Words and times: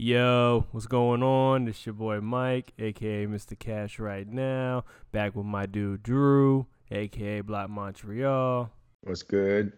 Yo, 0.00 0.64
what's 0.70 0.86
going 0.86 1.24
on? 1.24 1.66
It's 1.66 1.84
your 1.84 1.92
boy 1.92 2.20
Mike, 2.20 2.72
aka 2.78 3.26
Mr. 3.26 3.58
Cash 3.58 3.98
right 3.98 4.28
now. 4.28 4.84
Back 5.10 5.34
with 5.34 5.44
my 5.44 5.66
dude 5.66 6.04
Drew, 6.04 6.68
aka 6.92 7.40
Black 7.40 7.68
Montreal. 7.68 8.70
What's 9.02 9.24
good? 9.24 9.72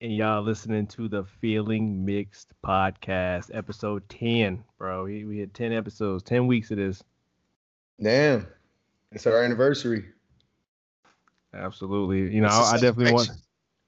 And 0.00 0.16
y'all 0.16 0.42
listening 0.42 0.88
to 0.88 1.06
the 1.06 1.22
Feeling 1.22 2.04
Mixed 2.04 2.54
podcast, 2.60 3.54
episode 3.54 4.08
10, 4.08 4.64
bro. 4.78 5.04
We, 5.04 5.24
we 5.24 5.38
had 5.38 5.54
10 5.54 5.72
episodes, 5.72 6.24
10 6.24 6.48
weeks 6.48 6.72
of 6.72 6.78
this. 6.78 7.04
Damn. 8.02 8.48
It's 9.12 9.28
our 9.28 9.44
anniversary. 9.44 10.06
Absolutely. 11.54 12.34
You 12.34 12.40
know, 12.40 12.48
I, 12.48 12.72
I 12.72 12.78
definitely 12.80 13.12
want 13.12 13.30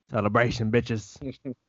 celebration, 0.08 0.70
bitches. 0.70 1.18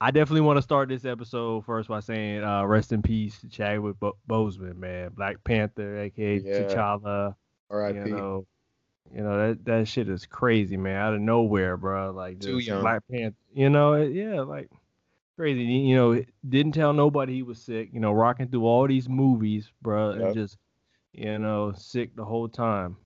I 0.00 0.10
definitely 0.12 0.42
want 0.42 0.58
to 0.58 0.62
start 0.62 0.88
this 0.88 1.04
episode 1.04 1.64
first 1.64 1.88
by 1.88 2.00
saying 2.00 2.44
uh, 2.44 2.64
rest 2.64 2.92
in 2.92 3.02
peace, 3.02 3.40
Chadwick 3.50 3.98
Bo- 3.98 4.16
Boseman, 4.28 4.76
man, 4.76 5.10
Black 5.10 5.42
Panther, 5.42 5.98
aka 5.98 6.38
Yeah. 6.38 6.60
T'Challa. 6.60 7.34
R.I.P. 7.70 7.98
You 7.98 8.04
know, 8.16 8.46
you 9.12 9.22
know 9.22 9.48
that 9.48 9.64
that 9.64 9.88
shit 9.88 10.08
is 10.08 10.24
crazy, 10.24 10.76
man. 10.76 10.96
Out 10.96 11.14
of 11.14 11.20
nowhere, 11.20 11.76
bro. 11.76 12.12
Like 12.12 12.38
Too 12.40 12.58
young. 12.58 12.80
Black 12.82 13.02
Panther. 13.10 13.36
You 13.52 13.70
know, 13.70 13.94
it- 13.94 14.12
yeah, 14.12 14.42
like 14.42 14.70
crazy. 15.36 15.64
You 15.64 15.96
know, 15.96 16.24
didn't 16.48 16.72
tell 16.72 16.92
nobody 16.92 17.34
he 17.34 17.42
was 17.42 17.60
sick. 17.60 17.90
You 17.92 18.00
know, 18.00 18.12
rocking 18.12 18.48
through 18.48 18.66
all 18.66 18.86
these 18.86 19.08
movies, 19.08 19.70
bro, 19.82 20.12
Yep. 20.12 20.20
and 20.22 20.34
just 20.34 20.56
you 21.12 21.38
know 21.38 21.72
sick 21.76 22.14
the 22.14 22.24
whole 22.24 22.48
time. 22.48 22.96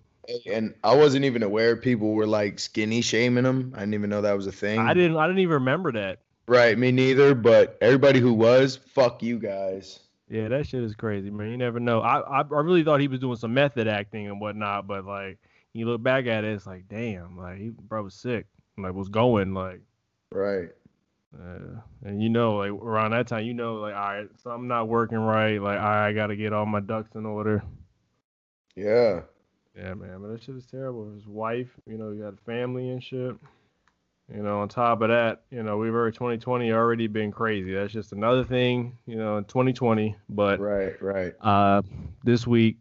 And 0.46 0.74
I 0.84 0.94
wasn't 0.94 1.24
even 1.24 1.42
aware 1.42 1.74
people 1.76 2.12
were 2.12 2.26
like 2.26 2.58
skinny 2.58 3.00
shaming 3.00 3.44
him. 3.44 3.72
I 3.74 3.80
didn't 3.80 3.94
even 3.94 4.10
know 4.10 4.20
that 4.20 4.36
was 4.36 4.46
a 4.46 4.52
thing. 4.52 4.78
I 4.78 4.92
didn't. 4.92 5.16
I 5.16 5.26
didn't 5.26 5.40
even 5.40 5.54
remember 5.54 5.90
that. 5.92 6.18
Right, 6.46 6.76
me 6.78 6.90
neither. 6.92 7.34
But 7.34 7.78
everybody 7.80 8.20
who 8.20 8.32
was, 8.32 8.76
fuck 8.76 9.22
you 9.22 9.38
guys. 9.38 10.00
Yeah, 10.28 10.48
that 10.48 10.66
shit 10.66 10.82
is 10.82 10.94
crazy, 10.94 11.30
man. 11.30 11.50
You 11.50 11.56
never 11.58 11.78
know. 11.78 12.00
I, 12.00 12.20
I 12.20 12.40
I 12.40 12.60
really 12.60 12.82
thought 12.82 13.00
he 13.00 13.08
was 13.08 13.20
doing 13.20 13.36
some 13.36 13.52
method 13.54 13.86
acting 13.86 14.26
and 14.28 14.40
whatnot, 14.40 14.86
but 14.86 15.04
like 15.04 15.38
you 15.74 15.86
look 15.86 16.02
back 16.02 16.26
at 16.26 16.44
it, 16.44 16.52
it's 16.54 16.66
like 16.66 16.88
damn, 16.88 17.36
like 17.36 17.58
he 17.58 17.68
bro 17.70 18.02
was 18.02 18.14
sick, 18.14 18.46
like 18.78 18.94
was 18.94 19.08
going 19.08 19.52
like, 19.54 19.80
Right. 20.30 20.70
uh, 21.38 21.80
and 22.04 22.22
you 22.22 22.30
know 22.30 22.56
like 22.56 22.70
around 22.70 23.10
that 23.10 23.26
time, 23.26 23.44
you 23.44 23.52
know 23.54 23.74
like 23.76 23.94
all 23.94 24.00
right, 24.00 24.28
something 24.42 24.68
not 24.68 24.88
working 24.88 25.18
right, 25.18 25.60
like 25.60 25.78
all 25.78 25.84
right, 25.84 26.08
I 26.08 26.12
gotta 26.14 26.34
get 26.36 26.52
all 26.54 26.66
my 26.66 26.80
ducks 26.80 27.14
in 27.14 27.26
order. 27.26 27.62
Yeah. 28.74 29.20
Yeah, 29.76 29.94
man, 29.94 30.18
but 30.20 30.28
that 30.28 30.42
shit 30.42 30.54
is 30.56 30.66
terrible. 30.66 31.12
His 31.14 31.26
wife, 31.26 31.68
you 31.86 31.96
know, 31.96 32.10
he 32.10 32.18
got 32.18 32.34
a 32.34 32.44
family 32.44 32.90
and 32.90 33.02
shit. 33.02 33.34
You 34.30 34.42
know, 34.42 34.60
on 34.60 34.68
top 34.68 35.02
of 35.02 35.08
that, 35.08 35.42
you 35.50 35.62
know, 35.62 35.76
we've 35.76 35.92
already 35.92 36.14
2020 36.14 36.72
already 36.72 37.06
been 37.06 37.30
crazy. 37.30 37.74
That's 37.74 37.92
just 37.92 38.12
another 38.12 38.44
thing, 38.44 38.96
you 39.06 39.16
know, 39.16 39.36
in 39.36 39.44
2020. 39.44 40.16
But 40.28 40.60
Right. 40.60 41.00
Right. 41.02 41.34
uh, 41.40 41.82
this 42.24 42.46
week 42.46 42.78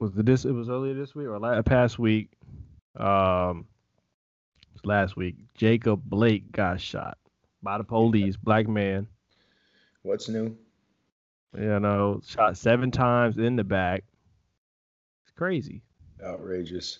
was 0.00 0.12
the 0.12 0.22
this 0.22 0.44
it 0.44 0.52
was 0.52 0.68
earlier 0.68 0.94
this 0.94 1.14
week 1.14 1.28
or 1.28 1.38
last 1.38 1.64
past 1.66 1.98
week. 1.98 2.30
Um, 2.96 3.66
it 4.62 4.72
was 4.74 4.84
last 4.84 5.16
week. 5.16 5.36
Jacob 5.54 6.02
Blake 6.04 6.52
got 6.52 6.80
shot 6.80 7.16
by 7.62 7.78
the 7.78 7.84
police, 7.84 8.36
black 8.36 8.68
man. 8.68 9.06
What's 10.02 10.28
new? 10.28 10.56
You 11.56 11.80
know, 11.80 12.20
shot 12.26 12.58
seven 12.58 12.90
times 12.90 13.38
in 13.38 13.56
the 13.56 13.64
back. 13.64 14.04
It's 15.24 15.32
crazy. 15.36 15.82
Outrageous. 16.22 16.98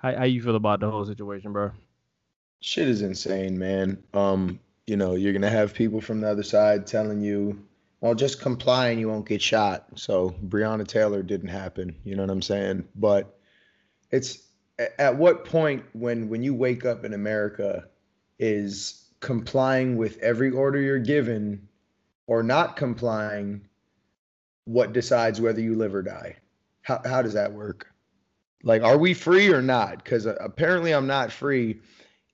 How 0.00 0.16
how 0.16 0.24
you 0.24 0.42
feel 0.42 0.56
about 0.56 0.80
the 0.80 0.90
whole 0.90 1.04
situation, 1.04 1.52
bro? 1.52 1.72
Shit 2.60 2.88
is 2.88 3.02
insane, 3.02 3.58
man. 3.58 4.02
Um, 4.14 4.60
you 4.86 4.96
know, 4.96 5.14
you're 5.14 5.32
gonna 5.32 5.50
have 5.50 5.74
people 5.74 6.00
from 6.00 6.20
the 6.20 6.28
other 6.28 6.42
side 6.42 6.86
telling 6.86 7.20
you, 7.20 7.66
"Well, 8.00 8.14
just 8.14 8.40
comply 8.40 8.88
and 8.88 9.00
you 9.00 9.08
won't 9.08 9.28
get 9.28 9.42
shot." 9.42 9.86
So 9.96 10.34
Breonna 10.42 10.86
Taylor 10.86 11.22
didn't 11.22 11.48
happen. 11.48 11.96
You 12.04 12.16
know 12.16 12.22
what 12.22 12.30
I'm 12.30 12.42
saying? 12.42 12.88
But 12.94 13.38
it's 14.10 14.42
at 14.98 15.16
what 15.16 15.44
point 15.44 15.84
when 15.92 16.30
when 16.30 16.42
you 16.42 16.54
wake 16.54 16.86
up 16.86 17.04
in 17.04 17.12
America 17.12 17.86
is 18.38 19.04
complying 19.20 19.98
with 19.98 20.16
every 20.18 20.50
order 20.50 20.80
you're 20.80 20.98
given 20.98 21.68
or 22.26 22.42
not 22.42 22.76
complying 22.76 23.68
what 24.64 24.94
decides 24.94 25.40
whether 25.40 25.60
you 25.60 25.74
live 25.74 25.94
or 25.94 26.02
die? 26.02 26.36
How 26.80 27.02
how 27.04 27.20
does 27.20 27.34
that 27.34 27.52
work? 27.52 27.89
Like, 28.62 28.82
are 28.82 28.98
we 28.98 29.14
free 29.14 29.52
or 29.52 29.62
not? 29.62 30.02
Because 30.02 30.26
uh, 30.26 30.36
apparently 30.40 30.92
I'm 30.92 31.06
not 31.06 31.32
free 31.32 31.80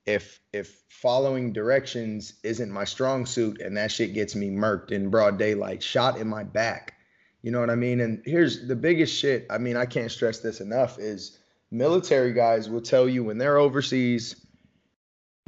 if 0.07 0.41
if 0.53 0.83
following 0.89 1.53
directions 1.53 2.35
isn't 2.43 2.71
my 2.71 2.85
strong 2.85 3.27
suit 3.27 3.61
and 3.61 3.77
that 3.77 3.93
shit 3.93 4.15
gets 4.15 4.35
me 4.35 4.49
murked 4.49 4.93
in 4.93 5.11
broad 5.11 5.39
daylight, 5.39 5.83
shot 5.83 6.19
in 6.19 6.27
my 6.27 6.43
back. 6.43 6.95
You 7.43 7.53
know 7.53 7.61
what 7.61 7.71
I 7.71 7.75
mean? 7.75 8.01
And 8.01 8.23
here's 8.25 8.67
the 8.67 8.75
biggest 8.75 9.17
shit. 9.17 9.47
I 9.51 9.59
mean, 9.59 9.77
I 9.77 9.87
can't 9.87 10.11
stress 10.11 10.41
this 10.41 10.61
enough 10.61 10.99
is 10.99 11.39
military 11.71 12.33
guys 12.33 12.71
will 12.71 12.81
tell 12.81 13.09
you 13.09 13.25
when 13.25 13.39
they're 13.39 13.59
overseas 13.59 14.37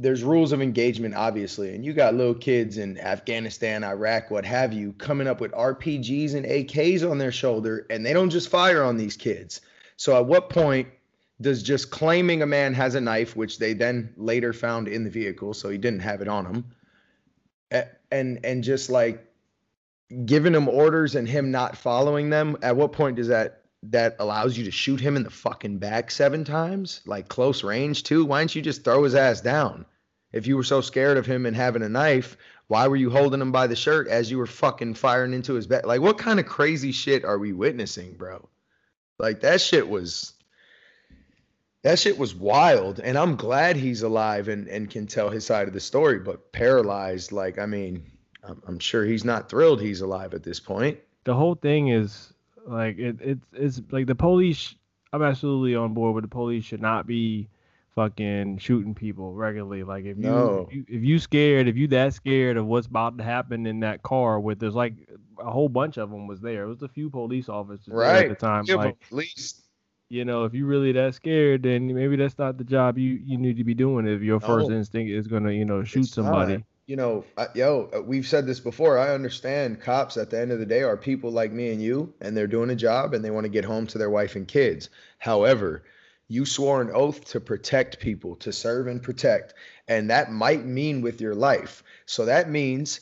there's 0.01 0.23
rules 0.23 0.51
of 0.51 0.61
engagement 0.61 1.15
obviously 1.15 1.73
and 1.73 1.85
you 1.85 1.93
got 1.93 2.13
little 2.13 2.33
kids 2.33 2.77
in 2.77 2.97
afghanistan 2.99 3.83
iraq 3.83 4.29
what 4.29 4.45
have 4.45 4.73
you 4.73 4.91
coming 4.93 5.27
up 5.27 5.39
with 5.39 5.51
rpgs 5.53 6.35
and 6.35 6.45
ak's 6.45 7.03
on 7.03 7.17
their 7.17 7.31
shoulder 7.31 7.85
and 7.89 8.05
they 8.05 8.11
don't 8.11 8.29
just 8.29 8.49
fire 8.49 8.83
on 8.83 8.97
these 8.97 9.15
kids 9.15 9.61
so 9.99 10.15
at 10.15 10.25
what 10.25 10.49
point 10.49 10.87
does 11.41 11.61
just 11.61 11.91
claiming 11.91 12.41
a 12.41 12.45
man 12.45 12.73
has 12.73 12.95
a 12.95 13.01
knife, 13.01 13.35
which 13.35 13.59
they 13.59 13.73
then 13.73 14.13
later 14.15 14.53
found 14.53 14.87
in 14.87 15.03
the 15.03 15.09
vehicle, 15.09 15.53
so 15.53 15.67
he 15.67 15.77
didn't 15.77 15.99
have 15.99 16.21
it 16.21 16.29
on 16.29 16.45
him, 16.45 16.65
and 18.09 18.39
and 18.45 18.63
just 18.63 18.89
like 18.89 19.27
giving 20.23 20.55
him 20.55 20.69
orders 20.69 21.15
and 21.15 21.27
him 21.27 21.51
not 21.51 21.75
following 21.75 22.29
them, 22.29 22.55
at 22.61 22.77
what 22.77 22.93
point 22.93 23.17
does 23.17 23.27
that 23.27 23.63
that 23.83 24.15
allows 24.19 24.57
you 24.57 24.63
to 24.63 24.71
shoot 24.71 25.01
him 25.01 25.17
in 25.17 25.23
the 25.23 25.29
fucking 25.29 25.79
back 25.79 26.11
seven 26.11 26.45
times, 26.45 27.01
like 27.05 27.27
close 27.27 27.61
range 27.61 28.03
too? 28.03 28.23
Why 28.23 28.39
didn't 28.39 28.55
you 28.55 28.61
just 28.61 28.85
throw 28.85 29.03
his 29.03 29.15
ass 29.15 29.41
down? 29.41 29.85
If 30.31 30.47
you 30.47 30.55
were 30.55 30.63
so 30.63 30.79
scared 30.79 31.17
of 31.17 31.25
him 31.25 31.45
and 31.45 31.57
having 31.57 31.83
a 31.83 31.89
knife, 31.89 32.37
why 32.67 32.87
were 32.87 32.95
you 32.95 33.09
holding 33.09 33.41
him 33.41 33.51
by 33.51 33.67
the 33.67 33.75
shirt 33.75 34.07
as 34.07 34.31
you 34.31 34.37
were 34.37 34.47
fucking 34.47 34.93
firing 34.93 35.33
into 35.33 35.55
his 35.55 35.67
back? 35.67 35.85
Like, 35.85 35.99
what 35.99 36.17
kind 36.17 36.39
of 36.39 36.45
crazy 36.45 36.93
shit 36.93 37.25
are 37.25 37.37
we 37.37 37.51
witnessing, 37.51 38.13
bro? 38.13 38.47
Like 39.19 39.41
that 39.41 39.61
shit 39.61 39.87
was 39.87 40.33
that 41.83 41.99
shit 41.99 42.17
was 42.17 42.35
wild 42.35 42.99
and 42.99 43.17
i'm 43.17 43.35
glad 43.35 43.75
he's 43.77 44.01
alive 44.01 44.47
and, 44.49 44.67
and 44.67 44.89
can 44.89 45.07
tell 45.07 45.29
his 45.29 45.45
side 45.45 45.67
of 45.67 45.73
the 45.73 45.79
story 45.79 46.19
but 46.19 46.51
paralyzed 46.51 47.31
like 47.31 47.57
i 47.57 47.65
mean 47.65 48.03
I'm, 48.43 48.61
I'm 48.67 48.79
sure 48.79 49.05
he's 49.05 49.23
not 49.23 49.49
thrilled 49.49 49.81
he's 49.81 50.01
alive 50.01 50.33
at 50.33 50.43
this 50.43 50.59
point 50.59 50.99
The 51.23 51.35
whole 51.35 51.55
thing 51.55 51.89
is 51.89 52.33
like 52.65 52.97
it 52.97 53.17
it's 53.21 53.45
it's 53.53 53.81
like 53.91 54.07
the 54.07 54.15
police. 54.15 54.75
I'm 55.11 55.23
absolutely 55.23 55.75
on 55.75 55.93
board 55.93 56.15
with 56.15 56.23
the 56.23 56.29
police 56.29 56.63
should 56.65 56.81
not 56.81 57.07
be 57.07 57.49
fucking 57.99 58.57
shooting 58.59 58.95
people 58.95 59.33
regularly. 59.33 59.83
Like 59.83 60.05
if 60.05 60.17
you, 60.17 60.23
No. 60.23 60.67
if 60.69 60.73
you 60.73 60.85
if 60.87 61.03
you 61.03 61.19
scared, 61.19 61.67
if 61.67 61.75
you 61.75 61.87
that 61.89 62.13
scared 62.13 62.55
of 62.55 62.65
what's 62.65 62.87
about 62.87 63.17
to 63.17 63.23
happen 63.25 63.65
in 63.65 63.81
that 63.81 64.03
car, 64.03 64.39
with 64.39 64.59
there's 64.59 64.73
like 64.75 64.93
a 65.37 65.51
whole 65.51 65.67
bunch 65.67 65.97
of 65.97 66.09
them 66.09 66.25
was 66.25 66.39
there. 66.39 66.63
It 66.63 66.67
was 66.69 66.81
a 66.81 66.87
few 66.87 67.09
police 67.09 67.49
officers 67.49 67.93
right 67.93 68.23
at 68.23 68.29
the 68.29 68.35
time. 68.35 68.63
Give 68.63 68.77
like 68.77 68.95
at 69.11 69.11
least 69.11 69.65
you 70.09 70.23
know, 70.23 70.45
if 70.45 70.53
you 70.53 70.65
really 70.65 70.91
that 70.93 71.13
scared, 71.13 71.63
then 71.63 71.93
maybe 71.93 72.15
that's 72.15 72.37
not 72.39 72.57
the 72.57 72.63
job 72.63 72.97
you 72.97 73.19
you 73.21 73.37
need 73.37 73.57
to 73.57 73.65
be 73.65 73.73
doing. 73.73 74.07
If 74.07 74.21
your 74.21 74.39
first 74.39 74.69
No. 74.69 74.75
instinct 74.77 75.11
is 75.11 75.27
gonna 75.27 75.51
you 75.51 75.65
know 75.65 75.83
shoot 75.83 76.03
It's 76.05 76.15
somebody. 76.15 76.53
not. 76.53 76.63
you 76.87 76.95
know 76.95 77.25
I, 77.37 77.47
yo 77.53 77.89
uh, 77.93 78.01
we've 78.01 78.25
said 78.25 78.47
this 78.47 78.59
before 78.61 78.97
i 78.97 79.13
understand 79.13 79.79
cops 79.79 80.17
at 80.17 80.31
the 80.31 80.39
end 80.39 80.51
of 80.51 80.57
the 80.57 80.65
day 80.65 80.81
are 80.81 80.97
people 80.97 81.29
like 81.29 81.51
me 81.51 81.69
and 81.71 81.79
you 81.79 82.11
and 82.21 82.35
they're 82.35 82.47
doing 82.47 82.71
a 82.71 82.75
job 82.75 83.13
and 83.13 83.23
they 83.23 83.29
want 83.29 83.43
to 83.45 83.49
get 83.57 83.63
home 83.65 83.85
to 83.87 83.99
their 83.99 84.09
wife 84.09 84.35
and 84.35 84.47
kids 84.47 84.89
however 85.19 85.83
you 86.29 86.45
swore 86.45 86.81
an 86.81 86.89
oath 86.93 87.25
to 87.25 87.41
protect 87.41 87.99
people 87.99 88.35
to 88.37 88.53
serve 88.53 88.87
and 88.87 89.03
protect 89.03 89.53
and 89.87 90.09
that 90.09 90.31
might 90.31 90.63
mean 90.63 91.01
with 91.01 91.19
your 91.19 91.35
life 91.35 91.83
so 92.05 92.25
that 92.25 92.49
means 92.49 93.01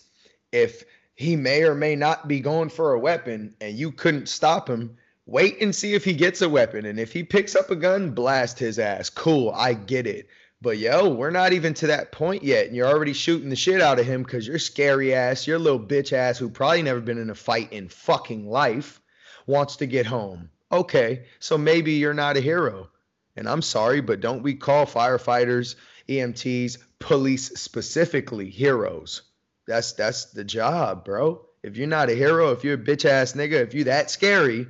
if 0.51 0.83
he 1.13 1.35
may 1.35 1.63
or 1.63 1.75
may 1.75 1.95
not 1.95 2.27
be 2.27 2.39
going 2.39 2.69
for 2.69 2.93
a 2.93 2.99
weapon 2.99 3.53
and 3.61 3.77
you 3.77 3.91
couldn't 3.91 4.27
stop 4.27 4.67
him 4.67 4.97
wait 5.25 5.61
and 5.61 5.75
see 5.75 5.93
if 5.93 6.03
he 6.03 6.13
gets 6.13 6.41
a 6.41 6.49
weapon 6.49 6.85
and 6.85 6.99
if 6.99 7.11
he 7.11 7.23
picks 7.23 7.55
up 7.55 7.69
a 7.69 7.75
gun 7.75 8.11
blast 8.11 8.57
his 8.57 8.79
ass 8.79 9.09
cool 9.11 9.51
i 9.51 9.73
get 9.73 10.07
it 10.07 10.27
but 10.59 10.79
yo, 10.79 11.09
we're 11.09 11.29
not 11.29 11.53
even 11.53 11.75
to 11.75 11.87
that 11.87 12.11
point 12.11 12.43
yet, 12.43 12.65
and 12.65 12.75
you're 12.75 12.87
already 12.87 13.13
shooting 13.13 13.49
the 13.49 13.55
shit 13.55 13.79
out 13.79 13.99
of 13.99 14.07
him 14.07 14.23
because 14.23 14.47
you're 14.47 14.57
scary 14.57 15.13
ass, 15.13 15.45
you're 15.45 15.57
a 15.57 15.59
little 15.59 15.79
bitch 15.79 16.13
ass 16.13 16.39
who 16.39 16.49
probably 16.49 16.81
never 16.81 16.99
been 16.99 17.19
in 17.19 17.29
a 17.29 17.35
fight 17.35 17.71
in 17.71 17.89
fucking 17.89 18.49
life, 18.49 18.99
wants 19.45 19.75
to 19.77 19.85
get 19.85 20.07
home. 20.07 20.49
Okay, 20.71 21.25
so 21.39 21.59
maybe 21.59 21.93
you're 21.93 22.15
not 22.15 22.37
a 22.37 22.41
hero. 22.41 22.89
And 23.37 23.47
I'm 23.47 23.61
sorry, 23.61 24.01
but 24.01 24.19
don't 24.19 24.41
we 24.41 24.55
call 24.55 24.85
firefighters, 24.85 25.75
EMTs, 26.09 26.79
police 26.99 27.47
specifically 27.59 28.49
heroes? 28.49 29.21
That's 29.67 29.93
that's 29.93 30.25
the 30.25 30.43
job, 30.43 31.05
bro. 31.05 31.41
If 31.61 31.77
you're 31.77 31.87
not 31.87 32.09
a 32.09 32.15
hero, 32.15 32.51
if 32.51 32.63
you're 32.63 32.75
a 32.75 32.77
bitch 32.77 33.05
ass 33.05 33.33
nigga, 33.33 33.61
if 33.61 33.73
you're 33.73 33.85
that 33.85 34.09
scary 34.09 34.67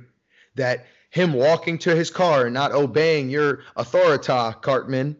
that 0.56 0.86
him 1.10 1.32
walking 1.32 1.78
to 1.78 1.96
his 1.96 2.10
car 2.10 2.44
and 2.44 2.54
not 2.54 2.72
obeying 2.72 3.30
your 3.30 3.60
authority, 3.76 4.26
Cartman, 4.60 5.16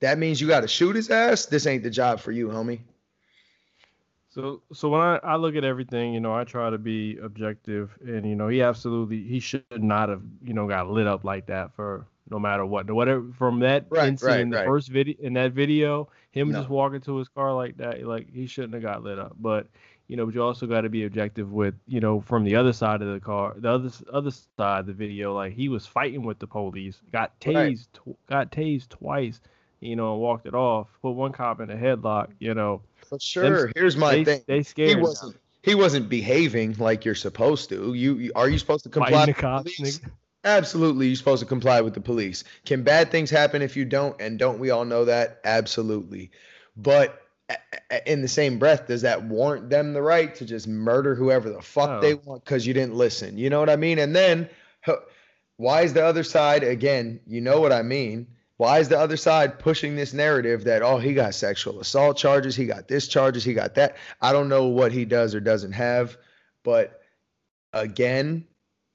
that 0.00 0.18
means 0.18 0.40
you 0.40 0.48
got 0.48 0.60
to 0.60 0.68
shoot 0.68 0.94
his 0.94 1.10
ass. 1.10 1.46
This 1.46 1.66
ain't 1.66 1.84
the 1.84 1.90
job 1.90 2.20
for 2.20 2.32
you, 2.32 2.48
homie. 2.48 2.80
So 4.30 4.62
so 4.72 4.88
when 4.88 5.00
I, 5.00 5.16
I 5.22 5.36
look 5.36 5.56
at 5.56 5.64
everything, 5.64 6.12
you 6.12 6.20
know, 6.20 6.34
I 6.34 6.44
try 6.44 6.68
to 6.68 6.78
be 6.78 7.16
objective 7.18 7.96
and 8.04 8.26
you 8.26 8.34
know, 8.34 8.48
he 8.48 8.60
absolutely 8.60 9.22
he 9.22 9.40
should 9.40 9.64
not 9.72 10.08
have, 10.08 10.22
you 10.42 10.52
know, 10.52 10.66
got 10.66 10.90
lit 10.90 11.06
up 11.06 11.24
like 11.24 11.46
that 11.46 11.74
for 11.74 12.06
no 12.30 12.38
matter 12.38 12.64
what. 12.64 12.90
Whatever 12.90 13.24
from 13.38 13.60
that 13.60 13.86
Right, 13.90 14.08
incident 14.08 14.34
right, 14.34 14.40
in 14.40 14.50
the 14.50 14.56
right. 14.58 14.66
first 14.66 14.88
video 14.88 15.16
in 15.20 15.34
that 15.34 15.52
video, 15.52 16.08
him 16.30 16.50
No. 16.50 16.58
just 16.58 16.70
walking 16.70 17.00
to 17.02 17.16
his 17.16 17.28
car 17.28 17.54
like 17.54 17.76
that, 17.78 18.04
like 18.06 18.32
he 18.32 18.46
shouldn't 18.46 18.74
have 18.74 18.82
got 18.82 19.02
lit 19.02 19.18
up. 19.18 19.36
But 19.38 19.66
you 20.08 20.16
know, 20.16 20.26
but 20.26 20.34
you 20.34 20.42
also 20.42 20.66
got 20.66 20.82
to 20.82 20.90
be 20.90 21.04
objective 21.04 21.52
with, 21.52 21.74
you 21.86 22.00
know, 22.00 22.20
from 22.20 22.44
the 22.44 22.56
other 22.56 22.72
side 22.72 23.00
of 23.02 23.12
the 23.12 23.20
car, 23.20 23.54
the 23.56 23.70
other 23.70 23.90
other 24.12 24.30
side 24.30 24.80
of 24.80 24.86
the 24.86 24.92
video, 24.92 25.34
like 25.34 25.52
he 25.52 25.68
was 25.68 25.86
fighting 25.86 26.22
with 26.22 26.38
the 26.38 26.46
police, 26.46 27.00
got 27.12 27.38
tased, 27.40 27.86
tw- 27.94 28.16
got 28.28 28.50
tased 28.52 28.88
twice, 28.90 29.40
you 29.80 29.96
know, 29.96 30.12
and 30.12 30.20
walked 30.20 30.46
it 30.46 30.54
off, 30.54 30.88
put 31.00 31.12
one 31.12 31.32
cop 31.32 31.60
in 31.60 31.70
a 31.70 31.76
headlock, 31.76 32.28
you 32.40 32.54
know. 32.54 32.82
For 33.08 33.18
sure. 33.20 33.70
Here's 33.74 33.96
my 33.96 34.16
they, 34.16 34.24
thing. 34.24 34.42
They 34.46 34.62
scared 34.62 34.90
He 34.90 34.96
wasn't. 34.96 35.36
He 35.62 35.76
wasn't 35.76 36.08
behaving 36.08 36.74
like 36.78 37.04
you're 37.04 37.14
supposed 37.14 37.68
to. 37.68 37.94
You, 37.94 38.16
you 38.16 38.32
are 38.34 38.48
you 38.48 38.58
supposed 38.58 38.82
to 38.82 38.90
comply? 38.90 39.12
fighting 39.12 39.34
the 39.34 39.40
cops. 39.40 40.00
Absolutely, 40.44 41.06
you're 41.06 41.16
supposed 41.16 41.40
to 41.40 41.46
comply 41.46 41.80
with 41.80 41.94
the 41.94 42.00
police. 42.00 42.42
Can 42.64 42.82
bad 42.82 43.10
things 43.10 43.30
happen 43.30 43.62
if 43.62 43.76
you 43.76 43.84
don't? 43.84 44.20
And 44.20 44.38
don't 44.38 44.58
we 44.58 44.70
all 44.70 44.84
know 44.84 45.04
that? 45.04 45.40
Absolutely. 45.44 46.30
But 46.76 47.20
in 48.06 48.22
the 48.22 48.28
same 48.28 48.58
breath, 48.58 48.88
does 48.88 49.02
that 49.02 49.24
warrant 49.24 49.70
them 49.70 49.92
the 49.92 50.02
right 50.02 50.34
to 50.36 50.44
just 50.44 50.66
murder 50.66 51.14
whoever 51.14 51.50
the 51.50 51.62
fuck 51.62 51.90
No. 51.90 52.00
they 52.00 52.14
want 52.14 52.44
because 52.44 52.66
you 52.66 52.74
didn't 52.74 52.94
listen? 52.94 53.38
You 53.38 53.50
know 53.50 53.60
what 53.60 53.70
I 53.70 53.76
mean? 53.76 53.98
And 53.98 54.16
then, 54.16 54.48
why 55.58 55.82
is 55.82 55.92
the 55.92 56.04
other 56.04 56.24
side 56.24 56.64
again? 56.64 57.20
You 57.26 57.40
know 57.40 57.60
what 57.60 57.72
I 57.72 57.82
mean? 57.82 58.26
Why 58.56 58.78
is 58.78 58.88
the 58.88 58.98
other 58.98 59.16
side 59.16 59.58
pushing 59.58 59.96
this 59.96 60.12
narrative 60.12 60.64
that 60.64 60.82
oh 60.82 60.98
he 60.98 61.14
got 61.14 61.34
sexual 61.34 61.80
assault 61.80 62.16
charges, 62.16 62.54
he 62.54 62.66
got 62.66 62.88
this 62.88 63.08
charges, 63.08 63.44
he 63.44 63.54
got 63.54 63.74
that? 63.74 63.96
I 64.20 64.32
don't 64.32 64.48
know 64.48 64.66
what 64.66 64.92
he 64.92 65.04
does 65.04 65.34
or 65.34 65.40
doesn't 65.40 65.72
have, 65.72 66.16
but 66.62 67.00
again, 67.72 68.46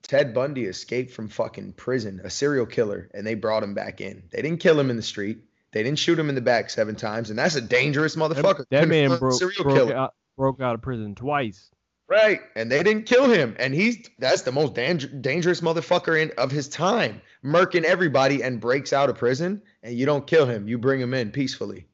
Ted 0.03 0.33
Bundy 0.33 0.65
escaped 0.65 1.11
from 1.11 1.27
fucking 1.27 1.73
prison, 1.73 2.21
a 2.23 2.29
serial 2.29 2.65
killer, 2.65 3.09
and 3.13 3.25
they 3.25 3.35
brought 3.35 3.63
him 3.63 3.73
back 3.73 3.99
in. 3.99 4.23
They 4.31 4.41
didn't 4.41 4.59
kill 4.59 4.79
him 4.79 4.89
in 4.89 4.95
the 4.95 5.03
street. 5.03 5.39
They 5.73 5.83
didn't 5.83 5.99
shoot 5.99 6.17
him 6.17 6.29
in 6.29 6.35
the 6.35 6.41
back 6.41 6.69
seven 6.69 6.95
times, 6.95 7.29
and 7.29 7.37
that's 7.37 7.55
a 7.55 7.61
dangerous 7.61 8.15
motherfucker. 8.15 8.65
That, 8.69 8.69
that 8.69 8.87
man 8.87 9.17
broke, 9.17 9.33
serial 9.33 9.63
broke 9.63 9.75
killer. 9.75 9.95
out, 9.95 10.13
broke 10.37 10.61
out 10.61 10.75
of 10.75 10.81
prison 10.81 11.15
twice. 11.15 11.69
Right, 12.09 12.39
and 12.55 12.71
they 12.71 12.83
didn't 12.83 13.03
kill 13.03 13.29
him, 13.29 13.57
and 13.59 13.73
he's 13.73 14.09
that's 14.17 14.43
the 14.43 14.51
most 14.53 14.75
dang- 14.75 15.21
dangerous 15.21 15.59
motherfucker 15.59 16.21
in 16.21 16.31
of 16.37 16.51
his 16.51 16.69
time, 16.69 17.21
murking 17.43 17.83
everybody 17.83 18.41
and 18.43 18.61
breaks 18.61 18.93
out 18.93 19.09
of 19.09 19.17
prison, 19.17 19.61
and 19.83 19.93
you 19.93 20.05
don't 20.05 20.25
kill 20.25 20.45
him, 20.45 20.69
you 20.69 20.77
bring 20.77 21.01
him 21.01 21.13
in 21.13 21.31
peacefully. 21.31 21.87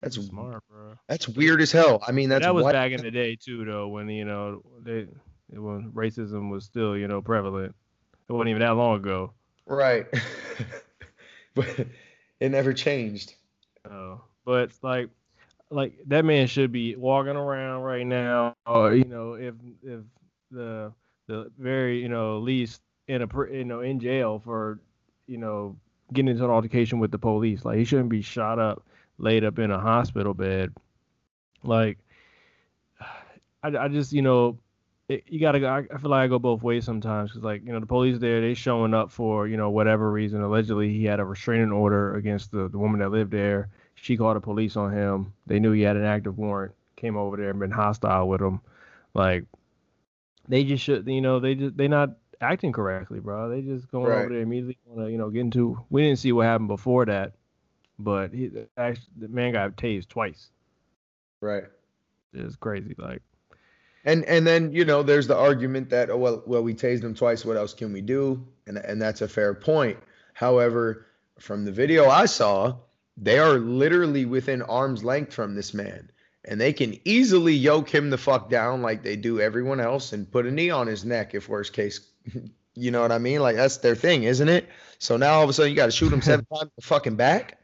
That's 0.00 0.16
Smart, 0.16 0.62
bro. 0.66 0.94
that's 1.08 1.28
weird 1.28 1.60
as 1.60 1.72
hell. 1.72 2.02
I 2.06 2.12
mean, 2.12 2.30
that's 2.30 2.42
that 2.46 2.54
was 2.54 2.64
back 2.64 2.92
in 2.92 3.02
the 3.02 3.10
day 3.10 3.36
too, 3.36 3.66
though, 3.66 3.88
when 3.88 4.08
you 4.08 4.24
know 4.24 4.62
they 4.82 5.06
when 5.52 5.90
racism 5.92 6.50
was 6.50 6.64
still 6.64 6.96
you 6.96 7.08
know 7.08 7.20
prevalent. 7.20 7.74
It 8.28 8.32
wasn't 8.32 8.50
even 8.50 8.60
that 8.60 8.76
long 8.76 8.96
ago. 8.96 9.32
right, 9.66 10.06
but 11.54 11.86
it 12.38 12.50
never 12.50 12.72
changed. 12.72 13.34
Uh, 13.88 14.16
but 14.44 14.70
like, 14.82 15.08
like 15.70 15.94
that 16.06 16.24
man 16.24 16.46
should 16.46 16.72
be 16.72 16.96
walking 16.96 17.36
around 17.36 17.82
right 17.82 18.06
now, 18.06 18.54
or 18.66 18.94
you 18.94 19.04
know, 19.04 19.34
if 19.34 19.54
if 19.82 20.00
the 20.50 20.92
the 21.26 21.50
very 21.58 22.00
you 22.00 22.08
know 22.08 22.38
least 22.38 22.80
in 23.08 23.22
a 23.22 23.28
you 23.52 23.64
know 23.64 23.80
in 23.80 24.00
jail 24.00 24.40
for 24.44 24.78
you 25.26 25.38
know 25.38 25.76
getting 26.12 26.28
into 26.28 26.44
an 26.44 26.50
altercation 26.50 26.98
with 26.98 27.10
the 27.10 27.18
police. 27.18 27.64
Like 27.64 27.78
he 27.78 27.84
shouldn't 27.84 28.08
be 28.08 28.22
shot 28.22 28.58
up, 28.58 28.84
laid 29.18 29.44
up 29.44 29.58
in 29.58 29.70
a 29.70 29.78
hospital 29.78 30.34
bed. 30.34 30.72
Like, 31.62 31.98
I, 33.62 33.76
I 33.76 33.88
just 33.88 34.12
you 34.12 34.22
know. 34.22 34.58
It, 35.10 35.24
you 35.28 35.40
gotta 35.40 35.60
go. 35.60 35.68
I 35.68 35.78
I 35.92 35.98
feel 35.98 36.10
like 36.10 36.24
I 36.24 36.28
go 36.28 36.38
both 36.38 36.62
ways 36.62 36.84
sometimes 36.84 37.30
because, 37.32 37.44
like, 37.44 37.64
you 37.66 37.72
know, 37.72 37.80
the 37.80 37.86
police 37.86 38.18
there, 38.18 38.40
they 38.40 38.54
showing 38.54 38.94
up 38.94 39.10
for, 39.10 39.48
you 39.48 39.56
know, 39.58 39.70
whatever 39.70 40.10
reason. 40.10 40.42
Allegedly, 40.42 40.92
he 40.92 41.04
had 41.04 41.20
a 41.20 41.24
restraining 41.24 41.72
order 41.72 42.14
against 42.16 42.52
the, 42.52 42.68
the 42.68 42.78
woman 42.78 43.00
that 43.00 43.10
lived 43.10 43.32
there 43.32 43.70
she 43.94 44.16
called 44.16 44.36
the 44.36 44.40
police 44.40 44.76
on 44.76 44.92
him. 44.92 45.32
They 45.46 45.60
knew 45.60 45.72
he 45.72 45.82
had 45.82 45.96
an 45.96 46.04
active 46.04 46.38
warrant. 46.38 46.74
Came 46.96 47.16
over 47.16 47.36
there 47.36 47.50
and 47.50 47.60
been 47.60 47.70
hostile 47.70 48.28
with 48.28 48.40
him. 48.40 48.60
Like 49.14 49.44
they 50.48 50.64
just 50.64 50.84
should, 50.84 51.06
you 51.06 51.20
know, 51.22 51.40
they 51.40 51.54
just 51.54 51.76
they 51.76 51.88
not 51.88 52.16
acting 52.40 52.72
correctly, 52.72 53.20
bro. 53.20 53.50
They 53.50 53.62
just 53.62 53.90
going 53.90 54.10
Right. 54.10 54.18
over 54.18 54.30
there 54.30 54.40
immediately 54.42 54.78
want 54.86 55.06
to, 55.08 55.12
you 55.12 55.18
know, 55.18 55.30
get 55.30 55.40
into. 55.40 55.78
We 55.90 56.02
didn't 56.02 56.18
see 56.18 56.32
what 56.32 56.46
happened 56.46 56.68
before 56.68 57.06
that, 57.06 57.34
but 57.98 58.32
he 58.32 58.50
actually 58.76 59.08
the 59.18 59.28
man 59.28 59.52
got 59.52 59.76
tased 59.76 60.08
twice. 60.08 60.50
Right. 61.40 61.64
It's 62.32 62.56
crazy. 62.56 62.94
Like 62.98 63.22
And 64.04 64.24
and 64.24 64.46
then 64.46 64.72
you 64.72 64.84
know 64.84 65.02
there's 65.02 65.26
the 65.26 65.36
argument 65.36 65.90
that 65.90 66.08
oh 66.10 66.16
well 66.16 66.42
well 66.46 66.62
we 66.62 66.72
tased 66.74 67.02
him 67.04 67.14
twice 67.14 67.44
what 67.44 67.56
else 67.58 67.74
can 67.74 67.92
we 67.92 68.00
do 68.00 68.46
and 68.66 68.78
and 68.78 69.00
that's 69.00 69.20
a 69.20 69.28
fair 69.28 69.52
point. 69.54 69.98
However, 70.32 71.06
from 71.38 71.64
the 71.64 71.72
video 71.72 72.08
I 72.08 72.24
saw, 72.26 72.76
they 73.16 73.38
are 73.38 73.58
literally 73.58 74.24
within 74.24 74.62
arm's 74.62 75.04
length 75.04 75.34
from 75.34 75.54
this 75.54 75.74
man, 75.74 76.10
and 76.46 76.58
they 76.58 76.72
can 76.72 76.98
easily 77.04 77.52
yoke 77.54 77.90
him 77.90 78.08
the 78.08 78.16
fuck 78.18 78.48
down 78.48 78.80
like 78.80 79.02
they 79.02 79.16
do 79.16 79.38
everyone 79.40 79.80
else 79.80 80.14
and 80.14 80.30
put 80.30 80.46
a 80.46 80.50
knee 80.50 80.70
on 80.70 80.86
his 80.86 81.04
neck 81.04 81.34
if 81.34 81.48
worst 81.48 81.72
case. 81.72 82.00
You 82.76 82.92
know 82.92 83.02
what 83.02 83.10
I 83.12 83.18
mean? 83.18 83.40
Like 83.40 83.56
that's 83.56 83.78
their 83.78 83.96
thing, 83.96 84.22
isn't 84.22 84.48
it? 84.48 84.66
So 85.00 85.16
now 85.16 85.34
all 85.34 85.42
of 85.42 85.50
a 85.50 85.52
sudden 85.52 85.70
you 85.70 85.76
got 85.76 85.86
to 85.86 85.90
shoot 85.90 86.12
him 86.12 86.22
seven 86.22 86.44
times 86.54 86.62
in 86.62 86.70
the 86.76 86.82
fucking 86.82 87.16
back. 87.16 87.58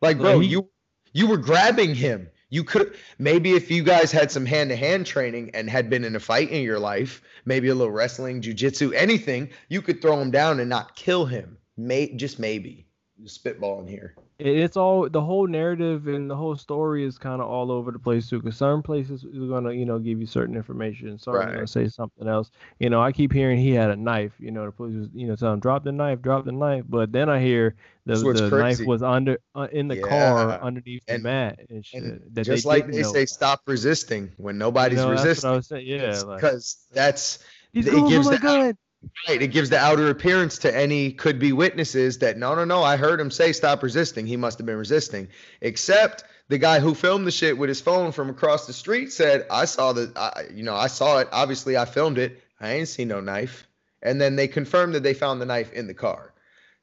Like, 0.00 0.18
bro, 0.18 0.38
he- 0.38 0.48
you 0.48 0.68
you 1.12 1.26
were 1.26 1.36
grabbing 1.36 1.96
him. 1.96 2.30
You 2.52 2.64
could 2.64 2.94
maybe 3.18 3.52
if 3.52 3.70
you 3.70 3.82
guys 3.82 4.12
had 4.12 4.30
some 4.30 4.44
hand 4.44 4.68
to 4.70 4.76
hand 4.76 5.06
training 5.06 5.50
and 5.54 5.70
had 5.70 5.88
been 5.88 6.04
in 6.04 6.14
a 6.14 6.20
fight 6.20 6.50
in 6.50 6.62
your 6.62 6.78
life, 6.78 7.22
maybe 7.46 7.68
a 7.68 7.74
little 7.74 7.90
wrestling, 7.90 8.42
jujitsu, 8.42 8.92
anything, 8.94 9.48
you 9.70 9.80
could 9.80 10.02
throw 10.02 10.20
him 10.20 10.30
down 10.30 10.60
and 10.60 10.68
not 10.68 10.94
kill 10.94 11.24
him. 11.24 11.56
May 11.78 12.12
just 12.14 12.38
maybe. 12.38 12.86
Just 13.22 13.42
spitballing 13.42 13.88
here. 13.88 14.16
it's 14.38 14.76
all 14.76 15.08
the 15.08 15.20
whole 15.20 15.46
narrative 15.46 16.08
and 16.08 16.28
the 16.28 16.34
whole 16.36 16.56
story 16.56 17.04
is 17.06 17.16
kind 17.16 17.40
of 17.40 17.48
all 17.48 17.70
over 17.70 17.90
the 17.92 17.98
place 17.98 18.28
too. 18.28 18.40
Because 18.40 18.56
certain 18.56 18.82
places 18.82 19.24
are 19.24 19.46
gonna, 19.46 19.72
you 19.72 19.86
know, 19.86 19.98
give 19.98 20.20
you 20.20 20.26
certain 20.26 20.56
information. 20.56 21.18
Some 21.18 21.34
are 21.34 21.38
Right. 21.38 21.54
gonna 21.54 21.66
say 21.66 21.88
something 21.88 22.26
else. 22.28 22.50
You 22.80 22.90
know, 22.90 23.00
I 23.00 23.12
keep 23.12 23.32
hearing 23.32 23.58
he 23.58 23.70
had 23.70 23.90
a 23.90 23.96
knife. 23.96 24.32
You 24.38 24.50
know, 24.50 24.66
the 24.66 24.72
police 24.72 24.96
was, 24.96 25.08
you 25.14 25.26
know, 25.28 25.36
telling 25.36 25.54
him 25.54 25.60
drop 25.60 25.84
the 25.84 25.92
knife, 25.92 26.20
drop 26.20 26.44
the 26.44 26.52
knife. 26.52 26.84
But 26.88 27.12
then 27.12 27.28
I 27.30 27.40
hear 27.40 27.76
the, 28.04 28.14
That's 28.14 28.24
what's 28.24 28.40
the 28.40 28.50
knife 28.50 28.80
was 28.80 29.02
under 29.02 29.38
uh, 29.54 29.68
in 29.70 29.88
the 29.88 29.96
Yeah. 29.96 30.02
car 30.02 30.60
underneath 30.60 31.02
And- 31.08 31.20
the 31.20 31.28
mat 31.28 31.60
and 31.70 31.84
shit. 31.86 32.02
And 32.02 32.20
that 32.32 32.44
just 32.44 32.64
they 32.64 32.68
like 32.68 32.90
they 32.90 33.02
know 33.02 33.12
say, 33.12 33.26
stop 33.26 33.60
resisting 33.66 34.32
when 34.38 34.56
You 34.56 34.60
nobody's 34.60 34.98
know, 34.98 35.14
that's 35.14 35.20
what 35.20 35.26
I 35.26 35.28
resisting. 35.28 35.50
was 35.52 35.66
saying. 35.68 35.86
Yeah, 35.86 36.20
like 36.22 36.40
Because 36.40 36.86
that's 36.92 37.38
he's 37.72 37.86
it 37.86 37.92
going 37.92 38.08
gives 38.10 38.26
for 38.26 38.32
my 38.32 38.38
the- 38.38 38.42
gun. 38.42 38.76
Right. 39.28 39.42
It 39.42 39.48
gives 39.48 39.68
the 39.68 39.78
outer 39.78 40.10
appearance 40.10 40.58
to 40.58 40.72
any 40.76 41.10
could 41.12 41.40
be 41.40 41.52
witnesses 41.52 42.18
that 42.18 42.38
no, 42.38 42.54
no, 42.54 42.64
no, 42.64 42.84
I 42.84 42.96
heard 42.96 43.20
him 43.20 43.32
say 43.32 43.52
stop 43.52 43.82
resisting. 43.82 44.26
He 44.28 44.36
must 44.36 44.58
have 44.58 44.66
been 44.66 44.76
resisting. 44.76 45.26
Except 45.60 46.22
the 46.48 46.58
guy 46.58 46.78
who 46.80 46.94
filmed 46.94 47.26
the 47.26 47.30
shit 47.32 47.56
with 47.58 47.68
his 47.68 47.80
phone 47.80 48.12
from 48.12 48.30
across 48.30 48.66
the 48.68 48.72
street 48.72 49.12
said, 49.12 49.44
I 49.50 49.64
saw 49.64 49.92
the, 49.92 50.12
I, 50.14 50.44
you 50.54 50.62
know, 50.62 50.74
I 50.76 50.86
saw 50.86 51.18
it. 51.18 51.28
Obviously, 51.32 51.76
I 51.76 51.84
filmed 51.84 52.18
it. 52.18 52.40
I 52.60 52.74
ain't 52.74 52.88
seen 52.88 53.08
no 53.08 53.20
knife. 53.20 53.66
And 54.02 54.20
then 54.20 54.36
they 54.36 54.46
confirmed 54.48 54.94
that 54.94 55.02
they 55.02 55.14
found 55.14 55.40
the 55.40 55.46
knife 55.46 55.72
in 55.72 55.86
the 55.88 55.94
car. 55.94 56.31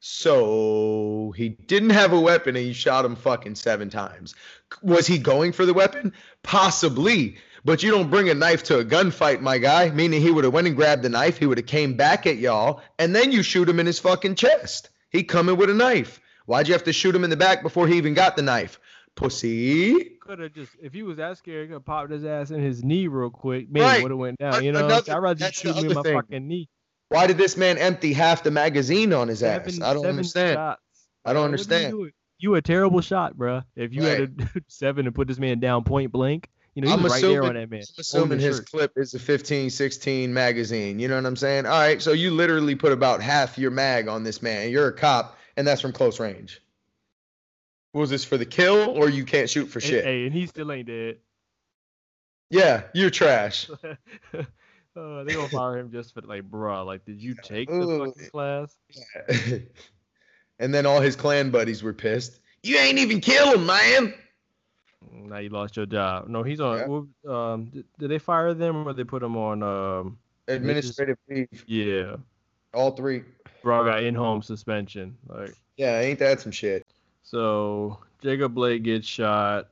So 0.00 1.32
he 1.36 1.50
didn't 1.50 1.90
have 1.90 2.12
a 2.12 2.20
weapon 2.20 2.56
and 2.56 2.64
he 2.64 2.72
shot 2.72 3.04
him 3.04 3.16
fucking 3.16 3.54
seven 3.54 3.90
times. 3.90 4.34
Was 4.82 5.06
he 5.06 5.18
going 5.18 5.52
for 5.52 5.64
the 5.66 5.74
weapon? 5.74 6.12
Possibly. 6.42 7.36
But 7.64 7.82
you 7.82 7.90
don't 7.90 8.10
bring 8.10 8.28
a 8.30 8.34
knife 8.34 8.62
to 8.64 8.78
a 8.78 8.84
gunfight, 8.84 9.40
my 9.40 9.58
guy. 9.58 9.90
Meaning 9.90 10.20
he 10.22 10.30
would 10.30 10.44
have 10.44 10.52
went 10.54 10.66
and 10.66 10.74
grabbed 10.76 11.02
the 11.02 11.08
knife. 11.10 11.38
He 11.38 11.46
would 11.46 11.58
have 11.58 11.66
came 11.66 11.94
back 11.94 12.26
at 12.26 12.38
y'all, 12.38 12.80
and 12.98 13.14
then 13.14 13.32
you 13.32 13.42
shoot 13.42 13.68
him 13.68 13.78
in 13.78 13.86
his 13.86 13.98
fucking 13.98 14.34
chest. 14.36 14.88
He 15.10 15.22
coming 15.22 15.56
with 15.56 15.68
a 15.68 15.74
knife. 15.74 16.20
Why'd 16.46 16.68
you 16.68 16.74
have 16.74 16.84
to 16.84 16.92
shoot 16.92 17.14
him 17.14 17.22
in 17.24 17.30
the 17.30 17.36
back 17.36 17.62
before 17.62 17.86
he 17.86 17.96
even 17.98 18.14
got 18.14 18.36
the 18.36 18.42
knife? 18.42 18.80
Pussy. 19.14 20.16
Could 20.20 20.38
have 20.38 20.54
just 20.54 20.72
if 20.82 20.94
he 20.94 21.02
was 21.02 21.18
that 21.18 21.36
scared, 21.36 21.68
could 21.68 21.74
have 21.74 21.84
popped 21.84 22.10
his 22.10 22.24
ass 22.24 22.50
in 22.50 22.60
his 22.62 22.82
knee 22.82 23.06
real 23.08 23.28
quick. 23.30 23.66
Maybe 23.70 23.84
Right. 23.84 24.02
would 24.02 24.10
have 24.12 24.18
went 24.18 24.38
down. 24.38 24.64
You 24.64 24.72
know, 24.72 24.86
another- 24.86 25.12
I'd 25.12 25.18
rather 25.18 25.34
the 25.46 25.52
shoot 25.52 25.76
me 25.76 25.86
in 25.88 25.92
my 25.94 26.02
thing. 26.02 26.14
fucking 26.14 26.48
knee. 26.48 26.68
Why 27.10 27.26
did 27.26 27.38
this 27.38 27.56
man 27.56 27.76
empty 27.76 28.12
half 28.12 28.44
the 28.44 28.52
magazine 28.52 29.12
on 29.12 29.26
his 29.26 29.42
ass? 29.42 29.80
I 29.82 29.94
don't 29.94 30.06
understand. 30.06 30.54
shots. 30.54 30.80
I 31.24 31.32
don't 31.32 31.42
you 31.42 31.44
understand. 31.46 32.12
You 32.38 32.54
a 32.54 32.62
terrible 32.62 33.00
shot, 33.00 33.36
bruh. 33.36 33.64
If 33.76 33.92
you 33.92 34.02
had 34.04 34.20
a 34.56 34.60
seven 34.68 35.06
and 35.06 35.14
put 35.14 35.26
this 35.28 35.38
man 35.38 35.58
down 35.58 35.82
point 35.84 36.12
blank, 36.12 36.48
you 36.74 36.82
know, 36.82 36.90
I'm 36.90 37.02
right 37.02 37.20
there 37.20 37.42
assuming- 37.42 37.48
on 37.48 37.54
that 37.56 37.68
man. 37.68 37.80
I'm 37.80 37.94
assuming 37.98 38.38
his 38.38 38.58
shirt. 38.58 38.70
clip 38.70 38.92
is 38.96 39.12
a 39.14 39.18
15, 39.18 39.70
16 39.70 40.32
magazine. 40.32 41.00
You 41.00 41.08
know 41.08 41.16
what 41.16 41.26
I'm 41.26 41.34
saying? 41.36 41.66
All 41.66 41.78
right, 41.78 42.00
so 42.00 42.12
you 42.12 42.30
literally 42.30 42.76
put 42.76 42.92
about 42.92 43.20
half 43.20 43.58
your 43.58 43.72
mag 43.72 44.06
on 44.06 44.22
this 44.22 44.40
man. 44.40 44.70
You're 44.70 44.86
a 44.88 44.92
cop, 44.92 45.36
and 45.56 45.66
that's 45.66 45.80
from 45.80 45.92
close 45.92 46.20
range. 46.20 46.62
Was 47.92 48.08
this 48.08 48.24
for 48.24 48.36
the 48.36 48.46
kill, 48.46 48.88
or 48.96 49.10
you 49.10 49.24
can't 49.24 49.50
shoot 49.50 49.66
for 49.66 49.80
shit? 49.80 50.04
Hey, 50.04 50.26
and 50.26 50.32
he 50.32 50.46
still 50.46 50.70
ain't 50.70 50.86
dead. 50.86 51.18
Yeah, 52.50 52.84
you're 52.94 53.10
trash. 53.10 53.68
uh, 55.00 55.24
they 55.24 55.34
gonna 55.34 55.48
fire 55.48 55.78
him 55.78 55.90
just 55.90 56.14
for 56.14 56.20
like, 56.22 56.48
bruh. 56.50 56.84
Like, 56.84 57.04
did 57.04 57.22
you 57.22 57.34
take 57.42 57.68
the 57.68 57.74
Ooh. 57.88 58.06
fucking 58.06 58.30
class? 58.30 58.76
and 60.58 60.74
then 60.74 60.86
all 60.86 61.00
his 61.00 61.16
Klan 61.16 61.50
buddies 61.50 61.82
were 61.82 61.92
pissed. 61.92 62.40
You 62.62 62.76
ain't 62.78 62.98
even 62.98 63.20
kill 63.20 63.54
him, 63.54 63.66
man. 63.66 64.14
Now 65.12 65.38
you 65.38 65.48
lost 65.48 65.76
your 65.76 65.86
job. 65.86 66.28
No, 66.28 66.42
he's 66.42 66.60
on. 66.60 67.08
Um, 67.26 67.64
did, 67.66 67.84
did 67.98 68.10
they 68.10 68.18
fire 68.18 68.52
them 68.52 68.86
or 68.86 68.92
they 68.92 69.04
put 69.04 69.22
him 69.22 69.36
on? 69.36 69.62
Um, 69.62 70.18
Administrative 70.48 71.16
leave. 71.28 71.64
yeah, 71.66 72.16
All 72.74 72.90
three. 72.90 73.22
bro 73.62 73.84
got 73.84 74.02
in-home 74.02 74.42
suspension. 74.42 75.16
Like, 75.28 75.54
Yeah, 75.76 76.00
ain't 76.00 76.18
that 76.18 76.40
some 76.40 76.52
shit? 76.52 76.86
so 77.22 77.98
Jacob 78.20 78.54
Blake 78.54 78.82
gets 78.82 79.06
shot 79.06 79.68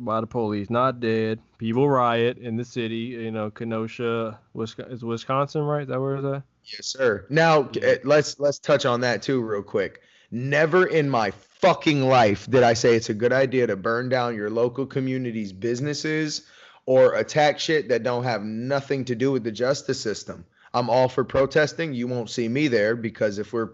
by 0.00 0.20
the 0.20 0.26
police, 0.26 0.70
not 0.70 1.00
dead. 1.00 1.40
People 1.58 1.88
riot 1.88 2.38
in 2.38 2.56
the 2.56 2.64
city. 2.64 2.96
You 2.96 3.30
know, 3.30 3.50
Kenosha, 3.50 4.38
Wisconsin, 4.54 4.92
is 4.92 5.04
Wisconsin, 5.04 5.62
right? 5.62 5.82
Is 5.82 5.88
that 5.88 6.00
where 6.00 6.16
is 6.16 6.22
that? 6.22 6.42
Yes, 6.64 6.86
sir. 6.86 7.26
Now 7.30 7.68
eh, 7.82 7.98
let's 8.04 8.38
let's 8.38 8.58
touch 8.58 8.86
on 8.86 9.00
that 9.00 9.22
too, 9.22 9.40
real 9.40 9.62
quick. 9.62 10.02
Never 10.30 10.86
in 10.86 11.08
my 11.08 11.30
fucking 11.30 12.02
life 12.02 12.48
did 12.48 12.62
I 12.62 12.74
say 12.74 12.94
it's 12.94 13.08
a 13.08 13.14
good 13.14 13.32
idea 13.32 13.66
to 13.66 13.76
burn 13.76 14.08
down 14.08 14.36
your 14.36 14.50
local 14.50 14.86
community's 14.86 15.52
businesses 15.52 16.46
or 16.86 17.14
attack 17.14 17.58
shit 17.58 17.88
that 17.88 18.02
don't 18.02 18.24
have 18.24 18.42
nothing 18.42 19.04
to 19.06 19.14
do 19.14 19.32
with 19.32 19.44
the 19.44 19.52
justice 19.52 20.00
system. 20.00 20.44
I'm 20.74 20.90
all 20.90 21.08
for 21.08 21.24
protesting. 21.24 21.94
You 21.94 22.06
won't 22.06 22.30
see 22.30 22.48
me 22.48 22.68
there 22.68 22.94
because 22.94 23.38
if 23.38 23.52
we're 23.52 23.70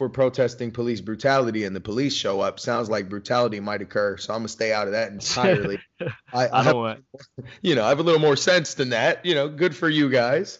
we're 0.00 0.08
protesting 0.08 0.70
police 0.70 1.00
brutality 1.00 1.64
and 1.64 1.74
the 1.74 1.80
police 1.80 2.14
show 2.14 2.40
up, 2.40 2.60
sounds 2.60 2.90
like 2.90 3.08
brutality 3.08 3.60
might 3.60 3.82
occur. 3.82 4.16
So 4.16 4.34
I'm 4.34 4.40
gonna 4.40 4.48
stay 4.48 4.72
out 4.72 4.86
of 4.86 4.92
that 4.92 5.12
entirely. 5.12 5.78
I, 6.32 6.46
I 6.46 6.60
I 6.60 6.62
have 6.62 6.98
you 7.62 7.74
know, 7.74 7.84
I 7.84 7.88
have 7.88 7.98
a 7.98 8.02
little 8.02 8.20
more 8.20 8.36
sense 8.36 8.74
than 8.74 8.90
that. 8.90 9.24
You 9.24 9.34
know, 9.34 9.48
good 9.48 9.74
for 9.74 9.88
you 9.88 10.10
guys. 10.10 10.58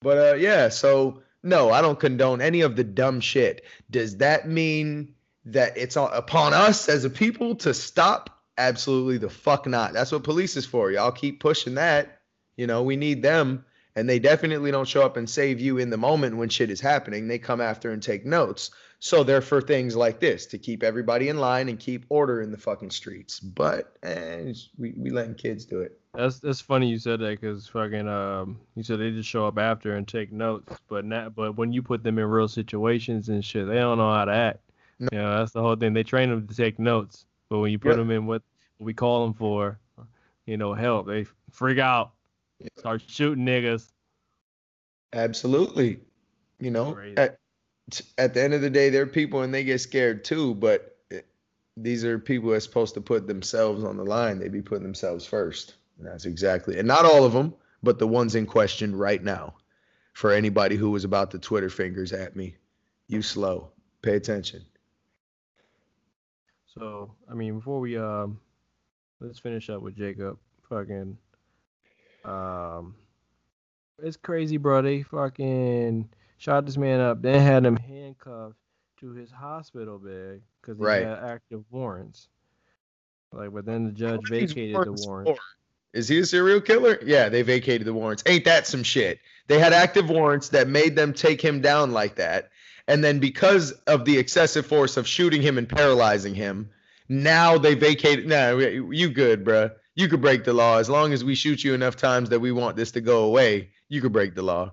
But 0.00 0.18
uh, 0.18 0.34
yeah, 0.36 0.70
so 0.70 1.22
no, 1.42 1.70
I 1.70 1.82
don't 1.82 1.98
condone 1.98 2.40
any 2.40 2.62
of 2.62 2.76
the 2.76 2.84
dumb 2.84 3.20
shit. 3.20 3.64
Does 3.90 4.18
that 4.18 4.48
mean 4.48 5.14
that 5.46 5.76
it's 5.76 5.96
on, 5.96 6.10
upon 6.12 6.54
us 6.54 6.88
as 6.88 7.04
a 7.04 7.10
people 7.10 7.56
to 7.56 7.74
stop? 7.74 8.30
Absolutely 8.58 9.18
the 9.18 9.30
fuck 9.30 9.66
not. 9.66 9.92
That's 9.92 10.12
what 10.12 10.24
police 10.24 10.56
is 10.56 10.66
for. 10.66 10.90
Y'all 10.90 11.12
keep 11.12 11.40
pushing 11.40 11.74
that. 11.74 12.20
You 12.56 12.66
know, 12.66 12.82
we 12.82 12.96
need 12.96 13.22
them. 13.22 13.64
And 13.96 14.08
they 14.08 14.18
definitely 14.18 14.70
don't 14.70 14.88
show 14.88 15.02
up 15.02 15.16
and 15.16 15.28
save 15.28 15.60
you 15.60 15.78
in 15.78 15.90
the 15.90 15.96
moment 15.96 16.36
when 16.36 16.48
shit 16.48 16.70
is 16.70 16.80
happening. 16.80 17.26
They 17.28 17.38
come 17.38 17.60
after 17.60 17.90
and 17.90 18.02
take 18.02 18.24
notes. 18.24 18.70
So 19.00 19.24
they're 19.24 19.40
for 19.40 19.62
things 19.62 19.96
like 19.96 20.20
this 20.20 20.46
to 20.46 20.58
keep 20.58 20.82
everybody 20.82 21.28
in 21.30 21.38
line 21.38 21.70
and 21.70 21.78
keep 21.78 22.04
order 22.10 22.42
in 22.42 22.52
the 22.52 22.58
fucking 22.58 22.90
streets. 22.90 23.40
But 23.40 23.96
eh, 24.02 24.52
we 24.78 24.92
we 24.96 25.10
letting 25.10 25.34
kids 25.34 25.64
do 25.64 25.80
it. 25.80 25.98
That's 26.14 26.38
that's 26.38 26.60
funny 26.60 26.88
you 26.88 26.98
said 26.98 27.20
that 27.20 27.40
because 27.40 27.66
fucking 27.68 28.06
um 28.06 28.60
you 28.76 28.82
said 28.82 29.00
they 29.00 29.10
just 29.10 29.28
show 29.28 29.46
up 29.46 29.58
after 29.58 29.96
and 29.96 30.06
take 30.06 30.32
notes, 30.32 30.76
but 30.88 31.06
not 31.06 31.34
but 31.34 31.56
when 31.56 31.72
you 31.72 31.82
put 31.82 32.02
them 32.02 32.18
in 32.18 32.26
real 32.26 32.48
situations 32.48 33.30
and 33.30 33.42
shit, 33.42 33.66
they 33.66 33.76
don't 33.76 33.96
know 33.96 34.12
how 34.12 34.26
to 34.26 34.32
act. 34.32 34.60
No. 34.98 35.08
You 35.12 35.18
know 35.18 35.38
that's 35.38 35.52
the 35.52 35.62
whole 35.62 35.76
thing. 35.76 35.94
They 35.94 36.02
train 36.02 36.28
them 36.28 36.46
to 36.46 36.54
take 36.54 36.78
notes, 36.78 37.24
but 37.48 37.60
when 37.60 37.72
you 37.72 37.78
put 37.78 37.96
them 37.96 38.10
in 38.10 38.26
what 38.26 38.42
we 38.78 38.92
call 38.92 39.24
them 39.24 39.34
for, 39.34 39.78
you 40.46 40.56
know, 40.56 40.74
help, 40.74 41.06
they 41.06 41.26
freak 41.50 41.78
out, 41.78 42.12
start 42.78 43.02
shooting 43.06 43.44
niggas. 43.44 43.90
Absolutely. 45.12 46.00
You 46.58 46.70
know, 46.70 46.92
Crazy. 46.92 47.16
at, 47.16 47.38
at 48.18 48.34
the 48.34 48.42
end 48.42 48.54
of 48.54 48.60
the 48.60 48.70
day, 48.70 48.90
they're 48.90 49.06
people 49.06 49.42
and 49.42 49.52
they 49.52 49.64
get 49.64 49.80
scared 49.80 50.24
too, 50.24 50.54
but 50.54 50.96
these 51.76 52.04
are 52.04 52.18
people 52.18 52.50
that's 52.50 52.64
supposed 52.64 52.94
to 52.94 53.00
put 53.00 53.26
themselves 53.26 53.84
on 53.84 53.96
the 53.96 54.04
line. 54.04 54.38
They 54.38 54.48
be 54.48 54.62
putting 54.62 54.84
themselves 54.84 55.26
first. 55.26 55.74
And 55.98 56.06
that's 56.06 56.24
exactly, 56.24 56.78
and 56.78 56.88
not 56.88 57.04
all 57.04 57.24
of 57.24 57.32
them, 57.32 57.54
but 57.82 57.98
the 57.98 58.08
ones 58.08 58.34
in 58.34 58.46
question 58.46 58.96
right 58.96 59.22
now. 59.22 59.54
For 60.12 60.32
anybody 60.32 60.76
who 60.76 60.90
was 60.90 61.04
about 61.04 61.30
to 61.30 61.38
Twitter 61.38 61.70
fingers 61.70 62.12
at 62.12 62.34
me, 62.36 62.56
you 63.06 63.22
slow. 63.22 63.70
Pay 64.02 64.16
attention. 64.16 64.64
So 66.66 67.14
I 67.30 67.34
mean, 67.34 67.56
before 67.56 67.80
we 67.80 67.96
um, 67.96 68.38
let's 69.20 69.38
finish 69.38 69.70
up 69.70 69.82
with 69.82 69.96
Jacob. 69.96 70.38
Fucking, 70.68 71.16
um, 72.24 72.94
it's 74.02 74.16
crazy, 74.16 74.56
bro. 74.56 74.82
They 74.82 75.02
fucking 75.02 76.08
shot 76.38 76.66
this 76.66 76.76
man 76.76 77.00
up, 77.00 77.22
then 77.22 77.40
had 77.40 77.64
him 77.66 77.76
handcuffed 77.76 78.56
to 79.00 79.12
his 79.12 79.30
hospital 79.30 79.98
bed 79.98 80.42
because 80.60 80.78
he 80.78 80.84
Right. 80.84 81.02
had 81.02 81.18
active 81.18 81.64
warrants. 81.70 82.28
Like, 83.32 83.52
but 83.52 83.64
then 83.64 83.84
the 83.86 83.92
judge 83.92 84.20
What 84.22 84.30
are 84.30 84.34
these 84.40 84.52
vacated 84.52 84.74
the 84.84 84.92
warrants 84.92 85.26
warrants. 85.26 85.42
Is 85.92 86.08
he 86.08 86.18
a 86.20 86.24
serial 86.26 86.60
killer? 86.60 86.98
Yeah, 87.04 87.28
they 87.28 87.42
vacated 87.42 87.86
the 87.86 87.92
warrants. 87.92 88.22
Ain't 88.26 88.44
that 88.44 88.66
some 88.66 88.82
shit? 88.84 89.18
They 89.48 89.58
had 89.58 89.72
active 89.72 90.08
warrants 90.08 90.50
that 90.50 90.68
made 90.68 90.94
them 90.94 91.12
take 91.12 91.40
him 91.40 91.60
down 91.60 91.90
like 91.92 92.14
that. 92.16 92.50
And 92.86 93.02
then 93.02 93.18
because 93.18 93.72
of 93.88 94.04
the 94.04 94.18
excessive 94.18 94.66
force 94.66 94.96
of 94.96 95.06
shooting 95.06 95.42
him 95.42 95.58
and 95.58 95.68
paralyzing 95.68 96.34
him, 96.34 96.70
now 97.08 97.58
they 97.58 97.74
vacated. 97.74 98.26
Nah, 98.28 98.52
you 98.56 99.10
good, 99.10 99.44
bruh. 99.44 99.72
You 100.00 100.08
could 100.08 100.20
break 100.20 100.44
the 100.44 100.52
law 100.52 100.78
as 100.78 100.88
long 100.88 101.12
as 101.12 101.22
we 101.22 101.34
shoot 101.34 101.62
you 101.62 101.74
enough 101.74 101.96
times 101.96 102.30
that 102.30 102.40
we 102.40 102.52
want 102.52 102.76
this 102.76 102.90
to 102.92 103.00
go 103.00 103.24
away. 103.24 103.70
You 103.88 104.00
could 104.00 104.12
break 104.12 104.34
the 104.34 104.42
law. 104.42 104.72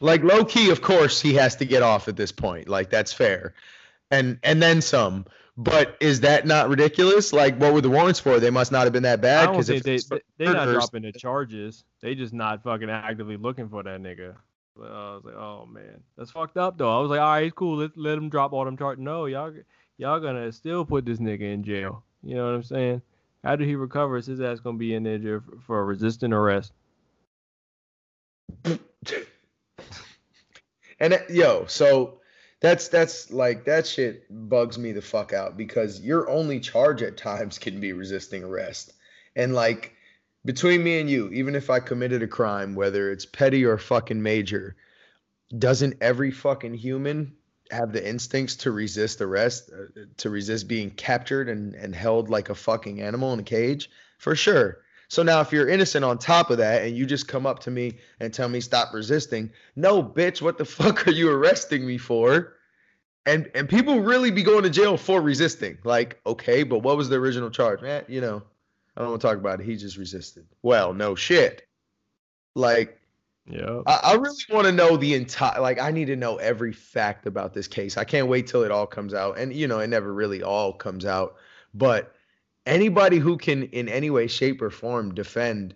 Like 0.00 0.22
low 0.24 0.44
key, 0.44 0.70
of 0.70 0.82
course, 0.82 1.20
he 1.20 1.34
has 1.34 1.54
to 1.56 1.64
get 1.64 1.82
off 1.82 2.08
at 2.08 2.16
this 2.16 2.32
point. 2.32 2.68
Like 2.68 2.90
that's 2.90 3.12
fair, 3.12 3.54
and 4.10 4.38
and 4.42 4.60
then 4.60 4.82
some. 4.82 5.26
But 5.56 5.96
is 6.00 6.20
that 6.20 6.46
not 6.46 6.70
ridiculous? 6.70 7.32
Like, 7.32 7.56
what 7.58 7.74
were 7.74 7.82
the 7.82 7.90
warrants 7.90 8.18
for? 8.18 8.40
They 8.40 8.50
must 8.50 8.72
not 8.72 8.84
have 8.84 8.92
been 8.92 9.02
that 9.02 9.20
bad. 9.20 9.50
Because 9.50 9.66
they, 9.66 9.80
they 9.80 9.98
they're 10.38 10.54
not 10.54 10.66
dropping 10.66 11.02
the 11.02 11.12
charges. 11.12 11.84
They 12.00 12.14
just 12.14 12.32
not 12.32 12.62
fucking 12.62 12.88
actively 12.88 13.36
looking 13.36 13.68
for 13.68 13.82
that 13.82 14.00
nigga. 14.00 14.34
But 14.76 14.90
I 14.90 15.14
was 15.14 15.22
like, 15.24 15.34
oh 15.34 15.66
man, 15.66 16.02
that's 16.16 16.30
fucked 16.30 16.56
up 16.56 16.78
though. 16.78 16.98
I 16.98 17.00
was 17.00 17.10
like, 17.10 17.20
all 17.20 17.30
right, 17.30 17.54
cool. 17.54 17.76
Let 17.76 17.96
let 17.96 18.16
him 18.16 18.30
drop 18.30 18.52
all 18.52 18.64
them 18.64 18.76
charges. 18.76 19.04
No, 19.04 19.26
y'all 19.26 19.52
y'all 19.98 20.20
gonna 20.20 20.50
still 20.50 20.84
put 20.84 21.04
this 21.04 21.18
nigga 21.18 21.52
in 21.52 21.62
jail. 21.62 22.02
You 22.22 22.36
know 22.36 22.46
what 22.46 22.54
I'm 22.54 22.62
saying? 22.62 23.02
After 23.44 23.64
he 23.64 23.74
recovers, 23.74 24.26
his 24.26 24.40
ass 24.40 24.60
gonna 24.60 24.78
be 24.78 24.94
in 24.94 25.02
there 25.02 25.42
for, 25.66 25.84
resisting 25.84 26.32
arrest. 26.32 26.72
And 31.00 31.20
yo, 31.28 31.66
so 31.66 32.20
that's 32.60 32.86
that's 32.86 33.32
like 33.32 33.64
that 33.64 33.88
shit 33.88 34.24
bugs 34.48 34.78
me 34.78 34.92
the 34.92 35.02
fuck 35.02 35.32
out 35.32 35.56
because 35.56 36.00
your 36.00 36.30
only 36.30 36.60
charge 36.60 37.02
at 37.02 37.16
times 37.16 37.58
can 37.58 37.80
be 37.80 37.92
resisting 37.92 38.44
arrest. 38.44 38.92
And 39.34 39.52
like 39.52 39.94
between 40.44 40.84
me 40.84 41.00
and 41.00 41.10
you, 41.10 41.28
even 41.30 41.56
if 41.56 41.70
I 41.70 41.80
committed 41.80 42.22
a 42.22 42.28
crime, 42.28 42.76
whether 42.76 43.10
it's 43.10 43.26
petty 43.26 43.64
or 43.64 43.78
fucking 43.78 44.22
major, 44.22 44.76
doesn't 45.58 45.96
every 46.00 46.30
fucking 46.30 46.74
human 46.74 47.34
have 47.72 47.92
the 47.92 48.06
instincts 48.06 48.56
to 48.56 48.70
resist 48.70 49.20
arrest, 49.20 49.70
uh, 49.72 50.00
to 50.18 50.30
resist 50.30 50.68
being 50.68 50.90
captured 50.90 51.48
and 51.48 51.74
and 51.74 51.94
held 51.94 52.28
like 52.28 52.50
a 52.50 52.54
fucking 52.54 53.00
animal 53.00 53.32
in 53.32 53.40
a 53.40 53.44
cage? 53.44 53.90
For 54.18 54.36
sure. 54.36 54.78
So 55.08 55.22
now 55.22 55.40
if 55.40 55.52
you're 55.52 55.68
innocent 55.68 56.06
on 56.06 56.16
top 56.16 56.48
of 56.48 56.56
that 56.56 56.84
and 56.84 56.96
you 56.96 57.04
just 57.04 57.28
come 57.28 57.44
up 57.44 57.58
to 57.60 57.70
me 57.70 57.98
and 58.18 58.32
tell 58.32 58.48
me 58.48 58.60
stop 58.60 58.94
resisting, 58.94 59.52
no 59.76 60.02
bitch, 60.02 60.40
what 60.40 60.56
the 60.56 60.64
fuck 60.78 61.06
are 61.06 61.10
you 61.10 61.30
arresting 61.30 61.86
me 61.86 61.98
for? 61.98 62.54
And 63.26 63.50
and 63.54 63.68
people 63.68 64.00
really 64.00 64.30
be 64.30 64.42
going 64.42 64.62
to 64.62 64.70
jail 64.70 64.96
for 64.96 65.20
resisting. 65.20 65.76
Like, 65.84 66.18
okay, 66.24 66.62
but 66.62 66.78
what 66.78 66.96
was 66.96 67.10
the 67.10 67.16
original 67.16 67.50
charge? 67.50 67.82
Man, 67.82 68.04
you 68.08 68.22
know, 68.22 68.42
I 68.96 69.02
don't 69.02 69.10
want 69.10 69.20
to 69.20 69.28
talk 69.28 69.36
about 69.36 69.60
it. 69.60 69.66
He 69.66 69.76
just 69.76 69.98
resisted. 69.98 70.46
Well, 70.62 70.94
no 70.94 71.14
shit. 71.14 71.66
Like, 72.54 72.98
Yeah. 73.46 73.82
I, 73.86 74.00
I 74.04 74.14
really 74.14 74.36
want 74.50 74.66
to 74.66 74.72
know 74.72 74.96
the 74.96 75.14
entire 75.14 75.60
like 75.60 75.80
I 75.80 75.90
need 75.90 76.06
to 76.06 76.16
know 76.16 76.36
every 76.36 76.72
fact 76.72 77.26
about 77.26 77.52
this 77.54 77.66
case. 77.66 77.96
I 77.96 78.04
can't 78.04 78.28
wait 78.28 78.46
till 78.46 78.62
it 78.62 78.70
all 78.70 78.86
comes 78.86 79.14
out. 79.14 79.38
And 79.38 79.52
you 79.52 79.66
know, 79.66 79.80
it 79.80 79.88
never 79.88 80.12
really 80.12 80.42
all 80.42 80.72
comes 80.72 81.04
out. 81.04 81.34
But 81.74 82.14
anybody 82.66 83.18
who 83.18 83.36
can 83.36 83.64
in 83.64 83.88
any 83.88 84.10
way, 84.10 84.26
shape, 84.28 84.62
or 84.62 84.70
form 84.70 85.14
defend 85.14 85.74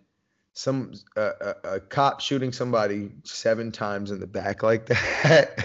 some 0.52 0.92
uh, 1.16 1.32
a, 1.40 1.68
a 1.74 1.80
cop 1.80 2.20
shooting 2.20 2.52
somebody 2.52 3.10
seven 3.24 3.72
times 3.72 4.10
in 4.10 4.20
the 4.20 4.26
back 4.26 4.62
like 4.62 4.86
that. 4.86 5.52
y- 5.58 5.64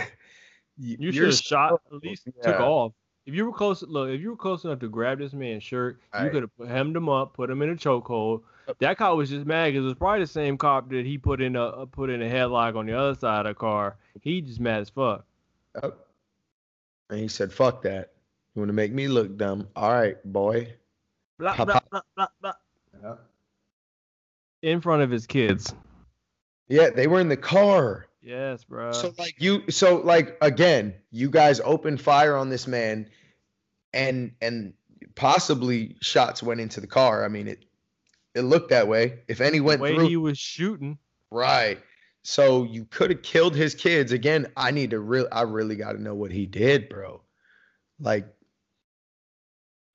You 0.77 1.12
should 1.12 1.15
you're 1.15 1.25
have 1.27 1.36
shot 1.36 1.81
at 1.93 2.03
least 2.03 2.27
took 2.43 2.60
off. 2.60 2.93
If 3.27 3.36
you 3.36 3.46
were 3.46 3.53
close, 3.53 3.84
look, 3.84 4.10
if 4.10 4.20
you 4.20 4.31
were 4.31 4.36
close 4.36 4.63
enough 4.63 4.79
to 4.79 4.89
grab 4.89 5.20
this 5.20 5.34
man's 5.34 5.63
shirt, 5.63 6.01
you 6.15 6.20
Right. 6.20 6.31
could 6.31 6.50
have 6.60 6.67
hemmed 6.70 6.96
him 6.96 7.08
up, 7.08 7.36
put 7.36 7.51
him 7.51 7.62
in 7.62 7.70
a 7.70 7.75
chokehold. 7.75 8.41
That 8.80 8.98
cop 8.98 9.18
was 9.18 9.30
just 9.30 9.46
mad 9.46 9.68
because 9.68 9.84
it 9.84 9.88
was 9.88 9.96
probably 9.96 10.22
the 10.22 10.28
same 10.28 10.58
cop 10.58 10.90
that 10.90 11.06
he 11.06 11.18
put 11.18 11.42
in 11.42 11.56
a 11.56 11.63
uh, 11.63 11.86
put 11.86 12.10
in 12.10 12.22
a 12.22 12.30
headlock 12.30 12.75
on 12.75 12.86
the 12.86 12.98
other 12.98 13.16
side 13.16 13.46
of 13.46 13.56
the 13.56 13.60
car. 13.60 13.98
He 14.22 14.42
just 14.42 14.60
mad 14.60 14.82
as 14.82 14.90
fuck. 14.90 15.25
Yep. 15.82 15.98
And 17.10 17.20
he 17.20 17.28
said, 17.28 17.51
"Fuck 17.51 17.84
that. 17.84 18.12
You 18.56 18.62
want 18.62 18.70
to 18.70 18.74
make 18.74 18.92
me 18.92 19.08
look 19.08 19.38
dumb? 19.38 19.68
All 19.75 19.92
right, 19.92 20.18
boy." 20.25 20.74
Blah, 21.38 21.56
blah, 21.56 21.80
blah, 21.90 22.01
blah, 22.16 22.28
blah. 22.42 23.18
In 24.62 24.80
front 24.80 25.01
of 25.01 25.10
his 25.10 25.25
kids. 25.25 25.74
Yeah, 26.68 26.92
they 26.92 27.08
were 27.08 27.20
in 27.20 27.30
the 27.30 27.38
car. 27.38 28.06
Yes, 28.22 28.63
bro. 28.63 28.92
So 28.92 29.13
like 29.18 29.36
you 29.40 29.63
so 29.72 29.98
like 29.98 30.38
again, 30.42 30.94
you 31.12 31.30
guys 31.30 31.60
opened 31.60 32.00
fire 32.00 32.36
on 32.38 32.50
this 32.50 32.68
man 32.68 33.10
and 33.94 34.34
and 34.42 34.74
possibly 35.16 35.96
shots 36.01 36.44
went 36.44 36.62
into 36.62 36.80
the 36.80 36.88
car. 36.88 37.25
I 37.25 37.28
mean 37.28 37.48
it 37.48 37.66
it 38.35 38.41
looked 38.41 38.69
that 38.69 38.88
way. 38.88 39.19
If 39.27 39.41
any 39.41 39.59
the 39.59 39.63
went 39.65 39.81
way 39.81 39.95
through 39.95 40.07
he 40.07 40.17
was 40.17 40.38
shooting. 40.38 40.97
right. 41.29 41.79
So 42.23 42.65
you 42.65 42.85
could 42.85 43.09
have 43.09 43.23
killed 43.23 43.55
his 43.55 43.73
kids. 43.73 44.11
Again, 44.11 44.47
I 44.55 44.69
need 44.71 44.91
to 44.91 45.00
real 45.00 45.27
I 45.31 45.41
really 45.41 45.75
got 45.75 45.93
to 45.93 46.01
know 46.01 46.13
what 46.13 46.31
he 46.31 46.45
did, 46.45 46.88
bro. 46.88 47.21
Like 48.00 48.27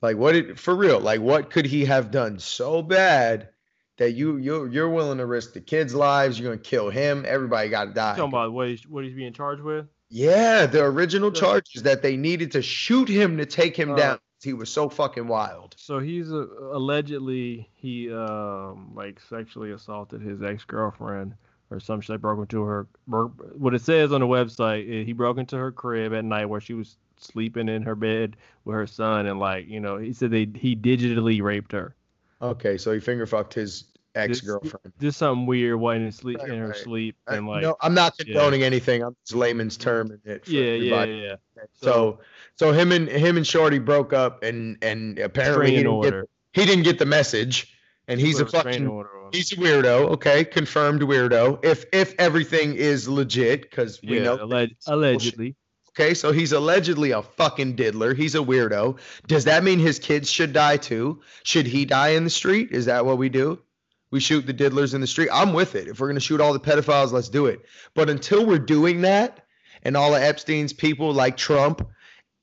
Like 0.02 0.16
what 0.16 0.32
did 0.32 0.58
for 0.58 0.74
real? 0.74 0.98
Like 1.00 1.20
what 1.20 1.50
could 1.50 1.66
he 1.66 1.84
have 1.84 2.10
done 2.10 2.38
so 2.38 2.82
bad 2.82 3.50
that 3.98 4.12
you 4.12 4.36
you 4.38 4.66
you're 4.66 4.90
willing 4.90 5.18
to 5.18 5.26
risk 5.26 5.52
the 5.52 5.60
kids' 5.60 5.94
lives? 5.94 6.38
You're 6.38 6.50
gonna 6.50 6.62
kill 6.62 6.90
him. 6.90 7.24
Everybody 7.26 7.68
got 7.68 7.84
to 7.86 7.92
die. 7.92 8.16
Talking 8.16 8.24
about 8.32 8.52
what 8.52 8.68
he's 8.68 8.86
what 8.86 9.04
he's 9.04 9.14
being 9.14 9.32
charged 9.32 9.62
with. 9.62 9.86
Yeah, 10.10 10.66
the 10.66 10.84
original 10.84 11.32
charges 11.32 11.82
that 11.84 12.02
they 12.02 12.16
needed 12.16 12.52
to 12.52 12.62
shoot 12.62 13.08
him 13.08 13.38
to 13.38 13.46
take 13.46 13.76
him 13.76 13.92
Uh, 13.92 13.96
down. 13.96 14.18
He 14.42 14.52
was 14.52 14.70
so 14.70 14.88
fucking 14.88 15.26
wild. 15.26 15.74
So 15.78 15.98
he's 15.98 16.30
uh, 16.30 16.46
allegedly 16.72 17.68
he 17.74 18.12
um 18.12 18.92
like 18.94 19.20
sexually 19.20 19.72
assaulted 19.72 20.20
his 20.20 20.42
ex 20.42 20.64
girlfriend 20.64 21.34
or 21.70 21.80
some 21.80 22.00
shit. 22.00 22.20
Broke 22.20 22.40
into 22.40 22.62
her. 22.62 22.86
Broke, 23.08 23.32
what 23.56 23.74
it 23.74 23.82
says 23.82 24.12
on 24.12 24.20
the 24.20 24.26
website, 24.26 24.86
is 24.86 25.06
he 25.06 25.12
broke 25.12 25.38
into 25.38 25.56
her 25.56 25.72
crib 25.72 26.12
at 26.12 26.24
night 26.24 26.46
where 26.46 26.60
she 26.60 26.74
was 26.74 26.96
sleeping 27.18 27.68
in 27.68 27.82
her 27.82 27.94
bed 27.94 28.36
with 28.64 28.74
her 28.74 28.86
son, 28.86 29.26
and 29.26 29.40
like 29.40 29.68
you 29.68 29.80
know 29.80 29.96
he 29.96 30.12
said 30.12 30.30
they 30.30 30.48
he 30.54 30.76
digitally 30.76 31.42
raped 31.42 31.72
her. 31.72 31.94
Okay, 32.42 32.76
so 32.76 32.92
he 32.92 33.00
finger 33.00 33.26
fucked 33.26 33.54
his 33.54 33.84
ex 34.16 34.40
girlfriend. 34.40 34.92
Just 35.00 35.18
something 35.18 35.46
weird, 35.46 35.78
while 35.78 35.96
in 35.96 36.10
sleep 36.12 36.38
Right, 36.38 36.48
in 36.50 36.58
her 36.58 36.68
right. 36.68 36.76
sleep, 36.76 37.16
and 37.26 37.46
like 37.46 37.62
no, 37.62 37.76
I'm 37.80 37.94
not 37.94 38.14
yeah. 38.18 38.24
condoning 38.24 38.62
anything. 38.62 39.02
I'm 39.02 39.14
just 39.24 39.34
layman's 39.36 39.76
term 39.76 40.10
in 40.24 40.32
it. 40.32 40.44
for 40.44 40.50
yeah, 40.50 40.62
yeah, 40.62 40.94
everybody. 40.96 41.12
yeah. 41.28 41.34
So, 41.74 42.20
so 42.56 42.72
him 42.72 42.92
and 42.92 43.08
him 43.08 43.36
and 43.36 43.46
Shorty 43.46 43.78
broke 43.78 44.12
up, 44.12 44.42
and 44.42 44.78
and 44.82 45.18
apparently 45.18 45.70
he 45.70 45.76
didn't, 45.82 46.02
get, 46.02 46.14
he 46.52 46.64
didn't 46.66 46.84
get 46.84 46.98
the 46.98 47.06
message, 47.06 47.76
and 48.08 48.18
he's 48.20 48.40
a 48.40 48.46
fucking 48.46 48.86
order 48.86 49.10
on 49.18 49.24
him. 49.26 49.30
he's 49.32 49.52
a 49.52 49.56
weirdo. 49.56 50.10
Okay, 50.12 50.44
confirmed 50.44 51.02
weirdo. 51.02 51.64
If 51.64 51.84
if 51.92 52.14
everything 52.18 52.74
is 52.74 53.08
legit, 53.08 53.62
because 53.62 54.00
we 54.02 54.16
yeah, 54.18 54.24
know 54.24 54.38
alleg- 54.38 54.76
allegedly. 54.86 55.54
Okay, 55.98 56.12
so 56.12 56.30
he's 56.30 56.52
allegedly 56.52 57.12
a 57.12 57.22
fucking 57.22 57.74
diddler. 57.74 58.12
He's 58.14 58.34
a 58.34 58.38
weirdo. 58.40 58.98
Does 59.28 59.44
that 59.44 59.64
mean 59.64 59.78
his 59.78 59.98
kids 59.98 60.30
should 60.30 60.52
die 60.52 60.76
too? 60.76 61.22
Should 61.42 61.66
he 61.66 61.86
die 61.86 62.10
in 62.10 62.24
the 62.24 62.28
street? 62.28 62.68
Is 62.70 62.84
that 62.84 63.06
what 63.06 63.16
we 63.16 63.30
do? 63.30 63.58
We 64.10 64.20
shoot 64.20 64.46
the 64.46 64.54
diddlers 64.54 64.94
in 64.94 65.00
the 65.00 65.06
street. 65.06 65.30
I'm 65.32 65.52
with 65.52 65.74
it. 65.74 65.88
If 65.88 66.00
we're 66.00 66.08
gonna 66.08 66.20
shoot 66.20 66.40
all 66.40 66.52
the 66.52 66.60
pedophiles, 66.60 67.12
let's 67.12 67.28
do 67.28 67.46
it. 67.46 67.60
But 67.94 68.08
until 68.08 68.46
we're 68.46 68.58
doing 68.58 69.02
that, 69.02 69.44
and 69.82 69.96
all 69.96 70.14
of 70.14 70.22
Epstein's 70.22 70.72
people 70.72 71.12
like 71.12 71.36
Trump 71.36 71.86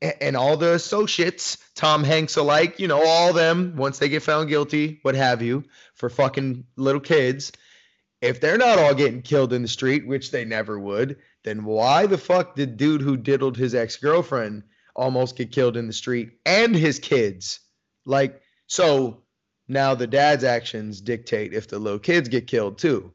a- 0.01 0.21
and 0.23 0.35
all 0.37 0.57
the 0.57 0.73
associates, 0.73 1.57
Tom 1.75 2.03
Hanks 2.03 2.35
alike, 2.37 2.79
you 2.79 2.87
know, 2.87 3.03
all 3.05 3.33
them, 3.33 3.75
once 3.75 3.99
they 3.99 4.09
get 4.09 4.23
found 4.23 4.49
guilty, 4.49 4.99
what 5.01 5.15
have 5.15 5.41
you, 5.41 5.63
for 5.95 6.09
fucking 6.09 6.65
little 6.75 7.01
kids, 7.01 7.51
if 8.21 8.39
they're 8.39 8.57
not 8.57 8.79
all 8.79 8.93
getting 8.93 9.21
killed 9.21 9.51
in 9.51 9.61
the 9.61 9.67
street, 9.67 10.07
which 10.07 10.31
they 10.31 10.45
never 10.45 10.79
would, 10.79 11.17
then 11.43 11.65
why 11.65 12.05
the 12.05 12.17
fuck 12.17 12.55
did 12.55 12.77
dude 12.77 13.01
who 13.01 13.17
diddled 13.17 13.57
his 13.57 13.75
ex-girlfriend 13.75 14.63
almost 14.95 15.35
get 15.35 15.51
killed 15.51 15.75
in 15.75 15.87
the 15.87 15.93
street 15.93 16.31
and 16.45 16.75
his 16.75 16.99
kids? 16.99 17.59
Like, 18.05 18.41
so 18.67 19.22
now 19.67 19.95
the 19.95 20.07
dad's 20.07 20.43
actions 20.43 21.01
dictate 21.01 21.53
if 21.53 21.67
the 21.67 21.79
little 21.79 21.99
kids 21.99 22.29
get 22.29 22.47
killed 22.47 22.77
too. 22.77 23.11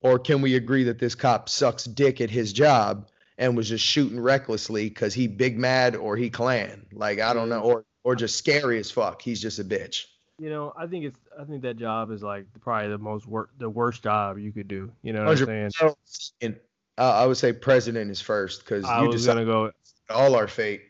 Or 0.00 0.18
can 0.18 0.40
we 0.42 0.54
agree 0.54 0.84
that 0.84 0.98
this 0.98 1.14
cop 1.14 1.48
sucks 1.48 1.84
dick 1.84 2.20
at 2.20 2.30
his 2.30 2.52
job 2.52 3.08
and 3.36 3.56
was 3.56 3.68
just 3.68 3.84
shooting 3.84 4.20
recklessly 4.20 4.88
because 4.88 5.12
he 5.12 5.26
big 5.26 5.58
mad 5.58 5.96
or 5.96 6.16
he 6.16 6.30
Klan? 6.30 6.86
Like, 6.92 7.20
I 7.20 7.34
don't 7.34 7.48
know, 7.48 7.60
or 7.60 7.84
or 8.04 8.14
just 8.14 8.36
scary 8.38 8.78
as 8.78 8.90
fuck. 8.90 9.20
He's 9.20 9.40
just 9.40 9.58
a 9.58 9.64
bitch. 9.64 10.04
You 10.38 10.50
know, 10.50 10.72
I 10.76 10.86
think 10.86 11.04
it's 11.04 11.18
I 11.38 11.42
think 11.44 11.62
that 11.62 11.78
job 11.78 12.12
is 12.12 12.22
like 12.22 12.46
probably 12.60 12.90
the 12.90 12.98
most 12.98 13.26
work 13.26 13.50
the 13.58 13.68
worst 13.68 14.04
job 14.04 14.38
you 14.38 14.52
could 14.52 14.68
do. 14.68 14.92
You 15.02 15.12
know 15.12 15.24
what 15.24 15.40
I'm 15.40 15.46
saying? 15.46 15.96
And 16.40 16.56
uh, 16.96 17.12
I 17.12 17.26
would 17.26 17.36
say 17.36 17.52
president 17.52 18.10
is 18.10 18.20
first 18.20 18.60
because 18.60 18.84
you 18.84 19.10
decide 19.10 19.34
gonna 19.34 19.46
go. 19.46 19.72
all 20.10 20.36
our 20.36 20.46
fate, 20.46 20.82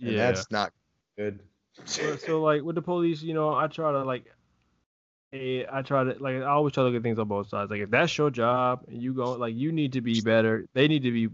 and 0.00 0.10
Yeah. 0.10 0.18
that's 0.32 0.50
not 0.50 0.72
good. 1.16 1.40
So, 1.84 2.16
so 2.16 2.42
like 2.42 2.62
with 2.62 2.76
the 2.76 2.82
police, 2.82 3.22
you 3.22 3.34
know, 3.34 3.54
I 3.54 3.66
try 3.68 3.92
to 3.92 4.04
like, 4.04 4.24
eh, 5.32 5.64
I 5.70 5.82
try 5.82 6.04
to 6.04 6.16
like 6.20 6.36
I 6.36 6.44
always 6.44 6.72
try 6.74 6.82
to 6.82 6.88
look 6.88 6.96
at 6.96 7.02
things 7.02 7.18
on 7.18 7.28
both 7.28 7.48
sides. 7.48 7.70
Like 7.70 7.80
if 7.80 7.90
that's 7.90 8.16
your 8.16 8.30
job 8.30 8.84
and 8.88 9.02
you 9.02 9.12
go 9.12 9.32
like 9.32 9.54
you 9.54 9.72
need 9.72 9.92
to 9.92 10.00
be 10.00 10.20
better. 10.20 10.66
They 10.74 10.88
need 10.88 11.02
to 11.02 11.12
be 11.12 11.28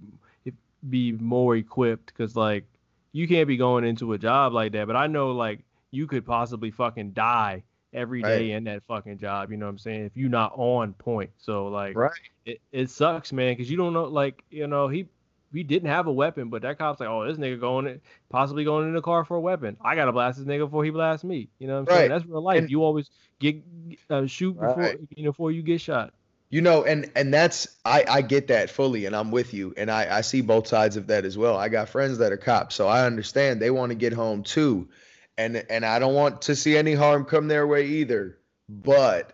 be 0.89 1.13
more 1.13 1.57
equipped 1.57 2.07
because 2.07 2.37
like 2.37 2.65
you 3.13 3.27
can't 3.27 3.49
be 3.49 3.57
going 3.57 3.85
into 3.85 4.13
a 4.13 4.19
job 4.19 4.53
like 4.53 4.73
that. 4.73 4.87
But 4.87 4.97
I 4.97 5.07
know 5.07 5.33
like 5.33 5.65
you 5.91 6.07
could 6.07 6.25
possibly 6.27 6.71
fucking 6.71 7.13
die 7.13 7.65
every 7.93 8.23
day 8.23 8.53
in 8.53 8.65
that 8.65 8.83
fucking 8.87 9.19
job. 9.19 9.51
You 9.51 9.57
know 9.57 9.67
what 9.67 9.71
I'm 9.71 9.79
saying? 9.79 10.05
If 10.07 10.17
you're 10.17 10.29
not 10.31 10.53
on 10.57 10.93
point. 10.95 11.31
So 11.39 11.69
like 11.69 11.95
Right. 11.97 12.13
it, 12.45 12.61
it 12.73 12.91
sucks, 12.91 13.33
man, 13.33 13.53
because 13.53 13.71
you 13.71 13.77
don't 13.77 13.93
know, 13.93 14.05
like, 14.05 14.45
you 14.51 14.67
know, 14.67 14.89
he 14.89 15.07
he 15.53 15.63
didn't 15.63 15.89
have 15.89 16.07
a 16.07 16.13
weapon, 16.13 16.49
but 16.51 16.63
that 16.63 16.79
cop's 16.79 17.01
like, 17.01 17.09
oh, 17.09 17.27
this 17.27 17.39
nigga 17.39 17.59
going 17.61 17.87
in, 17.87 18.01
possibly 18.29 18.65
going 18.65 18.87
in 18.89 18.95
the 18.95 19.01
car 19.03 19.25
for 19.25 19.37
a 19.37 19.41
weapon. 19.41 19.77
I 19.81 19.95
gotta 19.95 20.13
blast 20.13 20.39
this 20.39 20.47
nigga 20.47 20.67
before 20.67 20.85
he 20.85 20.91
blasts 20.91 21.25
me. 21.25 21.49
You 21.59 21.67
know 21.69 21.81
what 21.81 21.91
I'm 21.91 21.97
saying? 21.97 22.11
That's 22.11 22.27
real 22.27 22.43
life. 22.43 22.59
And- 22.59 22.71
you 22.71 22.83
always 22.85 23.11
get 23.39 23.63
uh, 24.11 24.27
shoot 24.27 24.55
before 24.55 24.77
Right. 24.77 24.99
you 25.17 25.25
know 25.25 25.31
before 25.31 25.53
you 25.53 25.63
get 25.63 25.81
shot. 25.81 26.13
You 26.49 26.61
know, 26.61 26.85
and 26.85 27.11
and 27.17 27.35
that's 27.35 27.67
I 27.85 28.05
I 28.09 28.23
get 28.23 28.49
that 28.49 28.71
fully, 28.71 29.07
and 29.07 29.17
I'm 29.17 29.31
with 29.33 29.53
you, 29.53 29.75
and 29.77 29.91
I 29.91 30.19
I 30.19 30.21
see 30.21 30.43
both 30.43 30.69
sides 30.69 30.97
of 30.97 31.09
that 31.09 31.25
as 31.25 31.37
well. 31.37 31.57
I 31.57 31.69
got 31.69 31.89
friends 31.89 32.19
that 32.19 32.31
are 32.31 32.37
cops, 32.37 32.77
so 32.77 32.87
I 32.87 33.05
understand 33.05 33.61
they 33.61 33.71
want 33.71 33.91
to 33.91 33.97
get 33.97 34.13
home 34.13 34.45
too, 34.45 34.89
and 35.37 35.57
and 35.69 35.85
I 35.85 35.99
don't 35.99 36.15
want 36.15 36.43
to 36.43 36.55
see 36.55 36.77
any 36.77 36.95
harm 36.95 37.25
come 37.25 37.49
their 37.49 37.67
way 37.67 37.87
either. 37.87 38.39
But 38.69 39.33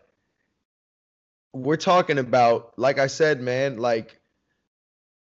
we're 1.53 1.77
talking 1.77 2.18
about, 2.18 2.72
like 2.79 2.98
I 2.98 3.09
said, 3.09 3.42
man, 3.42 3.77
like 3.77 4.18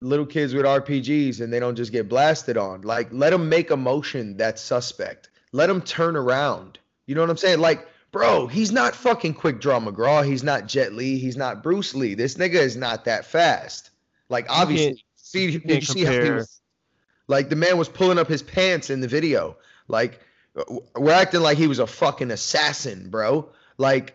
little 0.04 0.26
kids 0.26 0.54
with 0.54 0.64
RPGs, 0.64 1.40
and 1.40 1.52
they 1.52 1.58
don't 1.58 1.76
just 1.76 1.92
get 1.92 2.08
blasted 2.08 2.56
on. 2.56 2.82
Like, 2.82 3.08
let 3.10 3.30
them 3.30 3.48
make 3.48 3.70
a 3.70 3.76
motion 3.76 4.36
that's 4.36 4.62
suspect. 4.62 5.30
Let 5.52 5.66
them 5.66 5.80
turn 5.80 6.16
around. 6.16 6.78
You 7.06 7.14
know 7.14 7.20
what 7.20 7.30
I'm 7.30 7.36
saying? 7.36 7.60
Like 7.60 7.86
Bro, 8.14 8.46
he's 8.46 8.70
not 8.70 8.94
fucking 8.94 9.34
Quick 9.34 9.60
Draw 9.60 9.80
McGraw. 9.80 10.24
He's 10.24 10.44
not 10.44 10.68
Jet 10.68 10.92
Li. 10.92 11.18
He's 11.18 11.36
not 11.36 11.64
Bruce 11.64 11.96
Lee. 11.96 12.14
This 12.14 12.36
nigga 12.36 12.54
is 12.54 12.76
not 12.76 13.06
that 13.06 13.24
fast. 13.24 13.90
Like 14.28 14.46
obviously, 14.48 15.04
see, 15.16 15.58
did 15.58 15.68
you 15.68 15.80
see 15.80 16.04
how 16.04 16.12
he 16.12 16.30
was? 16.30 16.60
Like 17.26 17.48
the 17.48 17.56
man 17.56 17.76
was 17.76 17.88
pulling 17.88 18.20
up 18.20 18.28
his 18.28 18.40
pants 18.40 18.88
in 18.88 19.00
the 19.00 19.08
video. 19.08 19.56
Like 19.88 20.20
we're 20.94 21.10
acting 21.10 21.40
like 21.40 21.58
he 21.58 21.66
was 21.66 21.80
a 21.80 21.88
fucking 21.88 22.30
assassin, 22.30 23.10
bro. 23.10 23.50
Like 23.78 24.14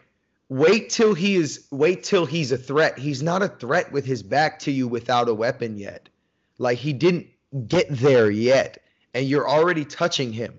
wait 0.49 0.89
till 0.89 1.13
he 1.13 1.35
is 1.35 1.67
wait 1.71 2.03
till 2.03 2.25
he's 2.25 2.51
a 2.51 2.57
threat. 2.57 2.97
He's 2.97 3.23
not 3.23 3.43
a 3.43 3.47
threat 3.47 3.91
with 3.91 4.05
his 4.05 4.21
back 4.23 4.59
to 4.59 4.71
you 4.71 4.87
without 4.87 5.29
a 5.29 5.33
weapon 5.33 5.77
yet. 5.77 6.09
Like 6.57 6.77
he 6.77 6.91
didn't 6.91 7.27
get 7.67 7.87
there 7.89 8.29
yet, 8.29 8.83
and 9.13 9.27
you're 9.27 9.47
already 9.47 9.85
touching 9.85 10.33
him. 10.33 10.53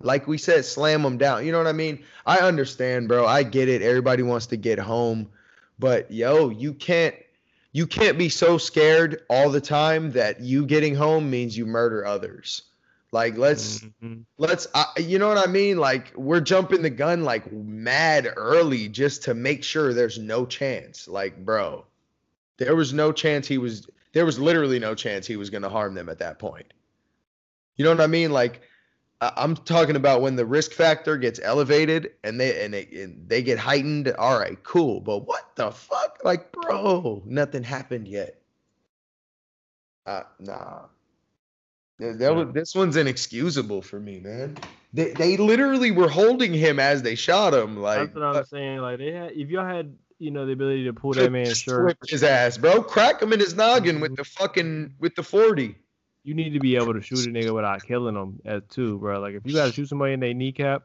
Like 0.00 0.26
we 0.26 0.38
said, 0.38 0.64
slam 0.64 1.04
him 1.04 1.16
down. 1.16 1.46
You 1.46 1.52
know 1.52 1.58
what 1.58 1.66
I 1.66 1.72
mean? 1.72 2.02
I 2.26 2.38
understand, 2.38 3.08
bro. 3.08 3.26
I 3.26 3.42
get 3.42 3.68
it. 3.68 3.82
Everybody 3.82 4.22
wants 4.22 4.46
to 4.46 4.56
get 4.56 4.78
home, 4.78 5.28
but 5.78 6.10
yo, 6.10 6.50
you 6.50 6.74
can't 6.74 7.14
you 7.72 7.86
can't 7.86 8.18
be 8.18 8.28
so 8.28 8.58
scared 8.58 9.22
all 9.30 9.50
the 9.50 9.60
time 9.60 10.12
that 10.12 10.40
you 10.40 10.66
getting 10.66 10.94
home 10.94 11.30
means 11.30 11.56
you 11.56 11.64
murder 11.64 12.04
others. 12.04 12.62
Like 13.12 13.36
let's 13.36 13.80
Mhm. 14.02 14.24
let's 14.38 14.66
I 14.74 14.86
you 14.98 15.18
know 15.18 15.28
what 15.28 15.36
I 15.46 15.50
mean? 15.50 15.76
Like 15.78 16.12
we're 16.16 16.40
jumping 16.40 16.80
the 16.82 16.90
gun 16.90 17.24
like 17.24 17.52
mad 17.52 18.32
early 18.36 18.88
just 18.88 19.24
to 19.24 19.34
make 19.34 19.62
sure 19.62 19.92
there's 19.92 20.18
no 20.18 20.46
chance. 20.46 21.06
Like, 21.06 21.44
bro, 21.44 21.84
there 22.56 22.74
was 22.74 22.92
no 22.94 23.12
chance 23.12 23.46
he 23.46 23.58
was 23.58 23.86
there 24.12 24.24
was 24.26 24.38
literally 24.38 24.78
no 24.78 24.94
chance 24.94 25.26
he 25.26 25.36
was 25.36 25.50
going 25.50 25.62
to 25.62 25.68
harm 25.68 25.94
them 25.94 26.08
at 26.08 26.18
that 26.20 26.38
point. 26.38 26.72
You 27.76 27.84
know 27.84 27.90
what 27.90 28.00
I 28.00 28.06
mean? 28.06 28.30
Like 28.32 28.62
I- 29.20 29.32
I'm 29.36 29.56
talking 29.56 29.96
about 29.96 30.22
when 30.22 30.36
the 30.36 30.46
risk 30.46 30.72
factor 30.72 31.18
gets 31.18 31.38
elevated 31.42 32.12
and 32.24 32.40
they 32.40 32.64
and 32.64 32.72
they 32.72 32.86
and 33.02 33.28
they 33.28 33.42
get 33.42 33.58
heightened. 33.58 34.08
All 34.18 34.38
right, 34.38 34.62
cool. 34.64 35.00
But 35.00 35.26
what 35.26 35.54
the 35.56 35.70
fuck? 35.70 36.18
Like, 36.24 36.50
bro, 36.52 37.22
nothing 37.26 37.62
happened 37.62 38.08
yet. 38.08 38.40
Uh, 40.06 40.22
nah. 40.40 40.86
Th- 42.00 42.16
that 42.16 42.34
was- 42.34 42.52
this 42.52 42.74
one's 42.74 42.96
inexcusable 42.96 43.82
for 43.82 44.00
me, 44.00 44.20
man. 44.20 44.56
They 44.92 45.12
they 45.12 45.36
literally 45.36 45.90
were 45.90 46.08
holding 46.08 46.52
him 46.52 46.78
as 46.78 47.02
they 47.02 47.14
shot 47.14 47.54
him. 47.54 47.78
Like, 47.78 48.00
That's 48.00 48.14
what 48.14 48.24
I'm 48.24 48.36
uh, 48.36 48.44
saying. 48.44 48.78
Like 48.78 48.98
they 48.98 49.12
had, 49.12 49.32
if 49.32 49.48
y'all 49.48 49.64
had, 49.66 49.96
you 50.18 50.30
know, 50.30 50.44
the 50.46 50.52
ability 50.52 50.84
to 50.84 50.92
pull 50.92 51.12
that 51.14 51.30
man's 51.32 51.58
shirt, 51.58 51.96
his 52.06 52.22
ass, 52.22 52.58
bro. 52.58 52.82
Crack 52.82 53.22
him 53.22 53.32
in 53.32 53.40
his 53.40 53.54
noggin 53.54 54.00
with 54.00 54.16
the 54.16 54.24
fucking 54.24 54.94
with 54.98 55.14
the 55.14 55.22
forty. 55.22 55.76
you 56.24 56.34
need 56.34 56.50
to 56.50 56.60
be 56.60 56.76
able 56.76 56.92
to 56.94 57.00
shoot 57.00 57.26
a 57.26 57.30
nigga 57.30 57.54
without 57.54 57.82
killing 57.84 58.14
him 58.14 58.40
as 58.44 58.62
too, 58.68 58.98
bro. 58.98 59.18
Like 59.20 59.34
if 59.34 59.46
you 59.46 59.54
gotta 59.54 59.72
shoot 59.72 59.88
somebody 59.88 60.12
in 60.12 60.20
their 60.20 60.34
kneecap, 60.34 60.82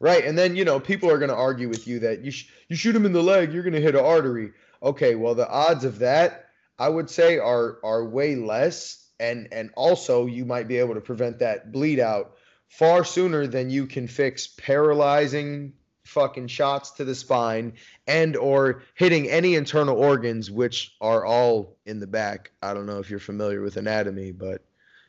Right, 0.00 0.24
and 0.24 0.38
then 0.38 0.54
you 0.54 0.64
know 0.64 0.78
people 0.78 1.10
are 1.10 1.18
going 1.18 1.30
to 1.30 1.34
argue 1.34 1.68
with 1.68 1.88
you 1.88 1.98
that 2.00 2.24
you 2.24 2.30
sh- 2.30 2.48
you 2.68 2.76
shoot 2.76 2.94
him 2.94 3.04
in 3.04 3.12
the 3.12 3.22
leg, 3.22 3.52
you're 3.52 3.64
going 3.64 3.72
to 3.74 3.80
hit 3.80 3.96
an 3.96 4.04
artery. 4.04 4.52
Okay, 4.80 5.16
well 5.16 5.34
the 5.34 5.48
odds 5.48 5.84
of 5.84 5.98
that 5.98 6.47
I 6.78 6.88
would 6.88 7.10
say 7.10 7.38
are 7.38 7.78
are 7.82 8.04
way 8.04 8.36
less, 8.36 9.06
and 9.18 9.48
and 9.52 9.70
also 9.76 10.26
you 10.26 10.44
might 10.44 10.68
be 10.68 10.78
able 10.78 10.94
to 10.94 11.00
prevent 11.00 11.38
that 11.40 11.72
bleed 11.72 12.00
out 12.00 12.36
far 12.68 13.04
sooner 13.04 13.46
than 13.46 13.70
you 13.70 13.86
can 13.86 14.06
fix 14.06 14.46
paralyzing 14.46 15.72
fucking 16.04 16.46
shots 16.46 16.92
to 16.92 17.04
the 17.04 17.14
spine 17.14 17.74
and 18.06 18.34
or 18.36 18.82
hitting 18.94 19.28
any 19.28 19.54
internal 19.54 19.96
organs 19.96 20.50
which 20.50 20.96
are 21.00 21.24
all 21.24 21.76
in 21.84 22.00
the 22.00 22.06
back. 22.06 22.50
I 22.62 22.72
don't 22.72 22.86
know 22.86 22.98
if 22.98 23.10
you're 23.10 23.18
familiar 23.18 23.60
with 23.60 23.76
anatomy, 23.76 24.32
but 24.32 24.62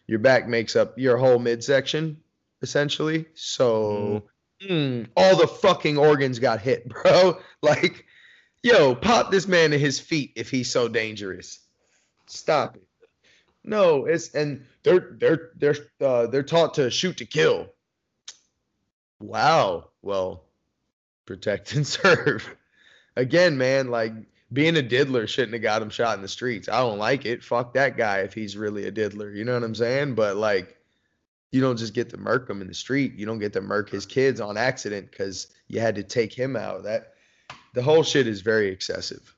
your 0.08 0.20
back 0.20 0.48
makes 0.48 0.76
up 0.76 0.98
your 0.98 1.18
whole 1.18 1.40
midsection 1.40 2.18
essentially. 2.62 3.26
So 3.34 4.24
mm, 4.62 5.08
all 5.16 5.38
the 5.38 5.48
fucking 5.48 5.98
organs 5.98 6.40
got 6.40 6.62
hit, 6.62 6.88
bro. 6.90 7.40
Like, 7.62 8.06
yo, 8.64 8.96
pop 8.96 9.32
this 9.32 9.48
man 9.48 9.74
in 9.74 9.80
his 9.80 10.00
feet 10.00 10.34
if 10.36 10.50
he's 10.50 10.72
so 10.72 10.88
dangerous. 10.88 11.60
Stop 12.28 12.76
it. 12.76 12.84
No, 13.64 14.06
it's 14.06 14.34
and 14.34 14.66
they're 14.84 15.16
they're 15.18 15.52
they're 15.56 15.76
uh, 16.02 16.28
they're 16.28 16.44
taught 16.44 16.76
to 16.76 16.90
shoot 16.90 17.18
to 17.18 17.26
kill. 17.26 17.68
Wow. 19.20 19.90
Well, 20.02 20.46
protect 21.26 21.74
and 21.76 21.86
serve. 21.88 22.56
Again, 23.16 23.58
man, 23.58 23.90
like 23.90 24.14
being 24.52 24.78
a 24.78 24.82
diddler 24.82 25.28
shouldn't 25.28 25.54
have 25.54 25.62
got 25.62 25.82
him 25.82 25.90
shot 25.90 26.16
in 26.16 26.22
the 26.22 26.28
streets. 26.28 26.70
I 26.70 26.80
don't 26.80 26.98
like 26.98 27.26
it. 27.26 27.44
Fuck 27.44 27.74
that 27.74 27.98
guy 27.98 28.20
if 28.20 28.34
he's 28.34 28.58
really 28.58 28.86
a 28.86 28.92
diddler. 28.92 29.32
You 29.32 29.44
know 29.44 29.54
what 29.54 29.64
I'm 29.64 29.76
saying? 29.76 30.16
But 30.16 30.38
like, 30.38 30.78
you 31.52 31.62
don't 31.62 31.78
just 31.78 31.94
get 31.94 32.10
to 32.10 32.18
murk 32.18 32.50
him 32.50 32.62
in 32.62 32.68
the 32.68 32.74
street. 32.74 33.16
You 33.16 33.26
don't 33.26 33.40
get 33.40 33.54
to 33.54 33.62
murk 33.62 33.90
his 33.90 34.06
kids 34.06 34.40
on 34.40 34.58
accident 34.58 35.12
because 35.12 35.48
you 35.68 35.80
had 35.80 35.96
to 35.96 36.04
take 36.04 36.34
him 36.34 36.56
out. 36.56 36.84
That 36.84 37.14
the 37.74 37.82
whole 37.82 38.04
shit 38.04 38.28
is 38.28 38.42
very 38.42 38.70
excessive. 38.70 39.36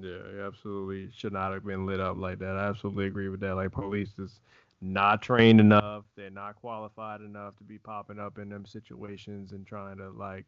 Yeah, 0.00 0.46
absolutely 0.46 1.10
should 1.16 1.32
not 1.32 1.52
have 1.52 1.64
been 1.64 1.86
lit 1.86 2.00
up 2.00 2.16
like 2.16 2.38
that. 2.38 2.56
I 2.56 2.68
absolutely 2.68 3.06
agree 3.06 3.28
with 3.28 3.40
that. 3.40 3.56
Like 3.56 3.72
police 3.72 4.10
is 4.18 4.40
not 4.80 5.22
trained 5.22 5.60
enough. 5.60 6.04
They're 6.16 6.30
not 6.30 6.56
qualified 6.56 7.20
enough 7.20 7.56
to 7.58 7.64
be 7.64 7.78
popping 7.78 8.18
up 8.18 8.38
in 8.38 8.48
them 8.48 8.64
situations 8.64 9.52
and 9.52 9.66
trying 9.66 9.98
to 9.98 10.10
like 10.10 10.44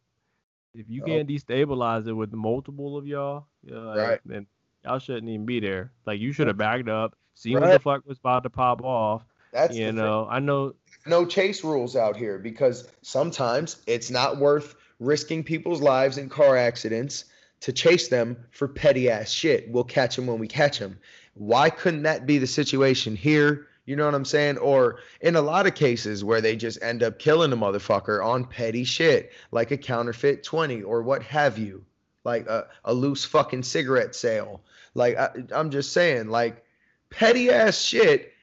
if 0.74 0.86
you 0.88 1.02
can't 1.02 1.28
destabilize 1.28 2.08
it 2.08 2.12
with 2.12 2.32
multiple 2.32 2.96
of 2.96 3.06
y'all, 3.06 3.46
yeah, 3.62 3.76
like, 3.76 3.96
Right. 3.96 4.20
then 4.26 4.46
y'all 4.84 4.98
shouldn't 4.98 5.28
even 5.28 5.46
be 5.46 5.60
there. 5.60 5.92
Like 6.06 6.20
you 6.20 6.32
should 6.32 6.48
have 6.48 6.56
backed 6.56 6.88
up, 6.88 7.16
seen 7.34 7.60
what 7.60 7.70
the 7.70 7.78
fuck 7.78 8.06
was 8.06 8.18
about 8.18 8.42
to 8.44 8.50
pop 8.50 8.82
off. 8.82 9.24
That's 9.52 9.76
you 9.76 9.84
the 9.84 9.88
thing. 9.90 9.96
know, 9.96 10.26
I 10.28 10.40
know 10.40 10.74
no 11.06 11.26
chase 11.26 11.62
rules 11.62 11.94
out 11.96 12.16
here 12.16 12.38
because 12.38 12.88
sometimes 13.02 13.82
it's 13.86 14.10
not 14.10 14.38
worth 14.38 14.74
risking 15.04 15.44
people's 15.44 15.80
lives 15.80 16.18
in 16.18 16.28
car 16.28 16.56
accidents 16.56 17.26
to 17.60 17.72
chase 17.72 18.08
them 18.08 18.36
for 18.50 18.68
petty 18.68 19.08
ass 19.08 19.30
shit. 19.30 19.70
We'll 19.70 19.84
catch 19.84 20.16
them 20.16 20.26
when 20.26 20.38
we 20.38 20.46
catch 20.46 20.78
them. 20.78 20.98
Why 21.32 21.70
couldn't 21.70 22.02
that 22.02 22.26
be 22.26 22.38
the 22.38 22.46
situation 22.46 23.16
here? 23.16 23.68
You 23.86 23.96
know 23.96 24.04
what 24.04 24.14
I'm 24.14 24.24
saying? 24.24 24.58
Or 24.58 24.98
in 25.22 25.36
a 25.36 25.40
lot 25.40 25.66
of 25.66 25.74
cases 25.74 26.22
where 26.22 26.40
they 26.40 26.56
just 26.56 26.82
end 26.82 27.02
up 27.02 27.18
killing 27.18 27.52
a 27.52 27.56
motherfucker 27.56 28.22
on 28.22 28.44
petty 28.44 28.84
shit, 28.84 29.32
like 29.50 29.70
a 29.70 29.78
counterfeit 29.78 30.42
20 30.42 30.82
or 30.82 31.02
what 31.02 31.22
have 31.22 31.56
you, 31.58 31.84
like 32.24 32.46
a, 32.46 32.66
a 32.84 32.92
loose 32.92 33.24
fucking 33.24 33.62
cigarette 33.62 34.14
sale. 34.14 34.60
Like, 34.94 35.16
I, 35.16 35.30
I'm 35.52 35.70
just 35.70 35.92
saying, 35.92 36.28
like, 36.28 36.64
petty 37.08 37.50
ass 37.50 37.80
shit 37.80 38.33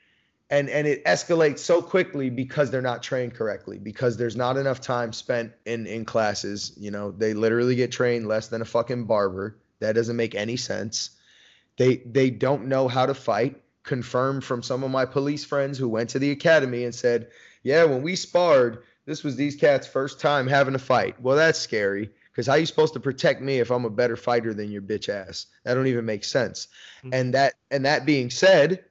and 0.52 0.70
and 0.70 0.86
it 0.86 1.04
escalates 1.06 1.60
so 1.60 1.82
quickly 1.82 2.30
because 2.30 2.70
they're 2.70 2.82
not 2.82 3.02
trained 3.02 3.34
correctly 3.34 3.80
because 3.80 4.18
there's 4.18 4.36
not 4.36 4.58
enough 4.58 4.82
time 4.82 5.14
spent 5.14 5.54
in 5.66 5.88
in 5.88 6.06
classes. 6.06 6.74
You 6.78 6.92
know 6.92 7.12
they 7.12 7.34
literally 7.34 7.76
get 7.76 7.92
trained 7.92 8.28
less 8.28 8.50
than 8.50 8.62
a 8.62 8.66
fucking 8.66 9.06
barber. 9.06 9.58
That 9.80 9.96
doesn't 9.96 10.16
make 10.18 10.36
any 10.36 10.58
sense. 10.58 11.12
They 11.78 11.98
they 12.06 12.30
don't 12.30 12.68
know 12.68 12.88
how 12.88 13.08
to 13.08 13.14
fight. 13.16 13.64
Confirmed 13.84 14.44
from 14.44 14.62
some 14.62 14.84
of 14.84 14.92
my 14.92 15.06
police 15.06 15.44
friends 15.44 15.76
who 15.80 15.90
went 15.90 16.12
to 16.12 16.20
the 16.20 16.30
academy 16.30 16.84
and 16.84 16.94
said 16.94 17.30
yeah 17.64 17.84
when 17.84 18.04
we 18.04 18.16
sparred 18.16 18.84
this 19.08 19.24
was 19.24 19.36
these 19.36 19.56
cats 19.56 19.88
first 19.88 20.20
time 20.20 20.46
having 20.46 20.76
a 20.76 20.80
fight. 20.80 21.20
Well 21.20 21.36
that's 21.36 21.58
scary 21.58 22.12
because 22.32 22.46
how 22.46 22.54
you 22.56 22.68
supposed 22.68 22.94
to 22.94 23.00
protect 23.00 23.42
me 23.42 23.60
if 23.60 23.72
i'm 23.72 23.86
a 23.86 23.90
better 23.90 24.16
fighter 24.16 24.54
than 24.54 24.70
your 24.70 24.84
bitch 24.84 25.10
ass? 25.10 25.48
That 25.64 25.74
don't 25.74 25.88
even 25.88 26.06
make 26.06 26.24
sense. 26.24 26.68
Mhm. 27.04 27.10
and 27.14 27.34
that 27.34 27.54
and 27.72 27.86
that 27.86 28.06
being 28.06 28.30
said 28.30 28.84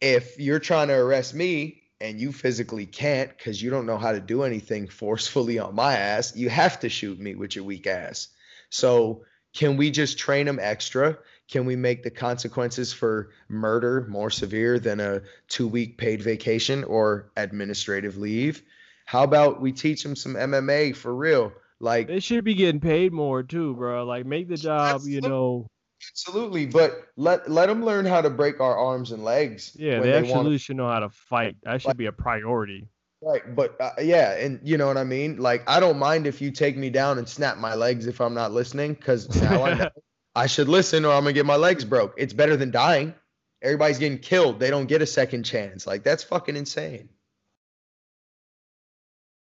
if 0.00 0.38
you're 0.38 0.58
trying 0.58 0.88
to 0.88 0.94
arrest 0.94 1.34
me 1.34 1.82
and 2.00 2.20
you 2.20 2.32
physically 2.32 2.86
can't 2.86 3.30
because 3.36 3.60
you 3.62 3.70
don't 3.70 3.86
know 3.86 3.98
how 3.98 4.12
to 4.12 4.20
do 4.20 4.42
anything 4.42 4.88
forcefully 5.02 5.58
on 5.58 5.74
my 5.74 5.94
ass, 5.94 6.36
you 6.36 6.48
have 6.48 6.80
to 6.80 6.88
shoot 6.88 7.18
me 7.18 7.34
with 7.34 7.56
your 7.56 7.64
weak 7.64 7.86
ass. 7.86 8.28
So, 8.70 9.24
can 9.54 9.78
we 9.78 9.90
just 9.90 10.18
train 10.18 10.44
them 10.44 10.58
extra? 10.60 11.16
Can 11.48 11.64
we 11.64 11.76
make 11.76 12.02
the 12.02 12.10
consequences 12.10 12.92
for 12.92 13.30
murder 13.48 14.06
more 14.10 14.28
severe 14.28 14.78
than 14.78 15.00
a 15.00 15.22
two 15.48 15.66
week 15.66 15.96
paid 15.96 16.20
vacation 16.20 16.84
or 16.84 17.30
administrative 17.36 18.18
leave? 18.18 18.62
How 19.06 19.22
about 19.22 19.62
we 19.62 19.72
teach 19.72 20.02
them 20.02 20.14
some 20.14 20.34
MMA 20.34 20.94
for 20.94 21.14
real? 21.14 21.52
Like, 21.80 22.08
they 22.08 22.20
should 22.20 22.44
be 22.44 22.54
getting 22.54 22.80
paid 22.80 23.12
more 23.12 23.42
too, 23.42 23.74
bro. 23.74 24.04
Like 24.04 24.26
make 24.26 24.48
the 24.48 24.56
job, 24.56 25.02
you 25.06 25.18
Absolutely. 25.18 25.28
know. 25.30 25.70
Absolutely, 26.10 26.66
but 26.66 27.08
let 27.16 27.50
let 27.50 27.66
them 27.66 27.84
learn 27.84 28.04
how 28.04 28.20
to 28.20 28.30
break 28.30 28.60
our 28.60 28.76
arms 28.76 29.12
and 29.12 29.24
legs. 29.24 29.76
Yeah, 29.78 30.00
when 30.00 30.10
they 30.10 30.22
wanna- 30.22 30.34
actually 30.34 30.58
should 30.58 30.76
know 30.76 30.88
how 30.88 31.00
to 31.00 31.10
fight. 31.10 31.56
That 31.62 31.82
should 31.82 31.96
be 31.96 32.06
a 32.06 32.12
priority. 32.12 32.88
Right, 33.22 33.56
but 33.56 33.80
uh, 33.80 33.90
yeah, 34.00 34.32
and 34.36 34.60
you 34.62 34.76
know 34.76 34.86
what 34.86 34.98
I 34.98 35.04
mean. 35.04 35.38
Like, 35.38 35.68
I 35.68 35.80
don't 35.80 35.98
mind 35.98 36.26
if 36.26 36.40
you 36.40 36.50
take 36.50 36.76
me 36.76 36.90
down 36.90 37.18
and 37.18 37.28
snap 37.28 37.56
my 37.56 37.74
legs 37.74 38.06
if 38.06 38.20
I'm 38.20 38.34
not 38.34 38.52
listening, 38.52 38.94
because 38.94 39.34
now 39.40 39.64
I 39.64 39.74
know 39.74 39.88
I 40.36 40.46
should 40.46 40.68
listen 40.68 41.04
or 41.04 41.12
I'm 41.12 41.22
gonna 41.22 41.32
get 41.32 41.46
my 41.46 41.56
legs 41.56 41.84
broke. 41.84 42.14
It's 42.18 42.34
better 42.34 42.56
than 42.56 42.70
dying. 42.70 43.14
Everybody's 43.62 43.98
getting 43.98 44.18
killed. 44.18 44.60
They 44.60 44.68
don't 44.68 44.86
get 44.86 45.00
a 45.00 45.06
second 45.06 45.44
chance. 45.44 45.86
Like, 45.86 46.04
that's 46.04 46.22
fucking 46.22 46.56
insane. 46.56 47.08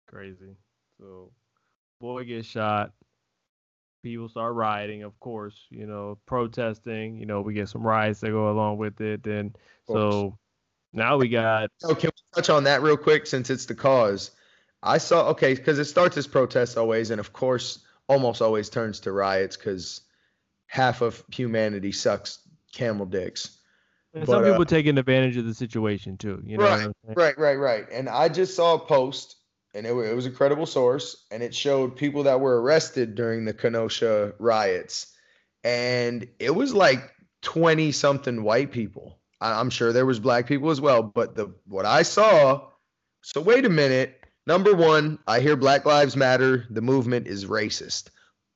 Crazy. 0.07 0.55
So, 0.99 1.31
boy 1.99 2.23
gets 2.23 2.47
shot. 2.47 2.93
People 4.05 4.29
start 4.29 4.53
rioting, 4.53 5.01
of 5.01 5.19
course. 5.19 5.65
You 5.71 5.87
know, 5.87 6.19
protesting. 6.27 7.17
You 7.17 7.25
know, 7.25 7.41
we 7.41 7.55
get 7.55 7.69
some 7.69 7.81
riots 7.81 8.19
that 8.19 8.29
go 8.29 8.51
along 8.51 8.77
with 8.77 9.01
it. 9.01 9.23
Then, 9.23 9.55
so 9.87 10.37
now 10.93 11.17
we 11.17 11.27
got 11.27 11.71
So 11.79 11.95
can 11.95 12.11
we 12.15 12.35
touch 12.35 12.51
on 12.51 12.65
that 12.65 12.83
real 12.83 12.97
quick 12.97 13.25
since 13.25 13.49
it's 13.49 13.65
the 13.65 13.73
cause? 13.73 14.29
I 14.83 14.99
saw 14.99 15.29
okay 15.29 15.55
because 15.55 15.79
it 15.79 15.85
starts 15.85 16.17
as 16.17 16.27
protests 16.27 16.77
always, 16.77 17.09
and 17.09 17.19
of 17.19 17.33
course, 17.33 17.79
almost 18.07 18.43
always 18.43 18.69
turns 18.69 18.99
to 18.99 19.11
riots 19.11 19.57
because 19.57 20.01
half 20.67 21.01
of 21.01 21.23
humanity 21.31 21.91
sucks 21.91 22.47
camel 22.73 23.07
dicks. 23.07 23.57
and 24.13 24.27
but, 24.27 24.33
some 24.33 24.43
uh, 24.43 24.51
people 24.51 24.65
taking 24.65 24.99
advantage 24.99 25.35
of 25.37 25.45
the 25.45 25.55
situation 25.55 26.15
too. 26.15 26.43
You 26.45 26.59
know, 26.59 26.65
what 26.65 26.79
I'm? 26.79 26.93
Right, 27.15 27.35
right, 27.39 27.57
right. 27.57 27.87
And 27.91 28.07
I 28.07 28.29
just 28.29 28.55
saw 28.55 28.75
a 28.75 28.79
post, 28.79 29.37
and 29.75 29.85
it, 29.85 29.91
it 29.91 30.15
was 30.15 30.25
a 30.25 30.31
credible 30.31 30.65
source, 30.65 31.25
and 31.29 31.43
it 31.43 31.53
showed 31.53 31.97
people 31.97 32.23
that 32.23 32.39
were 32.39 32.61
arrested 32.61 33.13
during 33.13 33.45
the 33.45 33.53
Kenosha 33.53 34.33
riots, 34.39 35.13
and 35.63 36.27
it 36.39 36.55
was 36.55 36.73
like 36.73 37.13
twenty 37.41 37.91
something 37.91 38.43
white 38.43 38.71
people. 38.71 39.19
I, 39.41 39.59
I'm 39.59 39.69
sure 39.69 39.91
there 39.91 40.05
was 40.05 40.19
black 40.19 40.47
people 40.47 40.71
as 40.71 40.81
well, 40.81 41.03
but 41.03 41.35
the 41.35 41.53
what 41.67 41.85
I 41.85 42.03
saw. 42.03 42.69
So 43.21 43.41
wait 43.41 43.65
a 43.65 43.69
minute. 43.69 44.21
Number 44.47 44.75
one, 44.75 45.17
I 45.27 45.39
hear 45.39 45.55
Black 45.55 45.85
Lives 45.85 46.15
Matter. 46.15 46.65
The 46.69 46.81
movement 46.81 47.25
is 47.27 47.45
racist. 47.45 48.09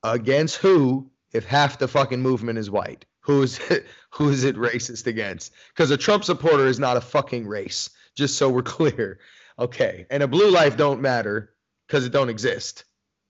Against 0.03 0.57
who? 0.57 1.09
If 1.33 1.45
half 1.45 1.79
the 1.79 1.87
fucking 1.87 2.21
movement 2.21 2.59
is 2.59 2.71
white, 2.71 3.05
who's 3.19 3.59
who 4.11 4.29
is 4.29 4.43
it 4.43 4.55
racist 4.55 5.07
against? 5.07 5.51
Because 5.69 5.91
a 5.91 5.97
Trump 5.97 6.23
supporter 6.23 6.67
is 6.67 6.79
not 6.79 6.97
a 6.97 7.01
fucking 7.01 7.47
race. 7.47 7.89
Just 8.15 8.37
so 8.37 8.49
we're 8.49 8.61
clear. 8.77 9.19
Okay. 9.59 10.05
And 10.09 10.23
a 10.23 10.27
blue 10.27 10.49
life 10.49 10.77
don't 10.77 11.01
matter 11.01 11.53
because 11.87 12.05
it 12.05 12.11
don't 12.11 12.29
exist. 12.29 12.85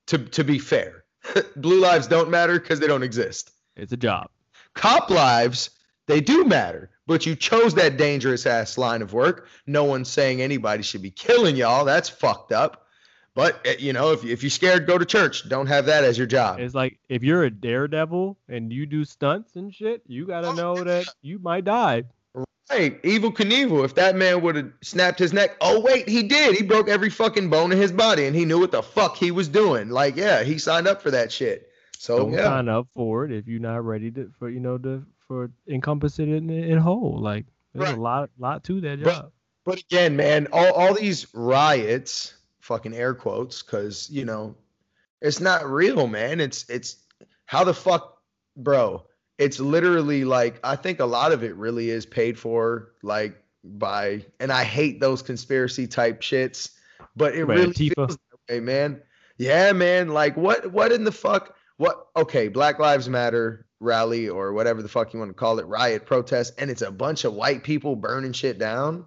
To 0.07 0.17
to 0.17 0.43
be 0.43 0.59
fair, 0.59 1.03
blue 1.55 1.79
lives 1.79 2.07
don't 2.07 2.29
matter 2.29 2.59
because 2.59 2.79
they 2.79 2.87
don't 2.87 3.03
exist. 3.03 3.51
It's 3.75 3.91
a 3.91 3.97
job. 3.97 4.29
Cop 4.75 5.09
lives 5.09 5.71
they 6.07 6.21
do 6.21 6.43
matter, 6.43 6.89
but 7.05 7.27
you 7.27 7.35
chose 7.35 7.75
that 7.75 7.97
dangerous 7.97 8.47
ass 8.47 8.79
line 8.79 9.03
of 9.03 9.13
work. 9.13 9.47
No 9.67 9.83
one's 9.83 10.09
saying 10.09 10.41
anybody 10.41 10.81
should 10.81 11.03
be 11.03 11.11
killing 11.11 11.55
y'all. 11.55 11.85
That's 11.85 12.09
fucked 12.09 12.51
up. 12.51 12.87
But 13.35 13.61
eh, 13.63 13.75
you 13.77 13.93
know, 13.93 14.11
if 14.11 14.25
if 14.25 14.41
you're 14.41 14.49
scared, 14.49 14.87
go 14.87 14.97
to 14.97 15.05
church. 15.05 15.47
Don't 15.47 15.67
have 15.67 15.85
that 15.85 16.03
as 16.03 16.17
your 16.17 16.25
job. 16.27 16.59
It's 16.59 16.73
like 16.73 16.99
if 17.09 17.23
you're 17.23 17.43
a 17.43 17.51
daredevil 17.51 18.37
and 18.49 18.73
you 18.73 18.87
do 18.87 19.05
stunts 19.05 19.55
and 19.55 19.73
shit, 19.73 20.01
you 20.07 20.25
gotta 20.25 20.47
Oh, 20.47 20.53
know 20.53 20.83
that 20.83 21.05
you 21.21 21.37
might 21.37 21.65
die. 21.65 22.05
Hey, 22.71 22.91
Evel 22.91 23.33
Knievel, 23.33 23.83
if 23.83 23.95
that 23.95 24.15
man 24.15 24.41
would 24.41 24.55
have 24.55 24.71
snapped 24.83 25.17
his 25.17 25.33
neck, 25.33 25.57
oh 25.59 25.79
wait, 25.81 26.07
he 26.07 26.23
did. 26.23 26.55
He 26.55 26.61
broke 26.63 26.87
every 26.87 27.09
fucking 27.09 27.49
bone 27.49 27.71
in 27.71 27.79
his 27.79 27.91
body 27.91 28.25
and 28.27 28.35
he 28.35 28.45
knew 28.45 28.59
what 28.59 28.69
the 28.71 28.83
fuck 28.83 29.15
he 29.17 29.31
was 29.31 29.47
doing. 29.47 29.89
Like, 29.89 30.15
yeah, 30.15 30.43
he 30.43 30.59
signed 30.59 30.87
up 30.87 31.01
for 31.01 31.09
that 31.09 31.31
shit. 31.31 31.67
So 31.97 32.17
Don't 32.19 32.33
yeah. 32.33 32.43
sign 32.43 32.69
up 32.69 32.87
for 32.95 33.25
it 33.25 33.31
if 33.31 33.47
you're 33.47 33.59
not 33.59 33.83
ready 33.83 34.11
to 34.11 34.31
for 34.37 34.49
you 34.49 34.59
know 34.59 34.77
to 34.77 35.03
for 35.27 35.49
encompass 35.67 36.19
it 36.19 36.29
in 36.29 36.49
in 36.51 36.77
whole. 36.77 37.19
Like 37.19 37.45
there's 37.73 37.89
Right. 37.89 37.97
a 37.97 38.01
lot 38.01 38.29
lot 38.37 38.63
to 38.65 38.79
that 38.81 39.03
But- 39.03 39.11
job. 39.13 39.31
But 39.65 39.79
again, 39.81 40.15
man, 40.15 40.47
all, 40.51 40.71
all 40.73 40.93
these 40.95 41.27
riots, 41.33 42.33
fucking 42.59 42.95
air 42.95 43.13
quotes, 43.13 43.61
because 43.61 44.09
you 44.09 44.25
know, 44.25 44.55
it's 45.21 45.39
not 45.41 45.69
real, 45.69 46.07
man. 46.07 46.39
It's 46.39 46.67
it's 46.69 46.97
how 47.45 47.63
the 47.65 47.73
fuck, 47.73 48.19
bro. 48.55 49.03
It's 49.39 49.59
literally 49.59 50.23
like 50.23 50.59
I 50.63 50.75
think 50.75 50.99
a 50.99 51.05
lot 51.05 51.31
of 51.31 51.43
it 51.43 51.55
really 51.55 51.89
is 51.89 52.05
paid 52.05 52.37
for, 52.37 52.91
like 53.01 53.41
by, 53.63 54.23
and 54.39 54.51
I 54.51 54.63
hate 54.63 54.99
those 54.99 55.23
conspiracy 55.23 55.87
type 55.87 56.21
shits, 56.21 56.71
but 57.15 57.33
it 57.33 57.47
By 57.47 57.55
really 57.55 57.73
Antifa. 57.73 57.95
feels 57.95 58.17
that 58.17 58.53
way, 58.53 58.59
man. 58.59 59.01
Yeah, 59.37 59.71
man. 59.71 60.09
Like 60.09 60.37
what? 60.37 60.71
What 60.71 60.91
in 60.91 61.03
the 61.03 61.11
fuck? 61.11 61.55
What? 61.77 62.07
Okay, 62.15 62.49
Black 62.49 62.77
Lives 62.77 63.09
Matter 63.09 63.65
rally 63.79 64.29
or 64.29 64.53
whatever 64.53 64.83
the 64.83 64.89
fuck 64.89 65.13
you 65.13 65.19
want 65.19 65.29
to 65.29 65.33
call 65.33 65.57
it, 65.57 65.65
riot, 65.65 66.05
protest, 66.05 66.53
and 66.59 66.69
it's 66.69 66.81
a 66.83 66.91
bunch 66.91 67.23
of 67.23 67.33
white 67.33 67.63
people 67.63 67.95
burning 67.95 68.33
shit 68.33 68.59
down 68.59 69.05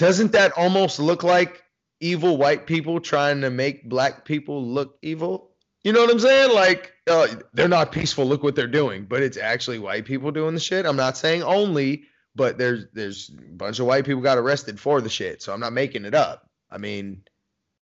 doesn't 0.00 0.32
that 0.32 0.56
almost 0.56 0.98
look 0.98 1.22
like 1.22 1.62
evil 2.00 2.38
white 2.38 2.66
people 2.66 3.00
trying 3.00 3.42
to 3.42 3.50
make 3.50 3.86
black 3.86 4.24
people 4.24 4.64
look 4.64 4.96
evil? 5.02 5.49
You 5.82 5.92
know 5.92 6.00
what 6.00 6.10
I'm 6.10 6.20
saying? 6.20 6.54
Like 6.54 6.92
uh, 7.06 7.28
they're 7.52 7.68
not 7.68 7.92
peaceful. 7.92 8.26
Look 8.26 8.42
what 8.42 8.54
they're 8.54 8.66
doing, 8.66 9.06
but 9.06 9.22
it's 9.22 9.36
actually 9.36 9.78
white 9.78 10.04
people 10.04 10.30
doing 10.30 10.54
the 10.54 10.60
shit. 10.60 10.84
I'm 10.84 10.96
not 10.96 11.16
saying 11.16 11.42
only, 11.42 12.04
but 12.34 12.58
there's 12.58 12.86
there's 12.92 13.30
a 13.30 13.52
bunch 13.52 13.78
of 13.78 13.86
white 13.86 14.04
people 14.04 14.20
got 14.20 14.38
arrested 14.38 14.78
for 14.78 15.00
the 15.00 15.08
shit. 15.08 15.42
So 15.42 15.52
I'm 15.52 15.60
not 15.60 15.72
making 15.72 16.04
it 16.04 16.14
up. 16.14 16.48
I 16.70 16.78
mean, 16.78 17.22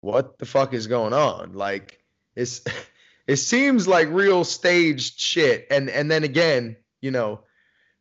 what 0.02 0.38
the 0.38 0.46
fuck 0.46 0.74
is 0.74 0.88
going 0.88 1.13
on? 1.13 1.54
Like 1.54 2.00
it's 2.36 2.62
it 3.28 3.38
seems 3.38 3.88
like 3.88 4.10
real 4.10 4.44
staged 4.44 5.20
shit. 5.20 5.67
And 5.72 5.89
and 5.89 6.10
then 6.10 6.24
again, 6.24 6.78
you 7.02 7.12
know, 7.12 7.41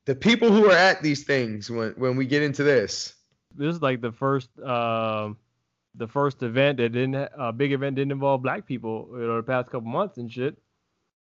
the 0.04 0.14
people 0.14 0.50
who 0.52 0.66
are 0.70 0.76
at 0.76 1.02
these 1.02 1.24
things 1.24 1.70
when 1.70 1.92
when 1.92 2.16
we 2.16 2.26
get 2.26 2.42
into 2.42 2.62
this. 2.62 3.14
This 3.54 3.74
is 3.74 3.82
like 3.82 4.00
the 4.00 4.12
first 4.12 4.48
uh, 4.58 5.30
the 5.94 6.06
first 6.06 6.42
event 6.42 6.78
that 6.78 6.90
didn't 6.90 7.14
a 7.14 7.30
uh, 7.38 7.52
big 7.52 7.72
event 7.72 7.96
didn't 7.96 8.12
involve 8.12 8.42
black 8.42 8.66
people 8.66 9.08
you 9.12 9.26
know 9.26 9.36
the 9.36 9.42
past 9.42 9.66
couple 9.66 9.88
months 9.88 10.18
and 10.18 10.30
shit. 10.30 10.56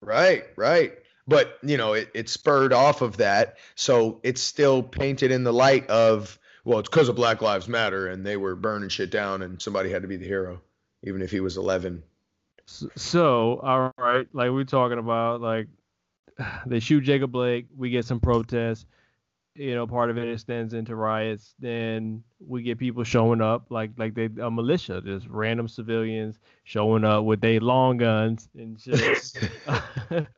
Right, 0.00 0.44
right. 0.56 0.94
But 1.26 1.58
you 1.62 1.76
know, 1.76 1.94
it, 1.94 2.10
it 2.14 2.28
spurred 2.28 2.72
off 2.72 3.00
of 3.00 3.16
that, 3.18 3.56
so 3.74 4.20
it's 4.22 4.42
still 4.42 4.82
painted 4.82 5.30
in 5.30 5.44
the 5.44 5.52
light 5.52 5.88
of 5.88 6.38
well, 6.64 6.78
it's 6.78 6.88
because 6.88 7.08
of 7.08 7.16
Black 7.16 7.42
Lives 7.42 7.68
Matter 7.68 8.08
and 8.08 8.24
they 8.24 8.36
were 8.36 8.56
burning 8.56 8.88
shit 8.88 9.10
down 9.10 9.42
and 9.42 9.60
somebody 9.60 9.90
had 9.90 10.02
to 10.02 10.08
be 10.08 10.16
the 10.16 10.26
hero, 10.26 10.60
even 11.02 11.20
if 11.20 11.30
he 11.30 11.40
was 11.40 11.56
11. 11.56 12.02
So, 12.66 13.60
all 13.62 13.92
right, 13.98 14.26
like 14.32 14.50
we're 14.50 14.64
talking 14.64 14.98
about, 14.98 15.42
like 15.42 15.68
they 16.66 16.80
shoot 16.80 17.02
Jacob 17.02 17.32
Blake, 17.32 17.66
we 17.76 17.90
get 17.90 18.06
some 18.06 18.20
protests 18.20 18.86
you 19.56 19.74
know, 19.74 19.86
part 19.86 20.10
of 20.10 20.18
it 20.18 20.28
extends 20.28 20.74
into 20.74 20.96
riots, 20.96 21.54
then 21.58 22.24
we 22.40 22.62
get 22.62 22.78
people 22.78 23.04
showing 23.04 23.40
up 23.40 23.66
like 23.70 23.92
like 23.96 24.14
they 24.14 24.28
a 24.40 24.50
militia, 24.50 25.00
just 25.04 25.26
random 25.28 25.68
civilians 25.68 26.38
showing 26.64 27.04
up 27.04 27.24
with 27.24 27.40
their 27.40 27.60
long 27.60 27.98
guns 27.98 28.48
and 28.56 28.80
shit. 28.80 29.32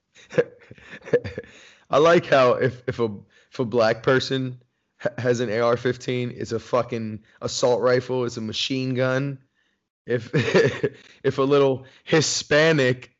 I 1.91 1.99
like 1.99 2.27
how 2.27 2.53
if 2.55 2.83
if 2.87 2.99
a 2.99 3.09
if 3.51 3.59
a 3.59 3.65
black 3.65 4.03
person 4.03 4.61
has 5.19 5.41
an 5.41 5.51
AR-15, 5.51 6.33
it's 6.37 6.53
a 6.53 6.59
fucking 6.59 7.21
assault 7.41 7.81
rifle, 7.81 8.25
it's 8.25 8.37
a 8.37 8.43
machine 8.43 8.95
gun. 8.95 9.39
If 10.07 10.31
if 11.25 11.39
a 11.39 11.43
little 11.43 11.87
Hispanic 12.05 13.13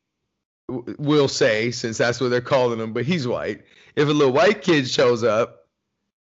will 0.69 1.29
say, 1.29 1.71
since 1.71 1.97
that's 1.97 2.21
what 2.21 2.29
they're 2.29 2.41
calling 2.41 2.81
him, 2.81 2.93
but 2.93 3.07
he's 3.07 3.27
white. 3.27 3.63
If 3.95 4.09
a 4.09 4.13
little 4.13 4.33
white 4.33 4.63
kid 4.63 4.89
shows 4.89 5.25
up, 5.25 5.66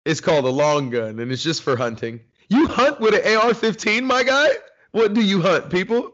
it's 0.05 0.21
called 0.21 0.45
a 0.45 0.51
long 0.51 0.91
gun, 0.91 1.19
and 1.21 1.31
it's 1.33 1.43
just 1.43 1.63
for 1.63 1.77
hunting. 1.77 2.21
You 2.49 2.67
hunt 2.67 3.01
with 3.01 3.15
an 3.15 3.37
AR-15, 3.37 4.03
my 4.05 4.23
guy? 4.23 4.49
What 4.91 5.15
do 5.15 5.23
you 5.23 5.41
hunt, 5.41 5.71
people? 5.71 6.13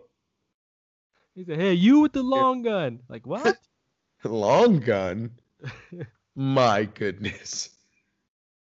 He 1.35 1.44
said, 1.44 1.59
"Hey, 1.59 1.72
you 1.74 2.01
with 2.01 2.12
the 2.12 2.22
long 2.22 2.62
gun?" 2.62 3.01
Like 3.09 3.27
what? 3.27 3.57
long 4.24 4.81
gun? 4.81 5.31
my 6.37 6.85
goodness. 6.85 7.70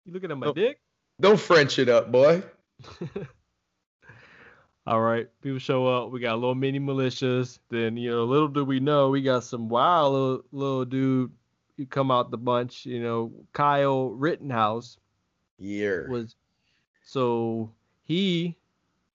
You 0.06 0.14
looking 0.14 0.32
at 0.32 0.38
my 0.38 0.48
don't, 0.48 0.56
dick? 0.56 0.80
Don't 1.20 1.40
French 1.40 1.80
it 1.80 1.90
up, 1.90 2.12
boy. 2.12 2.44
All 4.86 5.00
right, 5.00 5.30
people 5.42 5.60
show 5.60 5.88
up. 5.88 6.12
We 6.12 6.20
got 6.20 6.34
a 6.34 6.36
little 6.36 6.56
mini 6.56 6.80
militias. 6.80 7.60
Then 7.70 7.96
you 7.96 8.12
know, 8.12 8.26
little 8.26 8.50
do 8.50 8.66
we 8.66 8.82
know, 8.82 9.10
we 9.10 9.22
got 9.22 9.44
some 9.44 9.70
wild 9.70 10.14
little, 10.14 10.44
little 10.52 10.86
dude. 10.86 11.32
You 11.78 11.86
come 11.86 12.12
out 12.12 12.32
the 12.32 12.38
bunch. 12.38 12.86
You 12.86 13.02
know, 13.02 13.32
Kyle 13.54 14.10
Rittenhouse 14.10 14.98
year 15.58 16.08
was 16.10 16.36
so 17.04 17.72
he 18.04 18.58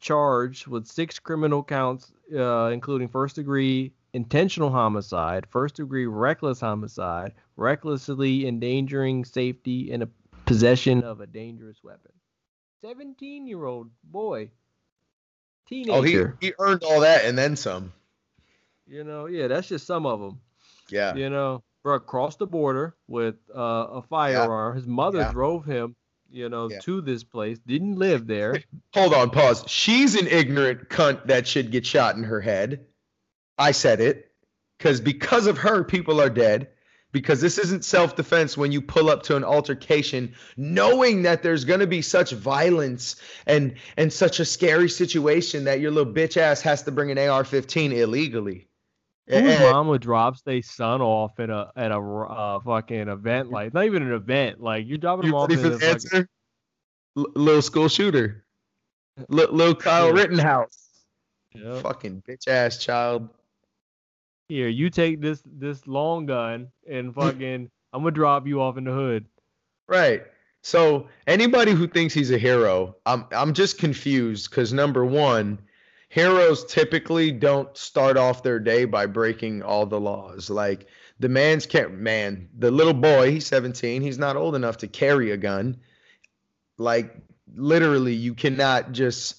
charged 0.01 0.67
with 0.67 0.87
six 0.87 1.19
criminal 1.19 1.63
counts, 1.63 2.13
uh, 2.35 2.71
including 2.73 3.09
first 3.09 3.37
degree 3.37 3.93
intentional 4.13 4.71
homicide, 4.71 5.47
first 5.51 5.77
degree 5.77 6.07
reckless 6.07 6.61
homicide, 6.61 7.33
recklessly 7.57 8.47
endangering 8.47 9.25
safety, 9.25 9.93
and 9.93 10.03
a 10.03 10.09
possession 10.47 11.03
of 11.03 11.21
a 11.21 11.27
dangerous 11.27 11.83
weapon. 11.83 12.13
17 12.83 13.47
year 13.47 13.65
old 13.65 13.91
boy. 14.05 14.51
Teenager. 15.69 15.93
Oh, 15.93 16.03
he, 16.41 16.47
he 16.47 16.53
earned 16.59 16.83
all 16.85 17.01
that 17.01 17.25
and 17.25 17.37
then 17.37 17.57
some. 17.57 17.93
You 18.87 19.05
know, 19.05 19.27
yeah, 19.27 19.49
that's 19.49 19.69
just 19.69 19.87
some 19.87 20.07
of 20.07 20.19
them. 20.19 20.41
Yeah. 20.89 21.15
You 21.15 21.29
know, 21.29 21.63
bro, 21.83 21.99
crossed 21.99 22.39
the 22.39 22.47
border 22.47 22.95
with 23.07 23.35
uh, 23.55 23.87
a 23.93 24.03
firearm. 24.03 24.75
Yeah. 24.75 24.81
His 24.81 24.87
mother 24.87 25.19
yeah. 25.19 25.33
drove 25.33 25.67
him 25.67 25.95
you 26.31 26.49
know, 26.49 26.69
yeah. 26.71 26.79
to 26.81 27.01
this 27.01 27.25
place, 27.25 27.59
didn't 27.67 27.97
live 27.97 28.27
there. 28.27 28.63
Hold 28.95 29.15
on, 29.15 29.31
pause. 29.31 29.65
She's 29.67 30.15
an 30.15 30.27
ignorant 30.27 30.89
cunt 30.89 31.27
that 31.27 31.47
should 31.47 31.71
get 31.71 31.87
shot 31.87 32.17
in 32.17 32.25
her 32.25 32.41
head. 32.41 32.87
I 33.57 33.73
said 33.73 34.01
it. 34.01 34.31
Because 34.79 35.01
because 35.01 35.47
of 35.47 35.59
her, 35.59 35.83
people 35.83 36.21
are 36.21 36.31
dead. 36.31 36.69
Because 37.11 37.41
this 37.41 37.57
isn't 37.59 37.85
self 37.85 38.17
defense 38.17 38.57
when 38.57 38.71
you 38.71 38.83
pull 38.83 39.09
up 39.09 39.23
to 39.25 39.37
an 39.37 39.43
altercation 39.43 40.35
knowing 40.59 41.23
that 41.23 41.43
there's 41.43 41.65
going 41.65 41.81
to 41.81 41.87
be 41.87 42.03
such 42.03 42.33
violence 42.33 43.17
and 43.47 43.75
and 43.97 44.13
such 44.13 44.41
a 44.41 44.45
scary 44.45 44.91
situation 44.91 45.65
that 45.65 45.81
your 45.81 45.91
little 45.91 46.13
bitch 46.13 46.37
ass 46.37 46.61
has 46.61 46.83
to 46.83 46.93
bring 46.93 47.11
an 47.11 47.19
AR 47.19 47.45
15 47.45 47.93
illegally. 47.93 48.68
Whose 49.29 49.61
mama 49.61 49.99
drops 49.99 50.43
their 50.43 50.63
son 50.63 51.03
off 51.03 51.39
at 51.39 51.51
a 51.51 51.71
at 51.77 51.93
a 51.93 51.99
uh, 51.99 52.61
fucking 52.61 53.09
event 53.09 53.51
like 53.51 53.75
not 53.75 53.85
even 53.85 54.03
an 54.03 54.13
event 54.13 54.61
like 54.63 54.87
you're 54.87 54.99
dropping 54.99 55.27
you 55.27 55.31
him 55.31 55.35
off 55.35 55.51
in 55.51 55.59
a 55.59 55.79
fucking... 55.79 56.27
L- 57.17 57.27
little 57.35 57.63
school 57.63 57.89
shooter, 57.89 58.45
L- 59.31 59.53
little 59.53 59.75
Kyle 59.75 60.13
Rittenhouse, 60.13 61.05
yep. 61.55 61.83
fucking 61.83 62.23
bitch 62.27 62.49
ass 62.49 62.79
child. 62.79 63.29
Here, 64.49 64.69
you 64.69 64.89
take 64.89 65.21
this 65.21 65.43
this 65.45 65.87
long 65.87 66.25
gun 66.25 66.69
and 66.89 67.15
fucking 67.15 67.71
I'm 67.93 68.03
gonna 68.03 68.11
drop 68.13 68.47
you 68.47 68.63
off 68.63 68.79
in 68.79 68.85
the 68.85 68.93
hood. 68.93 69.27
Right. 69.87 70.23
So 70.63 71.09
anybody 71.27 71.73
who 71.73 71.87
thinks 71.87 72.15
he's 72.15 72.31
a 72.31 72.39
hero, 72.39 72.97
I'm 73.05 73.27
I'm 73.33 73.53
just 73.53 73.79
confused 73.79 74.51
because 74.51 74.73
number 74.73 75.05
one, 75.05 75.59
heroes 76.09 76.65
typically 76.65 77.31
don't 77.31 77.77
start 77.77 78.17
off 78.17 78.43
their 78.43 78.59
day 78.59 78.85
by 78.85 79.07
breaking 79.07 79.63
all 79.63 79.87
the 79.87 80.01
laws. 80.01 80.51
Like 80.51 80.87
the 81.21 81.29
man's 81.29 81.67
can't 81.67 81.99
man, 81.99 82.49
the 82.59 82.71
little 82.71 82.95
boy, 82.95 83.33
he's 83.33 83.47
17, 83.47 84.03
he's 84.03 84.19
not 84.19 84.37
old 84.37 84.55
enough 84.55 84.79
to 84.79 84.89
carry 84.89 85.31
a 85.31 85.37
gun. 85.37 85.79
Like 86.79 87.15
literally, 87.55 88.15
you 88.15 88.35
cannot 88.35 88.93
just 88.93 89.37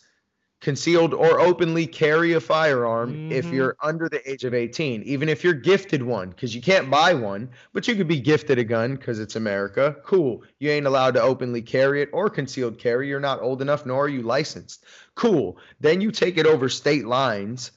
concealed 0.62 1.14
or 1.14 1.40
openly 1.40 1.88
carry 1.88 2.34
a 2.34 2.40
firearm 2.40 3.14
mm-hmm. 3.14 3.32
if 3.32 3.46
you're 3.46 3.78
under 3.82 4.10
the 4.10 4.30
age 4.30 4.44
of 4.44 4.54
18 4.54 5.04
even 5.04 5.30
if 5.30 5.42
you're 5.42 5.54
gifted 5.54 6.04
one 6.04 6.30
because 6.30 6.54
you 6.54 6.62
can't 6.62 6.90
buy 6.90 7.14
one 7.14 7.50
but 7.72 7.88
you 7.88 7.96
could 7.96 8.10
be 8.10 8.20
gifted 8.20 8.60
a 8.60 8.64
gun 8.64 8.96
because 8.96 9.20
it's 9.20 9.38
america 9.38 9.96
cool 10.04 10.44
you 10.60 10.70
ain't 10.70 10.86
allowed 10.86 11.14
to 11.14 11.22
openly 11.22 11.62
carry 11.62 12.02
it 12.02 12.10
or 12.12 12.30
concealed 12.30 12.78
carry 12.78 13.08
you're 13.08 13.22
not 13.22 13.42
old 13.42 13.62
enough 13.62 13.86
nor 13.86 14.04
are 14.04 14.10
you 14.10 14.22
licensed 14.22 14.84
cool. 15.20 15.58
Then 15.82 16.00
you 16.00 16.12
take 16.12 16.38
it 16.38 16.46
over 16.46 16.70
state 16.70 17.06
lines 17.06 17.72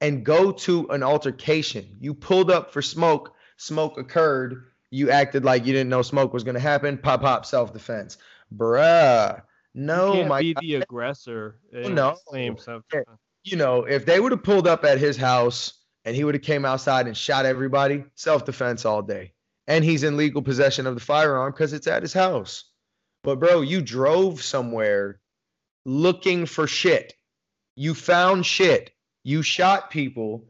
and 0.00 0.24
go 0.24 0.50
to 0.52 0.88
an 0.88 1.02
altercation. 1.02 1.96
You 2.00 2.14
pulled 2.14 2.50
up 2.50 2.72
for 2.72 2.80
smoke. 2.80 3.34
Smoke 3.58 3.98
occurred. 3.98 4.64
You 4.90 5.10
acted 5.10 5.44
like 5.44 5.66
you 5.66 5.74
didn't 5.74 5.90
know 5.90 6.02
smoke 6.02 6.32
was 6.32 6.44
going 6.44 6.54
to 6.54 6.60
happen. 6.60 6.96
Pop 6.96 7.20
pop 7.20 7.44
self-defense. 7.44 8.16
Bruh. 8.56 9.42
No, 9.74 10.08
you 10.08 10.12
can't 10.14 10.28
my 10.28 10.40
be 10.40 10.56
the 10.60 10.74
aggressor. 10.76 11.58
Oh, 11.74 11.88
no, 11.88 12.16
claim 12.26 12.56
something. 12.58 13.04
You 13.44 13.56
know, 13.56 13.84
if 13.84 14.06
they 14.06 14.20
would 14.20 14.32
have 14.32 14.42
pulled 14.42 14.66
up 14.66 14.84
at 14.84 14.98
his 14.98 15.16
house 15.16 15.74
and 16.04 16.16
he 16.16 16.24
would 16.24 16.34
have 16.34 16.42
came 16.42 16.64
outside 16.64 17.06
and 17.06 17.16
shot 17.16 17.46
everybody, 17.46 18.04
self 18.14 18.44
defense 18.44 18.84
all 18.84 19.02
day, 19.02 19.32
and 19.66 19.84
he's 19.84 20.02
in 20.02 20.16
legal 20.16 20.42
possession 20.42 20.86
of 20.86 20.94
the 20.94 21.00
firearm 21.00 21.52
because 21.52 21.72
it's 21.72 21.86
at 21.86 22.02
his 22.02 22.12
house. 22.12 22.64
But 23.22 23.40
bro, 23.40 23.60
you 23.60 23.80
drove 23.80 24.42
somewhere 24.42 25.20
looking 25.84 26.46
for 26.46 26.66
shit. 26.66 27.14
You 27.76 27.94
found 27.94 28.46
shit. 28.46 28.92
You 29.24 29.42
shot 29.42 29.90
people, 29.90 30.44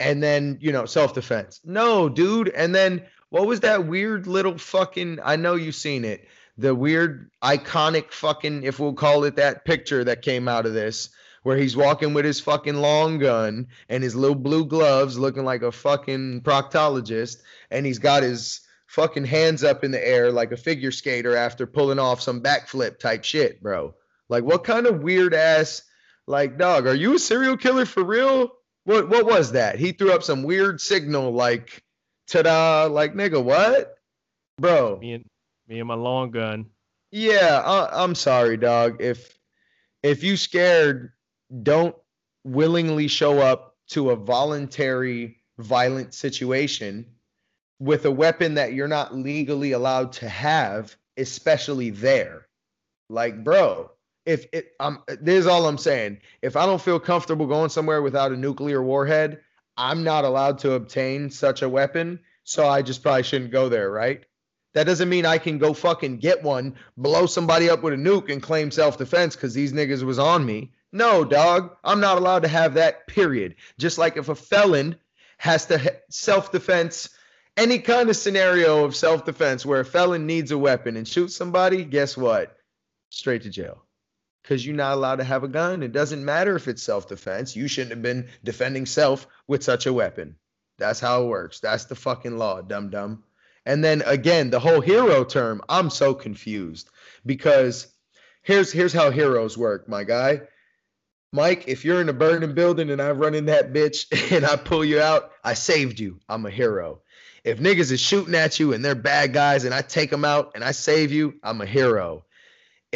and 0.00 0.22
then 0.22 0.58
you 0.60 0.72
know 0.72 0.86
self 0.86 1.14
defense. 1.14 1.60
No, 1.64 2.08
dude. 2.08 2.48
And 2.48 2.74
then 2.74 3.04
what 3.30 3.46
was 3.46 3.60
that 3.60 3.86
weird 3.86 4.26
little 4.26 4.58
fucking? 4.58 5.20
I 5.24 5.36
know 5.36 5.54
you've 5.54 5.74
seen 5.74 6.04
it 6.04 6.26
the 6.58 6.74
weird 6.74 7.30
iconic 7.42 8.12
fucking 8.12 8.62
if 8.62 8.78
we'll 8.78 8.94
call 8.94 9.24
it 9.24 9.36
that 9.36 9.64
picture 9.64 10.04
that 10.04 10.22
came 10.22 10.48
out 10.48 10.66
of 10.66 10.72
this 10.72 11.10
where 11.42 11.56
he's 11.56 11.76
walking 11.76 12.12
with 12.12 12.24
his 12.24 12.40
fucking 12.40 12.76
long 12.76 13.18
gun 13.18 13.68
and 13.88 14.02
his 14.02 14.16
little 14.16 14.34
blue 14.34 14.64
gloves 14.64 15.18
looking 15.18 15.44
like 15.44 15.62
a 15.62 15.70
fucking 15.70 16.40
proctologist 16.40 17.36
and 17.70 17.86
he's 17.86 17.98
got 17.98 18.22
his 18.22 18.62
fucking 18.86 19.24
hands 19.24 19.62
up 19.62 19.84
in 19.84 19.90
the 19.90 20.08
air 20.08 20.32
like 20.32 20.50
a 20.50 20.56
figure 20.56 20.90
skater 20.90 21.36
after 21.36 21.66
pulling 21.66 21.98
off 21.98 22.20
some 22.20 22.40
backflip 22.40 22.98
type 22.98 23.22
shit, 23.22 23.62
bro. 23.62 23.94
Like 24.28 24.44
what 24.44 24.64
kind 24.64 24.86
of 24.86 25.02
weird 25.02 25.34
ass 25.34 25.82
like 26.26 26.58
dog, 26.58 26.86
are 26.86 26.94
you 26.94 27.14
a 27.14 27.18
serial 27.18 27.56
killer 27.56 27.86
for 27.86 28.04
real? 28.04 28.52
What 28.84 29.08
what 29.08 29.26
was 29.26 29.52
that? 29.52 29.78
He 29.78 29.92
threw 29.92 30.12
up 30.12 30.22
some 30.22 30.42
weird 30.42 30.80
signal 30.80 31.32
like 31.32 31.82
ta-da, 32.26 32.86
like 32.86 33.14
nigga, 33.14 33.42
what? 33.42 33.94
Bro. 34.58 34.98
Me 34.98 35.12
and 35.14 35.24
me 35.68 35.78
and 35.78 35.88
my 35.88 35.94
long 35.94 36.30
gun. 36.30 36.66
Yeah, 37.10 37.62
I, 37.64 38.02
I'm 38.02 38.14
sorry, 38.14 38.56
dog. 38.56 39.00
If 39.00 39.38
if 40.02 40.22
you 40.22 40.36
scared, 40.36 41.12
don't 41.62 41.94
willingly 42.44 43.08
show 43.08 43.38
up 43.38 43.76
to 43.88 44.10
a 44.10 44.16
voluntary 44.16 45.40
violent 45.58 46.14
situation 46.14 47.06
with 47.78 48.04
a 48.04 48.10
weapon 48.10 48.54
that 48.54 48.72
you're 48.72 48.88
not 48.88 49.14
legally 49.14 49.72
allowed 49.72 50.12
to 50.12 50.28
have, 50.28 50.96
especially 51.16 51.90
there. 51.90 52.46
Like, 53.08 53.44
bro, 53.44 53.90
if 54.26 54.46
it, 54.52 54.72
I'm, 54.80 54.98
this 55.06 55.38
is 55.38 55.46
all 55.46 55.66
I'm 55.66 55.78
saying. 55.78 56.18
If 56.42 56.56
I 56.56 56.66
don't 56.66 56.82
feel 56.82 57.00
comfortable 57.00 57.46
going 57.46 57.70
somewhere 57.70 58.02
without 58.02 58.32
a 58.32 58.36
nuclear 58.36 58.82
warhead, 58.82 59.40
I'm 59.76 60.02
not 60.04 60.24
allowed 60.24 60.58
to 60.58 60.72
obtain 60.72 61.30
such 61.30 61.62
a 61.62 61.68
weapon. 61.68 62.20
So 62.44 62.68
I 62.68 62.82
just 62.82 63.02
probably 63.02 63.22
shouldn't 63.22 63.52
go 63.52 63.68
there, 63.68 63.90
right? 63.90 64.24
That 64.74 64.84
doesn't 64.84 65.08
mean 65.08 65.24
I 65.24 65.38
can 65.38 65.58
go 65.58 65.72
fucking 65.72 66.18
get 66.18 66.42
one, 66.42 66.74
blow 66.96 67.26
somebody 67.26 67.70
up 67.70 67.82
with 67.82 67.94
a 67.94 67.96
nuke, 67.96 68.30
and 68.30 68.42
claim 68.42 68.70
self 68.70 68.98
defense 68.98 69.34
because 69.34 69.54
these 69.54 69.72
niggas 69.72 70.02
was 70.02 70.18
on 70.18 70.44
me. 70.44 70.72
No, 70.92 71.24
dog. 71.24 71.76
I'm 71.82 72.00
not 72.00 72.18
allowed 72.18 72.42
to 72.42 72.48
have 72.48 72.74
that, 72.74 73.06
period. 73.06 73.56
Just 73.78 73.96
like 73.96 74.16
if 74.16 74.28
a 74.28 74.34
felon 74.34 74.96
has 75.38 75.66
to 75.66 75.96
self 76.10 76.52
defense, 76.52 77.08
any 77.56 77.78
kind 77.78 78.10
of 78.10 78.16
scenario 78.16 78.84
of 78.84 78.94
self 78.94 79.24
defense 79.24 79.64
where 79.64 79.80
a 79.80 79.84
felon 79.84 80.26
needs 80.26 80.50
a 80.50 80.58
weapon 80.58 80.96
and 80.96 81.08
shoots 81.08 81.34
somebody, 81.34 81.84
guess 81.84 82.16
what? 82.16 82.56
Straight 83.10 83.42
to 83.42 83.50
jail. 83.50 83.85
Because 84.46 84.64
you're 84.64 84.76
not 84.76 84.94
allowed 84.94 85.16
to 85.16 85.24
have 85.24 85.42
a 85.42 85.48
gun. 85.48 85.82
It 85.82 85.90
doesn't 85.90 86.24
matter 86.24 86.54
if 86.54 86.68
it's 86.68 86.80
self 86.80 87.08
defense. 87.08 87.56
You 87.56 87.66
shouldn't 87.66 87.90
have 87.90 88.02
been 88.02 88.28
defending 88.44 88.86
self 88.86 89.26
with 89.48 89.64
such 89.64 89.86
a 89.86 89.92
weapon. 89.92 90.36
That's 90.78 91.00
how 91.00 91.24
it 91.24 91.26
works. 91.26 91.58
That's 91.58 91.86
the 91.86 91.96
fucking 91.96 92.38
law, 92.38 92.62
dum 92.62 92.90
dum. 92.90 93.24
And 93.64 93.82
then 93.82 94.02
again, 94.06 94.50
the 94.50 94.60
whole 94.60 94.80
hero 94.80 95.24
term, 95.24 95.62
I'm 95.68 95.90
so 95.90 96.14
confused 96.14 96.88
because 97.24 97.88
here's 98.42 98.70
here's 98.70 98.92
how 98.92 99.10
heroes 99.10 99.58
work, 99.58 99.88
my 99.88 100.04
guy. 100.04 100.42
Mike, 101.32 101.64
if 101.66 101.84
you're 101.84 102.00
in 102.00 102.08
a 102.08 102.12
burning 102.12 102.54
building 102.54 102.90
and 102.90 103.02
I 103.02 103.10
run 103.10 103.34
in 103.34 103.46
that 103.46 103.72
bitch 103.72 104.32
and 104.32 104.46
I 104.46 104.54
pull 104.54 104.84
you 104.84 105.00
out, 105.00 105.32
I 105.42 105.54
saved 105.54 105.98
you. 105.98 106.20
I'm 106.28 106.46
a 106.46 106.50
hero. 106.50 107.00
If 107.42 107.58
niggas 107.58 107.90
is 107.90 108.00
shooting 108.00 108.34
at 108.34 108.60
you 108.60 108.72
and 108.72 108.84
they're 108.84 108.94
bad 108.94 109.32
guys 109.32 109.64
and 109.64 109.74
I 109.74 109.82
take 109.82 110.10
them 110.10 110.24
out 110.24 110.52
and 110.54 110.62
I 110.62 110.70
save 110.70 111.10
you, 111.10 111.34
I'm 111.42 111.60
a 111.60 111.66
hero. 111.66 112.24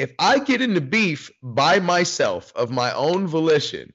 If 0.01 0.15
I 0.19 0.39
get 0.39 0.63
into 0.63 0.81
beef 0.81 1.31
by 1.43 1.79
myself 1.79 2.55
of 2.57 2.71
my 2.71 2.91
own 2.95 3.27
volition 3.27 3.93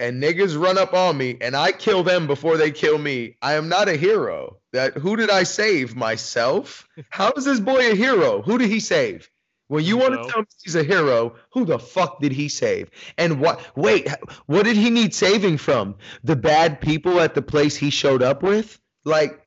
and 0.00 0.22
niggas 0.22 0.58
run 0.58 0.78
up 0.78 0.94
on 0.94 1.18
me 1.18 1.36
and 1.42 1.54
I 1.54 1.72
kill 1.72 2.02
them 2.02 2.26
before 2.26 2.56
they 2.56 2.70
kill 2.70 2.96
me, 2.96 3.36
I 3.42 3.52
am 3.52 3.68
not 3.68 3.86
a 3.86 3.98
hero. 3.98 4.56
That 4.72 4.94
who 4.94 5.14
did 5.14 5.28
I 5.28 5.42
save? 5.42 5.94
Myself? 5.94 6.88
How 7.10 7.32
is 7.32 7.44
this 7.44 7.60
boy 7.60 7.90
a 7.90 7.94
hero? 7.94 8.40
Who 8.40 8.56
did 8.56 8.70
he 8.70 8.80
save? 8.80 9.28
When 9.68 9.84
you 9.84 9.98
want 9.98 10.14
to 10.14 10.26
tell 10.26 10.40
me 10.40 10.46
he's 10.62 10.74
a 10.74 10.82
hero, 10.82 11.34
who 11.52 11.66
the 11.66 11.78
fuck 11.78 12.22
did 12.22 12.32
he 12.32 12.48
save? 12.48 12.90
And 13.18 13.38
what? 13.38 13.60
Wait, 13.76 14.08
what 14.46 14.64
did 14.64 14.78
he 14.78 14.88
need 14.88 15.14
saving 15.14 15.58
from? 15.58 15.96
The 16.24 16.36
bad 16.36 16.80
people 16.80 17.20
at 17.20 17.34
the 17.34 17.42
place 17.42 17.76
he 17.76 17.90
showed 17.90 18.22
up 18.22 18.42
with? 18.42 18.80
Like, 19.04 19.46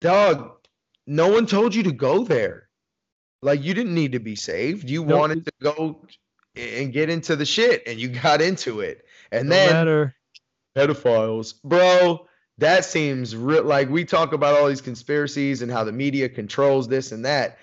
dog, 0.00 0.50
no 1.06 1.28
one 1.28 1.44
told 1.44 1.74
you 1.74 1.82
to 1.82 1.92
go 1.92 2.24
there. 2.24 2.70
Like, 3.42 3.62
you 3.62 3.74
didn't 3.74 3.94
need 3.94 4.12
to 4.12 4.20
be 4.20 4.36
saved. 4.36 4.88
You 4.88 5.04
nope. 5.04 5.18
wanted 5.18 5.44
to 5.46 5.52
go 5.60 6.06
and 6.54 6.92
get 6.92 7.10
into 7.10 7.36
the 7.36 7.44
shit, 7.44 7.82
and 7.86 7.98
you 7.98 8.08
got 8.08 8.40
into 8.40 8.80
it. 8.80 9.04
And 9.30 9.48
no 9.48 9.54
then 9.54 9.72
matter. 9.72 10.14
pedophiles, 10.76 11.54
bro. 11.62 12.26
That 12.58 12.84
seems 12.84 13.34
real. 13.34 13.64
Like 13.64 13.88
we 13.88 14.04
talk 14.04 14.32
about 14.32 14.54
all 14.54 14.68
these 14.68 14.82
conspiracies 14.82 15.62
and 15.62 15.72
how 15.72 15.84
the 15.84 15.92
media 15.92 16.28
controls 16.28 16.86
this 16.86 17.10
and 17.10 17.24
that 17.24 17.58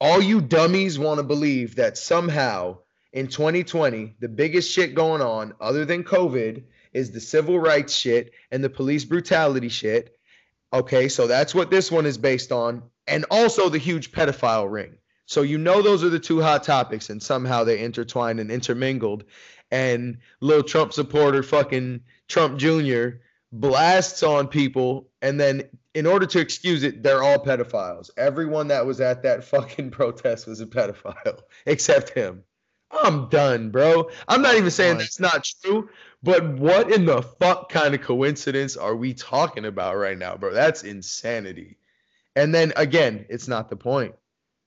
all 0.00 0.22
you 0.22 0.40
dummies 0.40 0.98
want 0.98 1.18
to 1.18 1.24
believe 1.24 1.76
that 1.76 1.98
somehow 1.98 2.78
in 3.12 3.26
2020, 3.26 4.16
the 4.20 4.28
biggest 4.28 4.70
shit 4.70 4.94
going 4.94 5.20
on, 5.20 5.54
other 5.60 5.84
than 5.84 6.04
COVID, 6.04 6.62
is 6.92 7.10
the 7.10 7.20
civil 7.20 7.58
rights 7.58 7.94
shit 7.94 8.32
and 8.50 8.62
the 8.62 8.70
police 8.70 9.04
brutality 9.04 9.68
shit. 9.68 10.16
Okay, 10.72 11.08
so 11.08 11.26
that's 11.26 11.54
what 11.54 11.70
this 11.70 11.90
one 11.90 12.06
is 12.06 12.18
based 12.18 12.52
on. 12.52 12.82
And 13.06 13.24
also 13.30 13.68
the 13.68 13.78
huge 13.78 14.12
pedophile 14.12 14.70
ring. 14.70 14.94
So 15.30 15.42
you 15.42 15.58
know 15.58 15.80
those 15.80 16.02
are 16.02 16.08
the 16.08 16.18
two 16.18 16.42
hot 16.42 16.64
topics, 16.64 17.08
and 17.08 17.22
somehow 17.22 17.62
they 17.62 17.78
intertwined 17.78 18.40
and 18.40 18.50
intermingled. 18.50 19.22
And 19.70 20.18
little 20.40 20.64
Trump 20.64 20.92
supporter, 20.92 21.44
fucking 21.44 22.00
Trump 22.26 22.58
Jr., 22.58 23.20
blasts 23.52 24.24
on 24.24 24.48
people 24.48 25.08
and 25.22 25.38
then 25.38 25.62
in 25.94 26.06
order 26.06 26.26
to 26.26 26.40
excuse 26.40 26.82
it, 26.82 27.02
they're 27.02 27.22
all 27.22 27.44
pedophiles. 27.44 28.10
Everyone 28.16 28.68
that 28.68 28.86
was 28.86 29.00
at 29.00 29.22
that 29.22 29.44
fucking 29.44 29.90
protest 29.92 30.48
was 30.48 30.60
a 30.60 30.66
pedophile, 30.66 31.40
except 31.66 32.10
him. 32.10 32.42
I'm 32.90 33.28
done, 33.28 33.70
bro. 33.70 34.10
I'm 34.26 34.42
not 34.42 34.56
even 34.56 34.72
saying 34.72 34.98
that's 34.98 35.20
not 35.20 35.44
true, 35.62 35.90
but 36.24 36.44
what 36.54 36.90
in 36.92 37.06
the 37.06 37.22
fuck 37.22 37.70
kind 37.70 37.94
of 37.94 38.00
coincidence 38.00 38.76
are 38.76 38.96
we 38.96 39.14
talking 39.14 39.64
about 39.64 39.96
right 39.96 40.18
now, 40.18 40.36
bro? 40.36 40.52
That's 40.52 40.82
insanity. 40.82 41.76
And 42.34 42.52
then 42.52 42.72
again, 42.74 43.26
it's 43.28 43.46
not 43.46 43.68
the 43.68 43.76
point 43.76 44.16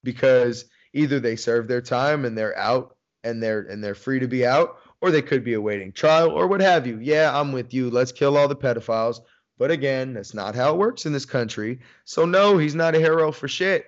because 0.03 0.65
either 0.93 1.19
they 1.19 1.35
serve 1.35 1.67
their 1.67 1.81
time 1.81 2.25
and 2.25 2.37
they're 2.37 2.57
out 2.57 2.95
and 3.23 3.41
they're 3.41 3.61
and 3.61 3.83
they're 3.83 3.95
free 3.95 4.19
to 4.19 4.27
be 4.27 4.45
out, 4.45 4.77
or 5.01 5.11
they 5.11 5.21
could 5.21 5.43
be 5.43 5.53
awaiting 5.53 5.91
trial 5.91 6.31
or 6.31 6.47
what 6.47 6.61
have 6.61 6.85
you. 6.87 6.99
Yeah, 6.99 7.37
I'm 7.37 7.51
with 7.51 7.73
you. 7.73 7.89
Let's 7.89 8.11
kill 8.11 8.37
all 8.37 8.47
the 8.47 8.55
pedophiles. 8.55 9.19
But 9.57 9.71
again, 9.71 10.13
that's 10.13 10.33
not 10.33 10.55
how 10.55 10.73
it 10.73 10.77
works 10.77 11.05
in 11.05 11.13
this 11.13 11.25
country. 11.25 11.79
So 12.05 12.25
no, 12.25 12.57
he's 12.57 12.75
not 12.75 12.95
a 12.95 12.99
hero 12.99 13.31
for 13.31 13.47
shit. 13.47 13.85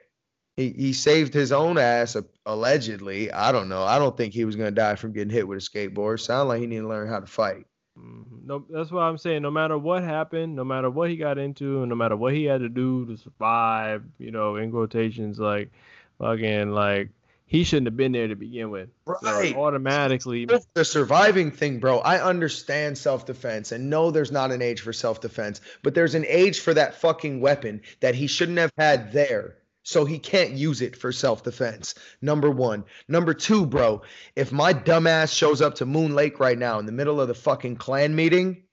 He 0.56 0.70
he 0.70 0.94
saved 0.94 1.34
his 1.34 1.52
own 1.52 1.78
ass 1.78 2.16
allegedly. 2.46 3.32
I 3.32 3.52
don't 3.52 3.68
know. 3.68 3.84
I 3.84 4.00
don't 4.00 4.16
think 4.16 4.34
he 4.34 4.46
was 4.46 4.56
gonna 4.56 4.72
die 4.72 4.96
from 4.96 5.12
getting 5.12 5.34
hit 5.34 5.48
with 5.48 5.58
a 5.58 5.62
skateboard. 5.62 6.20
Sound 6.22 6.50
like 6.50 6.62
he 6.62 6.68
needed 6.68 6.84
to 6.84 6.88
learn 6.88 7.10
how 7.10 7.20
to 7.20 7.28
fight. 7.28 7.66
Mm-hmm. 8.00 8.48
No, 8.48 8.66
that's 8.70 8.92
what 8.92 9.02
I'm 9.02 9.18
saying. 9.18 9.42
No 9.42 9.52
matter 9.52 9.78
what 9.78 10.04
happened, 10.04 10.56
no 10.56 10.64
matter 10.64 10.90
what 10.90 11.10
he 11.10 11.18
got 11.18 11.38
into, 11.38 11.82
and 11.82 11.90
no 11.90 11.96
matter 11.96 12.16
what 12.16 12.34
he 12.34 12.46
had 12.46 12.62
to 12.62 12.70
do 12.70 13.06
to 13.06 13.18
survive, 13.18 14.04
you 14.18 14.32
know, 14.32 14.58
in 14.58 14.72
quotations, 14.72 15.40
like 15.40 15.72
fucking 16.20 16.72
like 16.72 17.10
he 17.48 17.64
shouldn't 17.64 17.88
have 17.88 17.98
been 17.98 18.12
there 18.12 18.28
to 18.28 18.36
begin 18.36 18.70
with. 18.72 18.90
Right. 19.06 19.54
So 19.54 19.64
automatically. 19.64 20.46
The 20.46 20.86
surviving 20.86 21.52
thing, 21.52 21.80
bro. 21.80 22.00
I 22.00 22.22
understand 22.22 22.98
self 22.98 23.26
defense 23.26 23.72
and 23.72 23.90
know 23.90 24.12
there's 24.12 24.32
not 24.32 24.52
an 24.52 24.62
age 24.62 24.82
for 24.82 24.94
self 24.94 25.22
defense, 25.22 25.62
but 25.84 25.94
there's 25.94 26.16
an 26.16 26.26
age 26.28 26.60
for 26.60 26.74
that 26.74 26.96
fucking 26.96 27.42
weapon 27.42 27.82
that 28.00 28.16
he 28.16 28.28
shouldn't 28.28 28.58
have 28.58 28.74
had 28.78 29.14
there. 29.14 29.58
So 29.84 30.04
he 30.04 30.18
can't 30.18 30.52
use 30.52 30.82
it 30.82 30.96
for 30.96 31.12
self 31.12 31.44
defense. 31.44 31.94
Number 32.22 32.50
one. 32.50 32.84
Number 33.08 33.36
two, 33.36 33.68
bro. 33.68 34.02
If 34.36 34.52
my 34.52 34.74
dumbass 34.74 35.36
shows 35.36 35.62
up 35.62 35.76
to 35.76 35.86
Moon 35.86 36.16
Lake 36.16 36.40
right 36.40 36.58
now 36.58 36.80
in 36.80 36.88
the 36.88 36.92
middle 36.92 37.22
of 37.22 37.28
the 37.28 37.36
fucking 37.36 37.76
Klan 37.76 38.16
meeting 38.16 38.64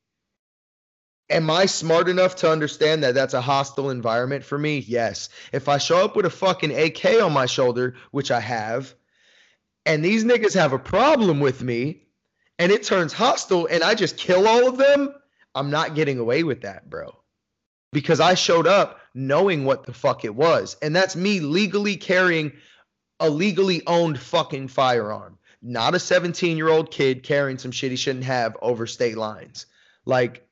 Am 1.33 1.49
I 1.49 1.65
smart 1.65 2.11
enough 2.11 2.37
to 2.37 2.51
understand 2.51 3.03
that 3.03 3.15
that's 3.15 3.33
a 3.33 3.41
hostile 3.41 3.89
environment 3.89 4.45
for 4.45 4.59
me? 4.59 4.81
Yes. 4.81 5.31
If 5.51 5.67
I 5.67 5.79
show 5.79 6.05
up 6.05 6.15
with 6.15 6.27
a 6.27 6.31
fucking 6.31 6.71
AK 6.71 7.23
on 7.23 7.33
my 7.33 7.47
shoulder, 7.47 7.95
which 8.11 8.31
I 8.31 8.39
have, 8.39 8.95
and 9.87 10.05
these 10.05 10.25
niggas 10.25 10.55
have 10.55 10.75
a 10.75 10.79
problem 10.79 11.41
with 11.41 11.63
me, 11.63 12.03
and 12.59 12.71
it 12.71 12.83
turns 12.83 13.15
hostile, 13.15 13.67
and 13.67 13.83
I 13.83 13.95
just 13.95 14.19
kill 14.19 14.47
all 14.47 14.69
of 14.69 14.77
them, 14.77 15.15
I'm 15.55 15.71
not 15.71 15.95
getting 15.95 16.19
away 16.19 16.43
with 16.43 16.61
that, 16.63 16.91
bro. 16.91 17.17
Because 17.93 18.21
I 18.21 18.35
showed 18.35 18.67
up 18.67 19.01
knowing 19.15 19.65
what 19.65 19.85
the 19.85 19.95
fuck 19.95 20.27
it 20.27 20.35
was. 20.35 20.77
And 20.83 20.95
that's 20.95 21.17
me 21.17 21.41
legally 21.41 21.97
carrying 21.97 22.53
a 23.21 23.31
legally 23.31 23.87
owned 23.87 24.19
fucking 24.19 24.69
firearm, 24.69 25.39
not 25.63 25.95
a 25.95 25.99
17 25.99 26.59
year 26.59 26.69
old 26.69 26.91
kid 26.91 27.23
carrying 27.23 27.57
some 27.57 27.71
shit 27.71 27.91
he 27.91 27.97
shouldn't 27.97 28.25
have 28.25 28.57
over 28.61 28.87
state 28.87 29.17
lines. 29.17 29.65
Like, 30.05 30.47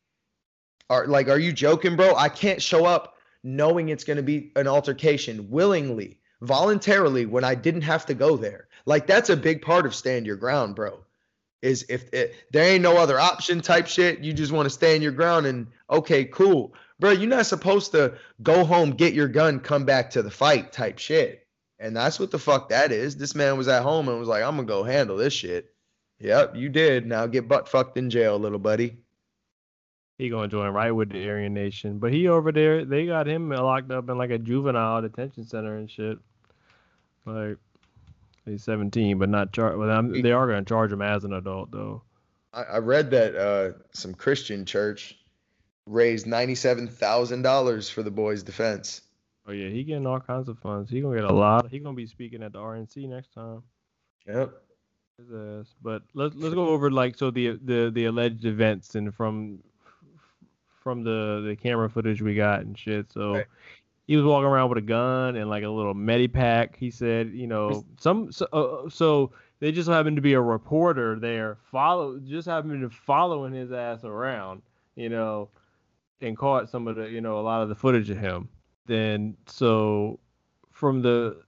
are 0.91 1.07
like, 1.07 1.29
are 1.29 1.39
you 1.39 1.53
joking, 1.53 1.97
bro? 1.97 2.15
I 2.17 2.29
can't 2.29 2.61
show 2.61 2.85
up 2.85 3.15
knowing 3.43 3.89
it's 3.89 4.05
going 4.05 4.17
to 4.19 4.23
be 4.23 4.53
an 4.57 4.67
altercation 4.67 5.49
willingly, 5.49 6.19
voluntarily 6.43 7.25
when 7.25 7.45
I 7.45 7.55
didn't 7.55 7.83
have 7.83 8.05
to 8.07 8.15
go 8.15 8.37
there. 8.37 8.67
Like 8.85 9.07
that's 9.07 9.31
a 9.31 9.37
big 9.37 9.63
part 9.63 9.87
of 9.87 9.95
stand 9.95 10.27
your 10.27 10.37
ground, 10.37 10.75
bro. 10.75 11.05
Is 11.63 11.85
if 11.89 12.13
it, 12.13 12.35
there 12.53 12.65
ain't 12.65 12.83
no 12.83 12.97
other 12.97 13.21
option 13.21 13.61
type 13.61 13.87
shit, 13.87 14.21
you 14.21 14.33
just 14.33 14.53
want 14.53 14.67
to 14.67 14.71
stand 14.71 15.03
your 15.03 15.13
ground 15.13 15.47
and 15.47 15.67
okay, 15.89 16.25
cool. 16.25 16.75
Bro, 16.99 17.13
you're 17.13 17.29
not 17.29 17.47
supposed 17.47 17.93
to 17.93 18.15
go 18.43 18.65
home, 18.65 18.91
get 18.91 19.15
your 19.15 19.29
gun, 19.29 19.61
come 19.61 19.85
back 19.85 20.11
to 20.11 20.23
the 20.23 20.31
fight 20.31 20.73
type 20.73 20.99
shit. 20.99 21.47
And 21.79 21.97
that's 21.97 22.19
what 22.19 22.31
the 22.31 22.39
fuck 22.39 22.71
that 22.71 22.93
is. 22.93 23.17
This 23.17 23.35
man 23.35 23.57
was 23.57 23.69
at 23.69 23.83
home 23.83 24.09
and 24.09 24.19
was 24.19 24.29
like, 24.29 24.43
I'm 24.43 24.57
gonna 24.57 24.67
go 24.67 24.83
handle 24.83 25.17
this 25.17 25.33
shit. 25.33 25.73
Yep, 26.19 26.57
you 26.57 26.69
did. 26.69 27.07
Now 27.07 27.27
get 27.27 27.49
butt 27.49 27.69
fucked 27.69 27.97
in 27.97 28.11
jail, 28.11 28.39
little 28.39 28.59
buddy 28.59 28.99
he 30.21 30.29
gonna 30.29 30.49
join 30.49 30.71
right 30.71 30.91
with 30.91 31.11
the 31.11 31.29
Aryan 31.29 31.55
Nation. 31.55 31.99
But 31.99 32.13
he 32.13 32.29
over 32.29 32.53
there, 32.53 32.85
they 32.85 33.07
got 33.07 33.27
him 33.27 33.49
locked 33.49 33.91
up 33.91 34.11
in 34.11 34.19
like 34.19 34.31
a 34.31 34.39
juvenile 34.39 35.01
detention 35.01 35.47
center 35.47 35.79
and 35.79 35.91
shit. 35.91 36.19
Like 37.25 37.57
he's 38.45 38.63
17, 38.63 39.19
but 39.19 39.31
not 39.31 39.53
charged. 39.53 39.79
Well, 39.79 40.03
they 40.03 40.33
are 40.33 40.47
gonna 40.47 40.65
charge 40.65 40.93
him 40.93 41.01
as 41.01 41.25
an 41.25 41.33
adult 41.33 41.71
though. 41.71 42.03
I, 42.53 42.65
I 42.65 42.79
read 42.79 43.11
that 43.13 43.35
uh, 43.35 43.79
some 43.93 44.13
Christian 44.13 44.67
church 44.67 45.17
raised 45.87 46.27
ninety-seven 46.27 46.89
thousand 46.89 47.41
dollars 47.41 47.89
for 47.89 48.03
the 48.03 48.11
boy's 48.11 48.43
defense. 48.43 49.01
Oh 49.49 49.53
yeah, 49.53 49.71
he 49.71 49.85
getting 49.85 50.07
all 50.07 50.21
kinds 50.21 50.51
of 50.51 50.59
funds. 50.59 50.91
He 50.91 51.01
gonna 51.01 51.17
get 51.17 51.25
a 51.25 51.33
lot. 51.33 51.71
He 51.71 51.79
gonna 51.79 51.97
be 51.97 52.07
speaking 52.07 52.43
at 52.43 52.53
the 52.53 52.59
RNC 52.59 53.09
next 53.09 53.33
time. 53.33 53.63
Yep. 54.27 54.53
But 55.83 56.03
let's 56.15 56.35
let's 56.35 56.55
go 56.55 56.69
over 56.69 56.91
like 56.91 57.17
so 57.17 57.31
the 57.31 57.59
the 57.65 57.91
the 57.93 58.05
alleged 58.07 58.45
events 58.45 58.95
and 58.95 59.15
from 59.15 59.61
from 60.91 61.05
the 61.05 61.45
the 61.47 61.57
camera 61.57 61.89
footage 61.89 62.21
we 62.21 62.35
got 62.35 62.61
and 62.61 62.77
shit. 62.77 63.13
So 63.13 63.35
Right. 63.35 63.47
he 64.07 64.17
was 64.17 64.25
walking 64.25 64.47
around 64.47 64.71
with 64.71 64.79
a 64.79 64.83
gun 64.83 65.37
and 65.37 65.49
like 65.49 65.63
a 65.63 65.69
little 65.69 65.95
medipack. 65.95 66.75
He 66.77 66.91
said, 66.91 67.31
you 67.33 67.47
know, 67.47 67.85
some 67.99 68.33
so, 68.33 68.47
uh, 68.53 68.91
so 68.91 69.31
they 69.61 69.71
just 69.71 69.89
happened 69.89 70.17
to 70.17 70.23
be 70.23 70.33
a 70.33 70.41
reporter 70.41 71.19
there 71.19 71.59
follow 71.71 72.19
just 72.19 72.49
happened 72.49 72.81
to 72.83 72.89
be 72.89 72.95
following 72.95 73.53
his 73.53 73.71
ass 73.71 74.03
around, 74.05 74.63
you 74.97 75.09
know, 75.09 75.49
and 76.21 76.37
caught 76.37 76.69
some 76.69 76.89
of 76.89 76.97
the 76.97 77.09
you 77.09 77.21
know 77.21 77.39
a 77.39 77.43
lot 77.43 77.63
of 77.63 77.69
the 77.69 77.75
footage 77.75 78.11
of 78.11 78.19
him. 78.19 78.49
Then 78.87 79.37
so 79.47 80.19
from 80.73 81.03
the 81.03 81.43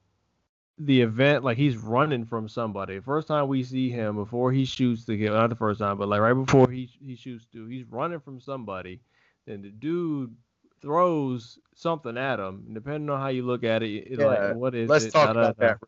the 0.79 1.01
event, 1.01 1.45
like 1.45 1.57
he's 1.59 1.77
running 1.77 2.25
from 2.25 2.49
somebody. 2.49 2.99
First 3.01 3.29
time 3.29 3.47
we 3.49 3.63
see 3.63 3.91
him 3.91 4.17
before 4.17 4.53
he 4.53 4.65
shoots 4.65 5.05
the 5.05 5.17
kill, 5.17 5.35
not 5.35 5.51
the 5.51 5.57
first 5.57 5.81
time, 5.81 5.99
but 5.99 6.09
like 6.09 6.21
right 6.21 6.33
before 6.33 6.71
he 6.71 6.89
he 7.05 7.15
shoots 7.17 7.45
dude, 7.53 7.71
he's 7.71 7.85
running 7.91 8.21
from 8.21 8.41
somebody. 8.41 9.01
Then 9.47 9.63
the 9.63 9.71
dude 9.71 10.35
throws 10.81 11.59
something 11.75 12.17
at 12.17 12.39
him. 12.39 12.65
And 12.67 12.75
depending 12.75 13.09
on 13.11 13.21
how 13.21 13.29
you 13.29 13.43
look 13.45 13.65
at 13.65 13.83
it, 13.83 13.89
it 14.13 14.19
Yeah, 14.19 14.27
like 14.27 14.55
what 14.57 14.75
is 14.75 14.89
Let's 14.89 15.07
it? 15.07 15.13
talk 15.13 15.31
about 15.31 15.57
that. 15.59 15.79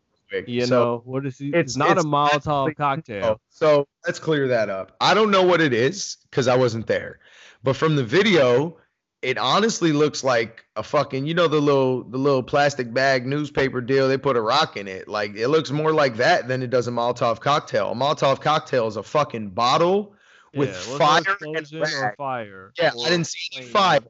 You 0.48 0.66
So- 0.66 0.74
know 0.84 1.02
what 1.05 1.26
is 1.26 1.38
he? 1.38 1.48
it's- 1.48 1.62
It's, 1.64 1.76
not 1.76 1.96
it's 1.96 2.05
a 2.05 2.09
Molotov 2.09 2.74
cocktail. 2.76 3.40
So 3.50 3.86
let's 4.05 4.18
clear 4.18 4.48
that 4.48 4.68
up. 4.68 4.96
I 5.00 5.14
don't 5.14 5.30
know 5.30 5.42
what 5.42 5.61
it 5.61 5.72
is 5.72 6.16
because 6.30 6.48
I 6.48 6.57
wasn't 6.57 6.86
there, 6.86 7.20
but 7.62 7.76
from 7.76 7.94
the 7.94 8.02
video, 8.05 8.76
it 9.22 9.38
honestly 9.38 9.92
looks 9.92 10.22
like 10.24 10.64
a 10.76 10.82
fucking 10.82 11.24
you 11.24 11.34
know 11.34 11.46
the 11.48 11.61
little 11.61 12.02
the 12.05 12.18
little 12.18 12.42
plastic 12.42 12.92
bag 12.92 13.26
newspaper 13.26 13.80
deal. 13.80 14.09
They 14.09 14.18
put 14.18 14.36
a 14.36 14.40
rock 14.40 14.76
in 14.76 14.88
it. 14.88 15.07
Like 15.09 15.36
it 15.36 15.48
looks 15.48 15.70
more 15.70 15.92
like 15.92 16.16
that 16.16 16.48
than 16.48 16.62
it 16.62 16.70
does 16.70 16.88
a 16.88 16.90
Molotov 16.90 17.40
cocktail. 17.40 17.92
A 17.92 17.94
Molotov 17.94 18.40
cocktail 18.40 18.86
is 18.88 18.96
a 18.96 19.02
fucking 19.02 19.50
bottle 19.50 20.14
with 20.55 20.70
Yeah, 20.70 20.98
fire 20.98 21.22
and 21.40 21.72
rag. 21.72 22.16
fire. 22.16 22.72
Yeah, 22.78 22.92
I 23.05 23.09
didn't 23.09 23.26
see 23.26 23.59
any 23.59 23.66
fire. 23.66 24.00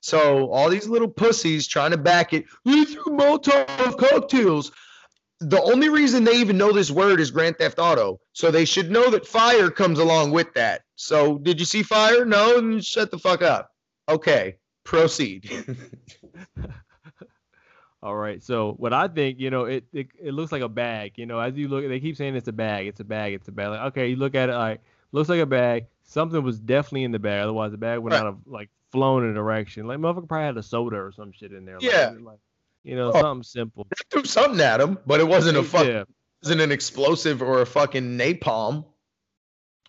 So 0.00 0.50
all 0.50 0.70
these 0.70 0.86
little 0.88 1.08
pussies 1.08 1.66
trying 1.66 1.90
to 1.90 1.98
back 1.98 2.32
it. 2.32 2.44
We 2.64 2.84
threw 2.84 3.04
Molotov 3.04 3.98
cocktails. 3.98 4.70
The 5.40 5.60
only 5.62 5.88
reason 5.88 6.24
they 6.24 6.36
even 6.36 6.56
know 6.58 6.72
this 6.72 6.90
word 6.90 7.20
is 7.20 7.30
Grand 7.30 7.58
Theft 7.58 7.78
Auto. 7.78 8.20
So 8.32 8.50
they 8.50 8.64
should 8.64 8.90
know 8.90 9.10
that 9.10 9.26
fire 9.26 9.70
comes 9.70 9.98
along 9.98 10.32
with 10.32 10.52
that. 10.54 10.82
So 10.96 11.38
did 11.38 11.60
you 11.60 11.66
see 11.66 11.82
fire? 11.82 12.24
No, 12.24 12.60
then 12.60 12.80
shut 12.80 13.10
the 13.10 13.18
fuck 13.18 13.42
up. 13.42 13.70
Okay, 14.08 14.56
proceed. 14.84 15.50
All 18.02 18.14
right. 18.14 18.42
So 18.42 18.74
what 18.78 18.92
I 18.92 19.08
think, 19.08 19.40
you 19.40 19.50
know, 19.50 19.64
it, 19.64 19.84
it 19.92 20.08
it 20.22 20.32
looks 20.32 20.52
like 20.52 20.62
a 20.62 20.68
bag. 20.68 21.14
You 21.16 21.26
know, 21.26 21.40
as 21.40 21.56
you 21.56 21.66
look, 21.68 21.86
they 21.86 21.98
keep 21.98 22.16
saying 22.16 22.36
it's 22.36 22.46
a 22.48 22.52
bag. 22.52 22.86
It's 22.86 23.00
a 23.00 23.04
bag. 23.04 23.34
It's 23.34 23.48
a 23.48 23.52
bag. 23.52 23.70
Like, 23.70 23.80
okay, 23.88 24.08
you 24.08 24.16
look 24.16 24.34
at 24.36 24.48
it, 24.48 24.54
like 24.54 24.80
looks 25.12 25.28
like 25.28 25.40
a 25.40 25.46
bag. 25.46 25.86
Something 26.04 26.42
was 26.42 26.58
definitely 26.58 27.04
in 27.04 27.12
the 27.12 27.18
bag. 27.18 27.42
Otherwise, 27.42 27.70
the 27.72 27.78
bag 27.78 27.98
would 27.98 28.12
Right. 28.12 28.18
not 28.18 28.26
have 28.26 28.38
like 28.46 28.70
flown 28.90 29.24
in 29.24 29.30
a 29.30 29.34
direction. 29.34 29.86
Like 29.86 29.98
motherfucker 29.98 30.28
probably 30.28 30.46
had 30.46 30.56
a 30.56 30.62
soda 30.62 30.96
or 30.96 31.12
some 31.12 31.32
shit 31.32 31.52
in 31.52 31.64
there. 31.64 31.74
like- 31.78 31.84
Yeah. 31.90 32.14
Like, 32.20 32.38
you 32.84 32.96
know, 32.96 33.12
Oh. 33.14 33.20
something 33.20 33.42
simple. 33.42 33.86
they 33.90 33.96
threw 34.10 34.24
something 34.24 34.60
at 34.60 34.80
him, 34.80 34.98
but 35.06 35.20
it 35.20 35.28
wasn't 35.28 35.58
a 35.58 35.62
fuck, 35.62 35.86
Yeah. 35.86 36.04
wasn't 36.42 36.60
an 36.62 36.72
explosive 36.72 37.42
or 37.42 37.60
a 37.60 37.66
fucking 37.66 38.16
napalm. 38.16 38.84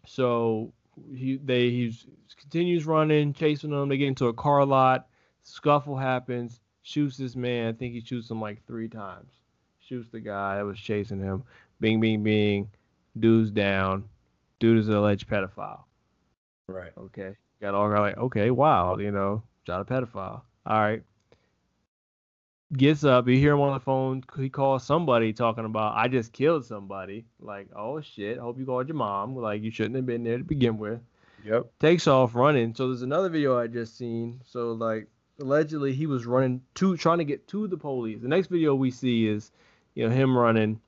So 0.05 0.74
he 1.13 1.38
they 1.38 1.70
he 1.70 1.93
continues 2.38 2.86
running, 2.86 3.34
chasing 3.34 3.70
them. 3.72 3.89
They 3.89 3.97
get 3.97 4.07
into 4.07 4.28
a 4.28 4.34
car 4.34 4.65
lot. 4.65 5.07
Scuffle 5.43 5.97
happens. 5.97 6.59
Shoots 6.82 7.17
this 7.17 7.36
man. 7.36 7.67
I 7.67 7.74
think 7.78 7.93
he 7.93 8.01
shoots 8.01 8.30
him 8.30 8.41
like 8.41 8.65
three 8.65 8.89
times. 8.89 9.32
Shoots 9.82 10.09
the 10.11 10.20
guy 10.20 10.57
that 10.57 10.65
was 10.65 10.80
chasing 10.80 11.20
him. 11.20 11.43
Bing, 11.80 11.99
bing, 11.99 12.24
bing. 12.24 12.70
Dude's 13.17 13.51
down. 13.51 14.05
Dude 14.60 14.78
is 14.78 14.89
an 14.89 14.95
alleged 14.95 15.28
pedophile. 15.28 15.84
Right. 16.68 16.91
Okay. 16.97 17.36
Got 17.62 17.76
all 17.76 17.89
like, 17.89 18.18
okay, 18.18 18.51
wow, 18.51 18.97
you 18.97 19.12
know, 19.12 19.43
shot 19.66 19.82
a 19.82 19.86
pedophile. 19.86 20.41
All 20.66 20.80
right. 20.80 21.03
Gets 22.72 23.03
up. 23.03 23.28
You 23.28 23.36
hear 23.38 23.53
him 23.53 23.62
on 23.62 23.74
the 23.74 23.80
phone. 23.80 24.24
He 24.38 24.49
calls 24.49 24.84
somebody 24.84 25.34
talking 25.34 25.66
about, 25.66 25.97
I 25.97 26.07
just 26.07 26.32
killed 26.32 26.66
somebody. 26.66 27.26
Like, 27.39 27.68
oh 27.76 27.99
shit. 27.99 28.38
Hope 28.38 28.60
you 28.60 28.66
called 28.66 28.88
your 28.88 28.95
mom. 28.95 29.36
Like, 29.36 29.64
you 29.64 29.72
shouldn't 29.72 29.95
have 29.95 30.05
been 30.05 30.24
there 30.24 30.38
to 30.38 30.43
begin 30.43 30.78
with. 30.78 30.99
Yep. 31.43 31.72
Takes 31.80 32.07
off 32.07 32.36
running. 32.36 32.76
So 32.76 32.88
there's 32.88 33.01
another 33.01 33.30
video 33.30 33.57
I 33.57 33.68
just 33.68 33.97
seen. 33.97 34.41
So 34.45 34.74
like, 34.74 35.07
allegedly 35.39 35.93
he 35.93 36.05
was 36.05 36.26
running 36.26 36.62
to 36.76 36.95
trying 36.97 37.18
to 37.18 37.24
get 37.24 37.47
to 37.47 37.68
the 37.68 37.78
police. 37.78 38.22
The 38.22 38.28
next 38.28 38.47
video 38.47 38.76
we 38.76 38.91
see 38.91 39.28
is, 39.28 39.51
you 39.95 40.07
know, 40.07 40.14
him 40.14 40.38
running. 40.38 40.80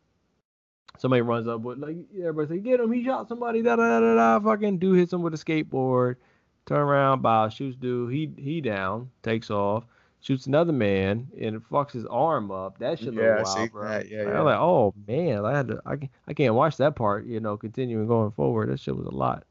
Somebody 1.01 1.23
runs 1.23 1.47
up 1.47 1.61
with 1.61 1.79
like 1.79 1.97
everybody 2.15 2.47
say, 2.47 2.61
get 2.61 2.79
him. 2.79 2.91
He 2.91 3.03
shot 3.03 3.27
somebody. 3.27 3.63
Da 3.63 3.75
da 3.75 3.99
da 3.99 4.13
da. 4.13 4.39
Fucking 4.39 4.77
dude 4.77 4.99
hits 4.99 5.11
him 5.11 5.23
with 5.23 5.33
a 5.33 5.37
skateboard. 5.37 6.17
Turn 6.67 6.77
around, 6.77 7.23
bow, 7.23 7.49
shoots 7.49 7.75
dude. 7.75 8.13
He 8.13 8.31
he 8.37 8.61
down. 8.61 9.09
Takes 9.23 9.49
off. 9.49 9.83
Shoots 10.19 10.45
another 10.45 10.73
man 10.73 11.27
and 11.41 11.55
it 11.55 11.63
fucks 11.67 11.93
his 11.93 12.05
arm 12.05 12.51
up. 12.51 12.77
That 12.77 12.99
shit 12.99 13.15
Yeah, 13.15 13.23
I 13.23 13.37
look 13.39 13.47
see 13.47 13.59
wild, 13.61 13.71
bro. 13.71 13.87
that. 13.89 14.09
Yeah, 14.09 14.19
Like, 14.19 14.27
yeah. 14.27 14.39
I'm 14.39 14.45
like, 14.45 14.59
oh 14.59 14.93
man, 15.07 15.43
I 15.43 15.57
had 15.57 15.69
to. 15.69 15.81
I 15.87 15.95
can, 15.95 16.09
I 16.27 16.33
can't 16.35 16.53
watch 16.53 16.77
that 16.77 16.95
part. 16.95 17.25
You 17.25 17.39
know, 17.39 17.57
continuing 17.57 18.05
going 18.05 18.29
forward. 18.29 18.69
That 18.69 18.79
shit 18.79 18.95
was 18.95 19.07
a 19.07 19.09
lot. 19.09 19.43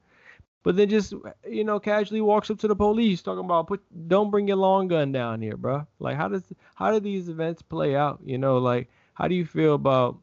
But 0.62 0.76
then 0.76 0.88
just 0.88 1.14
you 1.48 1.64
know 1.64 1.80
casually 1.80 2.20
walks 2.20 2.48
up 2.48 2.60
to 2.60 2.68
the 2.68 2.76
police 2.76 3.22
talking 3.22 3.44
about 3.44 3.66
put 3.66 3.82
don't 4.06 4.30
bring 4.30 4.46
your 4.46 4.58
long 4.58 4.86
gun 4.86 5.10
down 5.10 5.42
here, 5.42 5.56
bro. 5.56 5.84
Like 5.98 6.16
how 6.16 6.28
does 6.28 6.44
how 6.76 6.92
do 6.92 7.00
these 7.00 7.28
events 7.28 7.60
play 7.60 7.96
out? 7.96 8.20
You 8.24 8.38
know, 8.38 8.58
like 8.58 8.88
how 9.14 9.26
do 9.26 9.34
you 9.34 9.44
feel 9.44 9.74
about 9.74 10.16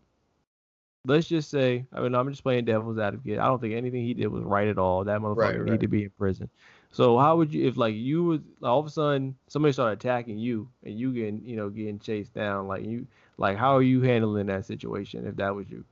let's 1.08 1.28
just 1.28 1.50
say 1.50 1.86
I 1.94 2.02
mean 2.02 2.16
I'm 2.16 2.30
just 2.30 2.44
playing 2.44 2.66
devil's 2.66 3.00
advocate. 3.00 3.40
I 3.40 3.48
don't 3.48 3.60
think 3.62 3.74
anything 3.76 4.04
he 4.06 4.14
did 4.14 4.28
was 4.28 4.44
right 4.44 4.68
at 4.68 4.78
all. 4.78 5.06
That 5.06 5.22
motherfucker 5.22 5.62
Right, 5.62 5.66
need 5.66 5.82
to 5.82 5.88
be 5.88 6.04
in 6.06 6.12
prison. 6.12 6.50
So 6.92 7.18
how 7.20 7.38
would 7.38 7.54
you 7.54 7.68
if 7.68 7.78
like 7.78 7.96
you 7.96 8.24
was 8.24 8.42
all 8.64 8.80
of 8.80 8.86
a 8.88 8.90
sudden 8.90 9.36
somebody 9.48 9.74
started 9.74 10.00
attacking 10.00 10.40
you 10.40 10.70
and 10.84 11.00
you 11.00 11.14
getting 11.14 11.42
you 11.46 11.56
know 11.58 11.70
getting 11.70 12.00
chased 12.00 12.34
down 12.34 12.68
like 12.68 12.84
you 12.86 13.08
like 13.38 13.58
how 13.58 13.76
are 13.78 13.84
you 13.84 14.02
handling 14.02 14.48
that 14.48 14.66
situation 14.66 15.28
if 15.28 15.38
that 15.38 15.56
was 15.56 15.70
you? 15.70 15.86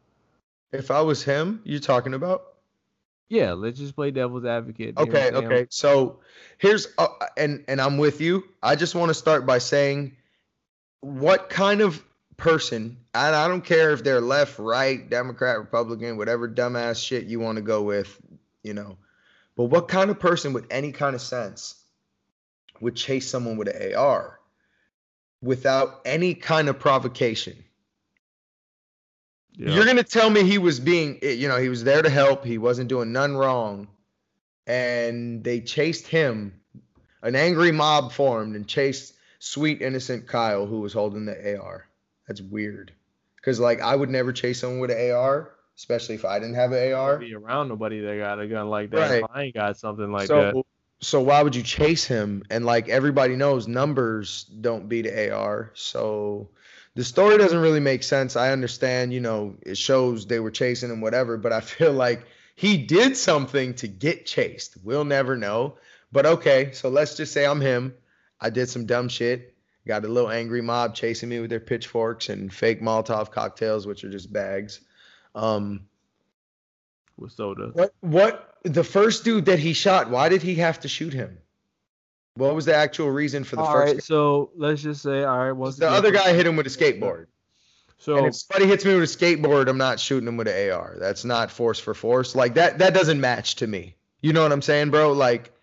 If 0.72 0.92
I 0.92 1.02
was 1.02 1.24
him, 1.24 1.62
you're 1.64 1.80
talking 1.80 2.14
about? 2.14 2.56
Yeah, 3.30 3.54
let's 3.54 3.80
just 3.80 3.96
play 3.96 4.12
devil's 4.12 4.46
advocate. 4.46 4.98
you 5.00 5.12
know 5.12 5.14
Okay, 5.14 5.26
what 5.26 5.36
I'm 5.36 5.36
saying? 5.36 5.58
okay. 5.58 5.68
So 5.70 6.20
here's 6.58 6.88
uh, 6.98 7.08
and 7.38 7.66
and 7.68 7.82
I'm 7.82 7.98
with 7.98 8.22
you. 8.22 8.44
I 8.64 8.76
just 8.76 8.96
want 8.96 9.10
to 9.10 9.14
start 9.14 9.46
by 9.46 9.58
saying 9.58 10.16
what 11.02 11.50
kind 11.50 11.82
of 11.82 12.04
person, 12.38 12.98
and 13.14 13.36
I 13.36 13.48
don't 13.48 13.64
care 13.64 13.92
if 13.92 14.04
they're 14.04 14.22
left, 14.22 14.60
right, 14.60 15.10
Democrat, 15.10 15.58
Republican, 15.58 16.18
whatever 16.18 16.48
dumbass 16.50 17.04
shit 17.04 17.26
you 17.26 17.40
want 17.40 17.58
to 17.58 17.62
go 17.62 17.82
with, 17.82 18.20
you 18.64 18.74
know. 18.74 18.98
But 19.56 19.66
what 19.66 19.88
kind 19.88 20.10
of 20.10 20.20
person 20.20 20.54
with 20.54 20.66
any 20.70 20.92
kind 20.92 21.16
of 21.16 21.22
sense 21.22 21.76
would 22.82 22.96
chase 22.96 23.30
someone 23.30 23.58
with 23.58 23.70
an 23.70 23.96
AR 23.96 24.40
without 25.42 26.02
any 26.06 26.34
kind 26.34 26.68
of 26.68 26.80
provocation? 26.80 27.64
Yeah. 29.54 29.74
You're 29.74 29.86
gonna 29.86 30.04
tell 30.04 30.30
me 30.30 30.44
he 30.44 30.58
was 30.58 30.82
being, 30.82 31.20
eh, 31.22 31.32
you 31.32 31.48
know, 31.48 31.58
he 31.58 31.70
was 31.70 31.84
there 31.86 32.02
to 32.02 32.10
help. 32.10 32.44
He 32.44 32.58
wasn't 32.58 32.90
doing 32.90 33.14
none 33.14 33.38
wrong, 33.38 33.88
and 34.68 35.44
they 35.44 35.62
chased 35.62 36.08
him. 36.08 36.60
An 37.22 37.36
angry 37.36 37.72
mob 37.72 38.12
formed 38.12 38.56
and 38.56 38.68
chased 38.68 39.14
sweet 39.40 39.82
innocent 39.82 40.28
Kyle, 40.28 40.66
who 40.66 40.82
was 40.82 40.92
holding 40.92 41.26
the 41.26 41.58
AR. 41.58 41.88
That's 42.28 42.42
weird, 42.42 42.92
because 43.38 43.60
like 43.60 43.82
I 43.82 43.96
would 43.96 44.10
never 44.10 44.34
chase 44.34 44.62
someone 44.62 44.80
with 44.80 44.92
an 44.92 45.12
AR, 45.12 45.52
especially 45.78 46.16
if 46.16 46.26
I 46.26 46.40
didn't 46.40 46.56
have 46.56 46.72
an 46.72 46.94
AR. 46.94 47.18
be 47.18 47.34
around 47.34 47.70
nobody 47.70 48.00
that 48.02 48.18
got 48.18 48.40
a 48.40 48.48
gun 48.48 48.70
like 48.70 48.92
that. 48.92 49.10
Right. 49.10 49.24
I 49.34 49.44
ain't 49.44 49.56
got 49.56 49.78
something 49.78 50.12
like 50.12 50.28
so, 50.28 50.42
that. 50.42 50.64
so 51.02 51.22
why 51.22 51.44
would 51.44 51.56
you 51.56 51.64
chase 51.64 52.06
him? 52.06 52.44
And 52.50 52.66
like 52.66 52.90
everybody 52.90 53.36
knows, 53.36 53.68
numbers 53.68 54.46
don't 54.46 54.90
beat 54.90 55.08
AR. 55.08 55.72
So 55.74 56.50
the 56.96 57.04
story 57.04 57.38
doesn't 57.38 57.60
really 57.60 57.80
make 57.80 58.04
sense. 58.04 58.36
I 58.36 58.52
understand, 58.52 59.14
you 59.14 59.20
know, 59.20 59.56
it 59.62 59.78
shows 59.78 60.26
they 60.26 60.40
were 60.40 60.52
chasing 60.52 60.90
him, 60.90 61.02
whatever. 61.02 61.38
But 61.38 61.54
I 61.54 61.62
feel 61.62 61.94
like 61.94 62.26
he 62.56 62.78
did 62.78 63.18
something 63.18 63.74
to 63.76 63.88
get 63.88 64.26
chased. 64.26 64.78
We'll 64.84 65.06
never 65.06 65.36
know. 65.36 65.78
But 66.12 66.26
okay, 66.26 66.72
so 66.72 66.90
let's 66.90 67.16
just 67.16 67.34
say 67.34 67.46
I'm 67.46 67.60
him. 67.60 67.94
I 68.40 68.50
did 68.50 68.70
some 68.70 68.86
dumb 68.86 69.10
shit. 69.10 69.55
Got 69.88 70.04
a 70.04 70.08
little 70.08 70.32
angry 70.32 70.62
mob 70.62 70.96
chasing 70.96 71.30
me 71.30 71.40
with 71.40 71.50
their 71.52 71.60
pitchforks 71.60 72.30
and 72.30 72.52
fake 72.52 72.82
Molotov 72.82 73.32
cocktails, 73.32 73.86
which 73.86 74.04
are 74.04 74.10
just 74.10 74.34
bags. 74.34 74.80
Um, 75.36 75.82
with 77.18 77.32
soda. 77.32 77.70
what 77.74 77.94
what 78.02 78.56
the 78.64 78.84
first 78.84 79.24
dude 79.24 79.46
that 79.46 79.60
he 79.60 79.74
shot, 79.74 80.10
why 80.10 80.28
did 80.30 80.42
he 80.42 80.56
have 80.56 80.80
to 80.82 80.88
shoot 80.88 81.14
him? 81.14 81.38
What 82.36 82.56
was 82.56 82.66
the 82.66 82.76
actual 82.76 83.10
reason 83.12 83.44
for 83.46 83.56
the 83.56 83.62
All 83.62 83.72
first 83.72 83.94
right, 83.94 84.04
so 84.04 84.50
let's 84.58 84.82
just 84.82 85.02
say, 85.02 85.24
all 85.24 85.38
right, 85.38 85.52
once 85.54 85.78
the 85.78 85.86
again- 85.88 85.98
other 85.98 86.12
guy 86.12 86.34
hit 86.34 86.46
him 86.46 86.56
with 86.58 86.66
a 86.68 86.70
skateboard. 86.70 87.28
So 87.98 88.18
and 88.18 88.28
if 88.28 88.36
somebody 88.36 88.68
hits 88.70 88.84
me 88.84 88.94
with 88.96 89.04
a 89.04 89.08
skateboard, 89.08 89.70
I'm 89.70 89.78
not 89.78 90.02
shooting 90.02 90.28
him 90.28 90.36
with 90.36 90.50
an 90.50 90.72
AR. 90.72 90.98
That's 91.00 91.24
not 91.24 91.50
force 91.50 91.80
for 91.80 91.94
force. 91.94 92.36
Like 92.36 92.56
that 92.56 92.80
that 92.80 92.94
doesn't 92.94 93.22
match 93.22 93.56
to 93.58 93.68
me. 93.68 93.96
You 94.22 94.34
know 94.34 94.44
what 94.44 94.52
I'm 94.52 94.62
saying, 94.62 94.90
bro? 94.90 95.14
Like 95.14 95.54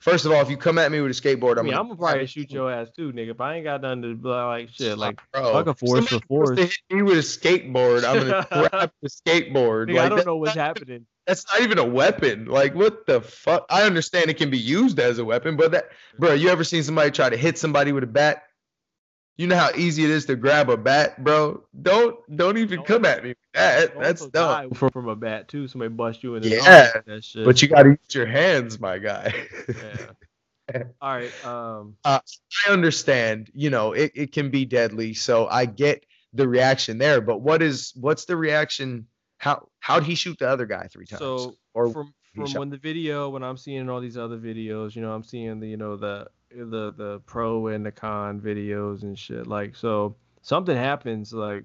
First 0.00 0.24
of 0.24 0.32
all, 0.32 0.40
if 0.40 0.48
you 0.48 0.56
come 0.56 0.78
at 0.78 0.90
me 0.90 1.00
with 1.02 1.10
a 1.10 1.14
skateboard, 1.14 1.56
I 1.56 1.60
I'm 1.60 1.66
mean, 1.66 1.74
gonna 1.74 1.80
I'm 1.82 1.88
gonna 1.88 1.98
probably 1.98 2.26
shoot 2.26 2.50
your 2.50 2.72
ass 2.72 2.88
too, 2.96 3.12
nigga. 3.12 3.32
If 3.32 3.40
I 3.40 3.56
ain't 3.56 3.64
got 3.64 3.82
nothing 3.82 4.02
to 4.02 4.14
be 4.14 4.28
like 4.28 4.70
shit, 4.70 4.96
like 4.96 5.20
bro. 5.32 5.52
fuck 5.52 5.66
a 5.66 5.74
force 5.74 5.90
for 5.90 5.94
wants 5.94 6.10
to 6.10 6.20
force. 6.26 6.58
hit 6.58 6.78
me 6.90 7.02
with 7.02 7.18
a 7.18 7.20
skateboard. 7.20 8.04
I'm 8.04 8.26
gonna 8.26 8.46
grab 8.70 8.90
the 9.02 9.08
skateboard. 9.10 9.88
Nigga, 9.90 9.96
like, 9.96 10.06
I 10.06 10.08
don't 10.08 10.26
know 10.26 10.36
what's 10.36 10.54
happening. 10.54 11.04
That's 11.26 11.44
not 11.52 11.60
even 11.60 11.78
a 11.78 11.84
weapon. 11.84 12.46
Like, 12.46 12.74
what 12.74 13.06
the 13.06 13.20
fuck? 13.20 13.66
I 13.68 13.82
understand 13.82 14.30
it 14.30 14.38
can 14.38 14.50
be 14.50 14.58
used 14.58 14.98
as 14.98 15.18
a 15.18 15.24
weapon, 15.24 15.56
but 15.56 15.70
that, 15.72 15.90
bro, 16.18 16.32
you 16.32 16.48
ever 16.48 16.64
seen 16.64 16.82
somebody 16.82 17.10
try 17.10 17.28
to 17.28 17.36
hit 17.36 17.58
somebody 17.58 17.92
with 17.92 18.02
a 18.02 18.08
bat? 18.08 18.44
You 19.40 19.46
know 19.46 19.56
how 19.56 19.70
easy 19.74 20.04
it 20.04 20.10
is 20.10 20.26
to 20.26 20.36
grab 20.36 20.68
a 20.68 20.76
bat, 20.76 21.24
bro. 21.24 21.64
Don't 21.80 22.36
don't 22.36 22.58
even 22.58 22.80
Don't- 22.80 22.86
come 22.86 23.04
at 23.06 23.22
me 23.22 23.30
with 23.30 23.38
that. 23.54 23.98
That's 23.98 24.26
dumb. 24.26 24.72
from, 24.72 24.90
from 24.90 25.08
a 25.08 25.16
bat 25.16 25.48
too. 25.48 25.66
Somebody 25.66 25.88
bust 25.94 26.22
you 26.22 26.34
in 26.34 26.42
the 26.42 26.50
Yeah, 26.50 26.90
that 27.06 27.24
shit. 27.24 27.46
But 27.46 27.62
you 27.62 27.68
got 27.68 27.84
to 27.84 27.88
use 27.88 28.14
your 28.14 28.26
hands, 28.26 28.78
my 28.78 28.98
guy. 28.98 29.32
yeah. 29.66 30.82
All 31.00 31.16
right. 31.16 31.44
Um. 31.46 31.96
I 32.04 32.20
understand, 32.68 33.50
you 33.54 33.70
know, 33.70 33.92
it, 33.92 34.12
it 34.14 34.32
can 34.32 34.50
be 34.50 34.66
deadly. 34.66 35.14
So 35.14 35.46
I 35.48 35.64
get 35.64 36.04
the 36.34 36.46
reaction 36.46 36.98
there. 36.98 37.22
But 37.22 37.40
what 37.40 37.62
is 37.62 37.94
what's 37.96 38.26
the 38.26 38.36
reaction? 38.36 39.06
How 39.38 39.68
how'd 39.78 40.02
he 40.04 40.16
shoot 40.16 40.38
the 40.38 40.50
other 40.50 40.66
guy 40.66 40.88
three 40.92 41.06
times? 41.06 41.20
So 41.20 41.56
or 41.72 41.88
from 41.88 42.12
from 42.34 42.52
when 42.52 42.68
the 42.68 42.76
video 42.76 43.30
when 43.30 43.42
I'm 43.42 43.56
seeing 43.56 43.88
all 43.88 44.02
these 44.02 44.18
other 44.18 44.36
videos, 44.36 44.94
you 44.94 45.00
know, 45.00 45.14
I'm 45.14 45.24
seeing 45.24 45.60
the 45.60 45.66
you 45.66 45.78
know 45.78 45.96
the 45.96 46.28
the 46.54 46.92
the 46.96 47.20
pro 47.26 47.68
and 47.68 47.84
the 47.86 47.92
con 47.92 48.40
videos 48.40 49.02
and 49.02 49.18
shit. 49.18 49.46
Like 49.46 49.74
so 49.76 50.16
something 50.42 50.76
happens 50.76 51.32
like 51.32 51.64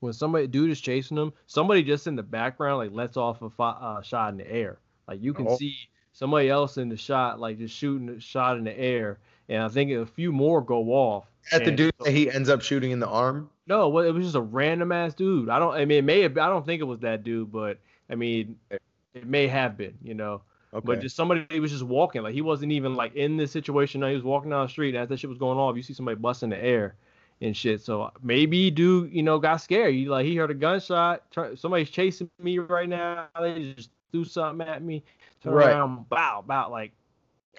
when 0.00 0.12
somebody 0.12 0.46
dude 0.46 0.70
is 0.70 0.80
chasing 0.80 1.16
them, 1.16 1.32
somebody 1.46 1.82
just 1.82 2.06
in 2.06 2.16
the 2.16 2.22
background 2.22 2.78
like 2.78 2.92
lets 2.92 3.16
off 3.16 3.42
a 3.42 3.50
fi- 3.50 3.78
uh, 3.80 4.02
shot 4.02 4.30
in 4.32 4.38
the 4.38 4.50
air. 4.50 4.78
Like 5.06 5.22
you 5.22 5.34
can 5.34 5.46
Oh. 5.48 5.56
see 5.56 5.76
somebody 6.12 6.48
else 6.48 6.78
in 6.78 6.88
the 6.88 6.96
shot 6.96 7.38
like 7.38 7.58
just 7.58 7.76
shooting 7.76 8.08
a 8.08 8.20
shot 8.20 8.56
in 8.58 8.64
the 8.64 8.78
air, 8.78 9.18
and 9.48 9.62
I 9.62 9.68
think 9.68 9.90
a 9.92 10.06
few 10.06 10.32
more 10.32 10.60
go 10.62 10.90
off. 10.92 11.26
at 11.52 11.64
the 11.64 11.70
dude 11.70 11.92
so- 11.98 12.04
that 12.04 12.10
he 12.12 12.30
ends 12.30 12.48
up 12.50 12.60
shooting 12.62 12.90
in 12.90 12.98
the 13.00 13.08
arm. 13.08 13.48
no, 13.66 13.88
well, 13.88 14.04
it 14.04 14.10
was 14.12 14.24
just 14.26 14.36
a 14.36 14.40
random 14.40 14.92
ass 14.92 15.14
dude. 15.14 15.48
I 15.48 15.58
don't. 15.58 15.74
I 15.74 15.84
mean, 15.84 15.98
it 15.98 16.04
may 16.04 16.20
have. 16.22 16.36
I 16.38 16.48
don't 16.48 16.66
think 16.66 16.80
it 16.80 16.84
was 16.84 17.00
that 17.00 17.22
dude, 17.24 17.50
but 17.52 17.78
I 18.10 18.14
mean, 18.14 18.56
it 18.70 19.26
may 19.26 19.46
have 19.48 19.76
been. 19.76 19.96
You 20.02 20.14
know, 20.14 20.42
Okay. 20.72 20.86
but 20.86 21.00
just 21.00 21.16
somebody 21.16 21.46
he 21.50 21.58
was 21.60 21.72
just 21.72 21.82
walking. 21.82 22.22
Like 22.22 22.34
he 22.34 22.42
wasn't 22.42 22.72
even 22.72 22.94
like 22.94 23.14
in 23.16 23.36
this 23.36 23.50
situation. 23.50 24.00
No, 24.00 24.08
he 24.08 24.14
was 24.14 24.22
walking 24.22 24.50
down 24.50 24.66
the 24.66 24.70
street. 24.70 24.94
As 24.94 25.08
that 25.08 25.18
shit 25.18 25.28
was 25.28 25.38
going 25.38 25.58
off, 25.58 25.76
you 25.76 25.82
see 25.82 25.94
somebody 25.94 26.16
bust 26.16 26.42
in 26.42 26.50
the 26.50 26.62
air 26.62 26.94
and 27.40 27.56
shit. 27.56 27.80
So 27.80 28.10
maybe 28.22 28.70
dude, 28.70 29.12
you 29.12 29.22
know, 29.22 29.38
got 29.38 29.56
scared. 29.58 29.94
He 29.94 30.08
like 30.08 30.26
he 30.26 30.36
heard 30.36 30.50
a 30.50 30.54
gunshot. 30.54 31.28
Turn, 31.32 31.56
somebody's 31.56 31.90
chasing 31.90 32.30
me 32.38 32.58
right 32.58 32.88
now. 32.88 33.26
They 33.40 33.72
just 33.76 33.90
threw 34.12 34.24
something 34.24 34.66
at 34.66 34.82
me. 34.82 35.02
Turn 35.42 35.54
Right. 35.54 35.70
around, 35.70 36.08
bow, 36.08 36.44
bow. 36.46 36.70
Like 36.70 36.92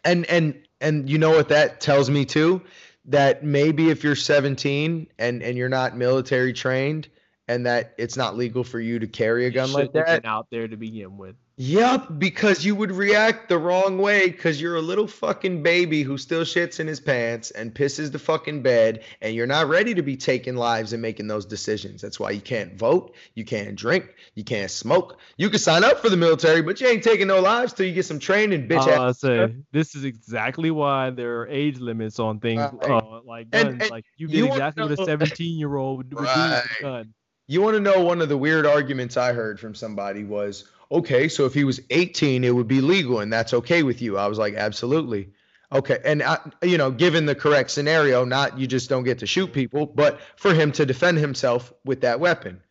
and 0.05 0.25
and 0.27 0.55
and 0.79 1.09
you 1.09 1.17
know 1.17 1.31
what 1.31 1.49
that 1.49 1.81
tells 1.81 2.09
me 2.09 2.25
too 2.25 2.61
that 3.05 3.43
maybe 3.43 3.89
if 3.89 4.03
you're 4.03 4.15
17 4.15 5.07
and 5.17 5.43
and 5.43 5.57
you're 5.57 5.69
not 5.69 5.97
military 5.97 6.53
trained 6.53 7.09
and 7.47 7.65
that 7.65 7.93
it's 7.97 8.15
not 8.15 8.37
legal 8.37 8.63
for 8.63 8.79
you 8.79 8.99
to 8.99 9.07
carry 9.07 9.45
a 9.45 9.49
gun 9.49 9.73
like 9.73 9.91
that 9.93 10.23
out 10.25 10.47
there 10.51 10.67
to 10.67 10.77
begin 10.77 11.17
with. 11.17 11.35
Yep, 11.63 12.17
because 12.17 12.65
you 12.65 12.73
would 12.73 12.91
react 12.91 13.47
the 13.47 13.59
wrong 13.59 13.99
way 13.99 14.29
because 14.29 14.59
you're 14.59 14.77
a 14.77 14.81
little 14.81 15.05
fucking 15.05 15.61
baby 15.61 16.01
who 16.01 16.17
still 16.17 16.41
shits 16.41 16.79
in 16.79 16.87
his 16.87 16.99
pants 16.99 17.51
and 17.51 17.71
pisses 17.71 18.11
the 18.11 18.17
fucking 18.17 18.63
bed, 18.63 19.03
and 19.21 19.35
you're 19.35 19.45
not 19.45 19.67
ready 19.69 19.93
to 19.93 20.01
be 20.01 20.17
taking 20.17 20.55
lives 20.55 20.91
and 20.91 21.03
making 21.03 21.27
those 21.27 21.45
decisions. 21.45 22.01
That's 22.01 22.19
why 22.19 22.31
you 22.31 22.41
can't 22.41 22.73
vote, 22.73 23.13
you 23.35 23.45
can't 23.45 23.75
drink, 23.75 24.11
you 24.33 24.43
can't 24.43 24.71
smoke. 24.71 25.19
You 25.37 25.51
can 25.51 25.59
sign 25.59 25.83
up 25.83 25.99
for 25.99 26.09
the 26.09 26.17
military, 26.17 26.63
but 26.63 26.81
you 26.81 26.87
ain't 26.87 27.03
taking 27.03 27.27
no 27.27 27.39
lives 27.41 27.73
till 27.73 27.85
you 27.85 27.93
get 27.93 28.05
some 28.05 28.17
training, 28.17 28.67
bitch. 28.67 28.87
Uh, 28.87 29.09
ass. 29.09 29.19
say 29.19 29.53
this 29.71 29.93
is 29.93 30.03
exactly 30.03 30.71
why 30.71 31.11
there 31.11 31.41
are 31.41 31.47
age 31.47 31.77
limits 31.77 32.17
on 32.19 32.39
things 32.39 32.67
Right. 32.73 33.03
uh, 33.03 33.21
like 33.23 33.51
guns. 33.51 33.83
and 33.83 33.91
like 33.91 34.05
you 34.17 34.27
you 34.27 34.33
did 34.33 34.41
wanna 34.49 34.53
exactly 34.53 34.81
what 34.81 34.99
a 34.99 35.05
17 35.05 35.59
year 35.59 35.75
old 35.75 35.97
would, 35.97 36.11
would 36.15 36.21
do 36.21 36.23
with 36.23 36.35
Right. 36.35 36.63
a 36.79 36.81
gun. 36.81 37.13
You 37.47 37.61
want 37.61 37.75
to 37.75 37.81
know 37.81 38.01
one 38.01 38.21
of 38.21 38.29
the 38.29 38.37
weird 38.37 38.65
arguments 38.65 39.17
I 39.17 39.33
heard 39.33 39.59
from 39.59 39.75
somebody 39.75 40.23
was, 40.23 40.71
okay, 40.91 41.27
so 41.27 41.45
if 41.45 41.53
he 41.53 41.63
was 41.63 41.79
18, 41.89 42.43
it 42.43 42.53
would 42.53 42.67
be 42.67 42.81
legal, 42.81 43.19
and 43.19 43.31
that's 43.31 43.53
okay 43.53 43.83
with 43.83 44.01
you. 44.01 44.17
I 44.17 44.27
was 44.27 44.37
like, 44.37 44.55
absolutely. 44.55 45.29
Okay, 45.71 45.99
and 46.03 46.21
I, 46.21 46.37
you 46.61 46.77
know, 46.77 46.91
given 46.91 47.25
the 47.25 47.35
correct 47.35 47.71
scenario, 47.71 48.25
not 48.25 48.59
you 48.59 48.67
just 48.67 48.89
don't 48.89 49.05
get 49.05 49.19
to 49.19 49.25
shoot 49.25 49.53
people, 49.53 49.85
but 49.85 50.19
for 50.35 50.53
him 50.53 50.73
to 50.73 50.85
defend 50.85 51.17
himself 51.17 51.71
with 51.85 52.01
that 52.01 52.19
weapon. 52.19 52.61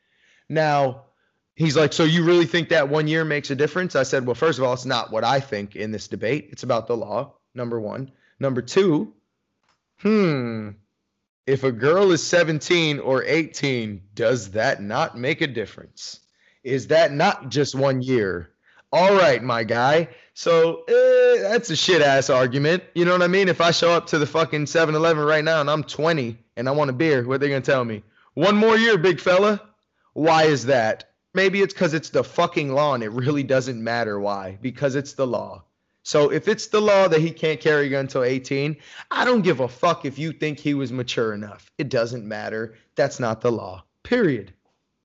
Now, 0.50 1.04
he's 1.56 1.76
like, 1.76 1.94
so 1.94 2.04
you 2.04 2.24
really 2.24 2.44
think 2.44 2.68
that 2.68 2.90
one 2.90 3.08
year 3.08 3.24
makes 3.24 3.50
a 3.50 3.56
difference? 3.56 3.96
I 3.96 4.02
said, 4.02 4.26
well, 4.26 4.34
first 4.34 4.58
of 4.58 4.64
all, 4.64 4.74
it's 4.74 4.84
not 4.84 5.10
what 5.10 5.24
I 5.24 5.40
think 5.40 5.76
in 5.76 5.92
this 5.92 6.08
debate. 6.08 6.48
It's 6.52 6.62
about 6.62 6.88
the 6.88 6.96
law. 6.96 7.34
Number 7.54 7.80
one. 7.80 8.12
Number 8.38 8.60
two. 8.60 9.14
Hmm. 10.00 10.70
If 11.46 11.64
a 11.64 11.72
girl 11.72 12.12
is 12.12 12.26
17 12.26 12.98
or 12.98 13.24
18, 13.24 14.02
does 14.14 14.52
that 14.52 14.82
not 14.82 15.16
make 15.16 15.40
a 15.40 15.46
difference? 15.46 16.20
Is 16.62 16.86
that 16.88 17.12
not 17.12 17.48
just 17.48 17.74
one 17.74 18.02
year? 18.02 18.50
All 18.92 19.14
right, 19.14 19.42
my 19.42 19.62
guy. 19.64 20.08
So 20.34 20.82
eh, 20.88 21.42
that's 21.42 21.70
a 21.70 21.76
shit 21.76 22.02
ass 22.02 22.28
argument. 22.28 22.82
You 22.94 23.04
know 23.04 23.12
what 23.12 23.22
I 23.22 23.28
mean? 23.28 23.48
If 23.48 23.60
I 23.60 23.70
show 23.70 23.92
up 23.92 24.06
to 24.08 24.18
the 24.18 24.26
fucking 24.26 24.66
7 24.66 24.94
Eleven 24.94 25.24
right 25.24 25.44
now 25.44 25.60
and 25.60 25.70
I'm 25.70 25.84
20 25.84 26.36
and 26.56 26.68
I 26.68 26.72
want 26.72 26.90
a 26.90 26.94
beer, 26.94 27.26
what 27.26 27.34
are 27.34 27.38
they 27.38 27.48
going 27.48 27.62
to 27.62 27.70
tell 27.70 27.84
me? 27.84 28.02
One 28.34 28.56
more 28.56 28.76
year, 28.76 28.98
big 28.98 29.20
fella. 29.20 29.60
Why 30.14 30.44
is 30.44 30.66
that? 30.66 31.10
Maybe 31.34 31.62
it's 31.62 31.72
because 31.72 31.94
it's 31.94 32.10
the 32.10 32.24
fucking 32.24 32.72
law 32.72 32.94
and 32.94 33.02
it 33.02 33.10
really 33.10 33.44
doesn't 33.44 33.82
matter 33.82 34.18
why. 34.18 34.58
Because 34.60 34.96
it's 34.96 35.12
the 35.12 35.26
law. 35.26 35.62
So 36.02 36.32
if 36.32 36.48
it's 36.48 36.66
the 36.66 36.80
law 36.80 37.06
that 37.08 37.20
he 37.20 37.30
can't 37.30 37.60
carry 37.60 37.86
a 37.86 37.90
gun 37.90 38.00
until 38.00 38.24
18, 38.24 38.76
I 39.10 39.24
don't 39.24 39.42
give 39.42 39.60
a 39.60 39.68
fuck 39.68 40.04
if 40.04 40.18
you 40.18 40.32
think 40.32 40.58
he 40.58 40.74
was 40.74 40.90
mature 40.90 41.34
enough. 41.34 41.70
It 41.78 41.90
doesn't 41.90 42.26
matter. 42.26 42.74
That's 42.96 43.20
not 43.20 43.40
the 43.40 43.52
law. 43.52 43.84
Period. 44.02 44.52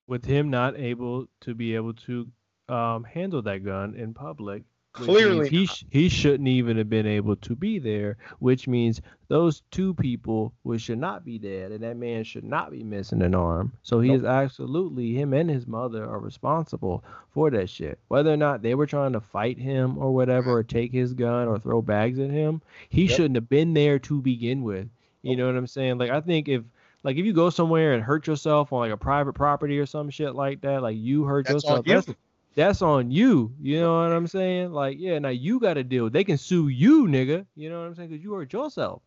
With 0.08 0.26
him 0.26 0.50
not 0.50 0.78
able 0.78 1.28
to 1.42 1.54
be 1.56 1.76
able 1.76 1.94
to 1.94 2.28
um, 2.70 3.04
handle 3.04 3.42
that 3.44 3.64
gun 3.64 3.96
in 3.96 4.14
public, 4.14 4.64
Clearly 4.94 5.50
he 5.50 5.66
sh- 5.66 5.84
he 5.90 6.08
shouldn't 6.08 6.48
even 6.48 6.78
have 6.78 6.90
been 6.90 7.06
able 7.06 7.36
to 7.38 7.54
be 7.54 7.80
there. 7.80 8.16
Which 8.40 8.66
means 8.66 9.02
those 9.28 9.62
two 9.70 9.94
people 9.94 10.54
which 10.64 10.84
should 10.84 11.00
not 11.00 11.26
be 11.26 11.38
dead, 11.38 11.74
and 11.74 11.84
that 11.84 11.98
man 11.98 12.24
should 12.24 12.46
not 12.46 12.72
be 12.72 12.82
missing 12.82 13.22
an 13.22 13.36
arm. 13.36 13.74
So 13.82 14.00
he 14.00 14.10
Nope. 14.12 14.20
is 14.20 14.24
absolutely 14.24 15.14
him 15.14 15.34
and 15.34 15.50
his 15.50 15.68
mother 15.68 16.06
are 16.06 16.20
responsible 16.20 17.04
for 17.32 17.50
that 17.50 17.70
shit. 17.70 18.00
Whether 18.08 18.32
or 18.32 18.38
not 18.38 18.62
they 18.62 18.74
were 18.74 18.86
trying 18.88 19.12
to 19.14 19.20
fight 19.20 19.58
him 19.58 19.98
or 19.98 20.14
whatever, 20.14 20.52
or 20.52 20.64
take 20.64 20.94
his 20.94 21.14
gun 21.14 21.50
or 21.50 21.60
throw 21.60 21.82
bags 21.82 22.18
at 22.20 22.30
him, 22.32 22.62
he 22.88 23.02
Yep. 23.04 23.12
shouldn't 23.12 23.36
have 23.36 23.50
been 23.50 23.74
there 23.74 24.00
to 24.00 24.22
begin 24.22 24.64
with. 24.64 24.88
You 25.24 25.36
know 25.36 25.48
what 25.48 25.58
I'm 25.58 25.68
saying? 25.68 25.98
Like 25.98 26.12
I 26.12 26.22
think 26.22 26.48
if 26.48 26.64
like 27.06 27.18
if 27.18 27.26
you 27.26 27.34
go 27.34 27.52
somewhere 27.52 27.94
and 27.94 28.04
hurt 28.04 28.26
yourself 28.26 28.74
on 28.74 28.80
like 28.80 28.92
a 28.92 28.98
private 28.98 29.34
property 29.34 29.78
or 29.78 29.86
some 29.86 30.10
shit 30.10 30.34
like 30.34 30.62
that, 30.62 30.82
like 30.82 30.98
you 30.98 31.24
hurt 31.24 31.46
That's 31.46 31.64
yourself, 31.64 31.86
you. 31.86 31.94
that's 31.94 32.08
that's 32.56 32.82
on 32.82 33.12
you. 33.12 33.54
You 33.62 33.80
know 33.82 33.94
what 34.02 34.12
I'm 34.12 34.26
saying? 34.26 34.72
Like, 34.72 34.98
yeah, 35.00 35.20
now 35.20 35.30
you 35.30 35.60
got 35.60 35.76
to 35.76 35.84
deal. 35.84 36.10
They 36.10 36.24
can 36.24 36.38
sue 36.38 36.68
you, 36.70 37.04
nigga. 37.06 37.46
You 37.56 37.70
know 37.70 37.82
what 37.82 37.86
I'm 37.88 37.96
saying? 37.96 38.10
Because 38.10 38.24
you 38.24 38.34
hurt 38.34 38.52
yourself. 38.52 39.04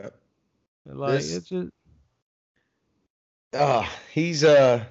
Yep. 0.00 0.14
Like, 0.86 1.12
This- 1.12 1.36
it's 1.36 1.48
just 1.48 1.70
Ah, 3.54 3.90
he's 4.12 4.42
uh 4.44 4.84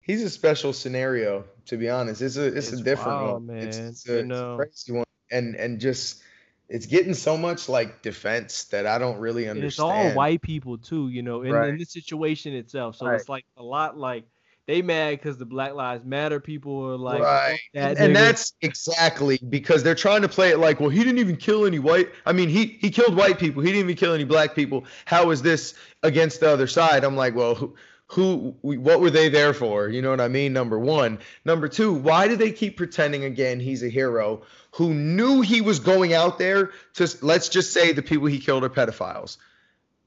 he's 0.00 0.22
a 0.22 0.30
special 0.30 0.72
scenario, 0.72 1.44
to 1.66 1.76
be 1.76 1.90
honest. 1.90 2.22
It's 2.22 2.36
a 2.36 2.46
it's, 2.46 2.70
It's 2.72 2.80
a 2.80 2.84
different 2.84 3.18
wild, 3.22 3.48
one. 3.48 3.56
It's, 3.58 3.76
man. 3.78 3.88
it's 3.88 4.08
a, 4.08 4.12
You 4.12 4.18
it's 4.20 4.24
a 4.24 4.28
know. 4.28 4.56
crazy 4.56 4.92
one. 4.92 5.04
And 5.30 5.56
and 5.56 5.80
just 5.80 6.22
it's 6.70 6.86
getting 6.86 7.14
so 7.14 7.36
much 7.36 7.68
like 7.68 8.00
defense 8.00 8.64
that 8.64 8.86
I 8.86 8.98
don't 8.98 9.18
really 9.18 9.46
and 9.46 9.62
it's 9.62 9.78
understand. 9.80 10.10
all 10.12 10.14
white 10.16 10.40
people 10.40 10.78
too. 10.78 11.08
You 11.08 11.22
know, 11.22 11.42
in, 11.42 11.52
Right. 11.52 11.68
in 11.68 11.76
the 11.76 11.84
situation 11.84 12.54
itself. 12.54 12.96
So 12.96 13.06
Right. 13.06 13.20
it's 13.20 13.28
like 13.28 13.44
a 13.56 13.62
lot 13.62 13.98
like 13.98 14.24
they 14.66 14.82
mad 14.82 15.18
because 15.18 15.36
the 15.36 15.44
Black 15.44 15.74
Lives 15.74 16.04
Matter 16.04 16.38
people 16.38 16.86
are 16.86 16.96
like, 16.96 17.22
right. 17.22 17.58
That 17.74 17.96
and, 17.96 17.98
and 17.98 18.16
nigga." 18.16 18.18
that's 18.20 18.52
exactly 18.60 19.38
because 19.48 19.82
they're 19.82 19.96
trying 19.96 20.22
to 20.22 20.28
play 20.28 20.50
it 20.50 20.58
like, 20.58 20.78
well, 20.78 20.90
he 20.90 21.00
didn't 21.00 21.18
even 21.18 21.36
kill 21.36 21.66
any 21.66 21.80
white. 21.80 22.08
I 22.24 22.32
mean, 22.32 22.48
he 22.48 22.78
he 22.80 22.88
killed 22.88 23.16
white 23.16 23.38
people. 23.40 23.62
He 23.62 23.70
didn't 23.72 23.84
even 23.84 23.96
kill 23.96 24.14
any 24.14 24.24
black 24.24 24.54
people. 24.54 24.84
How 25.06 25.30
is 25.30 25.42
this 25.42 25.74
against 26.04 26.38
the 26.38 26.48
other 26.50 26.68
side? 26.68 27.02
I'm 27.02 27.16
like, 27.16 27.34
well, 27.34 27.56
who, 27.56 27.74
who 28.10 28.56
what 28.62 29.00
were 29.00 29.10
they 29.10 29.28
there 29.28 29.54
for? 29.54 29.88
You 29.88 30.02
know 30.02 30.10
what 30.10 30.20
I 30.20 30.28
mean? 30.28 30.52
Number 30.52 30.78
one. 30.78 31.18
Number 31.44 31.68
two, 31.68 31.92
why 31.92 32.26
do 32.26 32.36
they 32.36 32.50
keep 32.50 32.76
pretending 32.76 33.24
again 33.24 33.60
he's 33.60 33.82
a 33.82 33.88
hero 33.88 34.42
who 34.72 34.92
knew 34.94 35.40
he 35.40 35.60
was 35.60 35.80
going 35.80 36.12
out 36.12 36.38
there 36.38 36.70
to 36.94 37.08
let's 37.22 37.48
just 37.48 37.72
say 37.72 37.92
the 37.92 38.02
people 38.02 38.26
he 38.26 38.38
killed 38.38 38.64
are 38.64 38.68
pedophiles. 38.68 39.36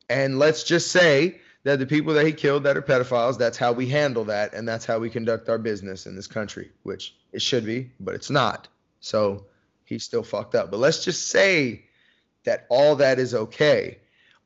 And 0.10 0.38
let's 0.38 0.64
just 0.64 0.92
say 0.92 1.40
that 1.64 1.80
the 1.80 1.86
people 1.86 2.14
that 2.16 2.26
he 2.26 2.34
killed 2.34 2.64
that 2.64 2.76
are 2.76 2.82
pedophiles, 2.82 3.38
that's 3.38 3.58
how 3.58 3.72
we 3.72 3.88
handle 3.88 4.26
that, 4.26 4.54
and 4.54 4.68
that's 4.68 4.86
how 4.86 5.00
we 5.00 5.10
conduct 5.10 5.48
our 5.48 5.58
business 5.58 6.06
in 6.06 6.16
this 6.16 6.28
country, 6.28 6.72
which 6.84 7.16
it 7.32 7.42
should 7.42 7.66
be, 7.66 7.92
but 8.02 8.16
it's 8.16 8.30
not. 8.30 8.68
So 9.00 9.46
he's 9.86 10.04
still 10.04 10.24
fucked 10.24 10.56
up. 10.56 10.72
But 10.72 10.82
let's 10.82 11.06
just 11.06 11.30
say 11.30 11.86
that 12.44 12.66
all 12.70 12.98
that 12.98 13.18
is 13.18 13.34
okay. 13.34 14.00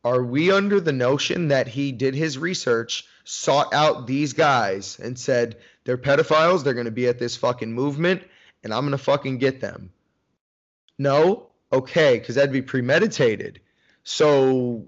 Are 0.04 0.24
we 0.24 0.52
under 0.52 0.80
the 0.80 0.94
notion 0.94 1.48
that 1.48 1.68
he 1.68 1.92
did 1.92 2.14
his 2.14 2.38
research, 2.38 3.06
sought 3.30 3.74
out 3.74 4.08
these 4.08 4.32
guys, 4.32 4.98
and 5.00 5.20
said, 5.20 5.58
they're 5.84 5.98
pedophiles, 5.98 6.64
they're 6.64 6.74
going 6.74 6.86
to 6.86 6.92
be 6.92 7.08
at 7.08 7.20
this 7.20 7.36
fucking 7.36 7.74
movement, 7.74 8.24
and 8.64 8.74
I'm 8.74 8.82
going 8.82 8.92
to 8.92 8.98
fucking 8.98 9.38
get 9.38 9.60
them? 9.60 9.92
No, 10.98 11.48
okay, 11.72 12.18
because 12.18 12.36
that'd 12.36 12.54
be 12.54 12.62
premeditated. 12.62 13.60
So 14.04 14.86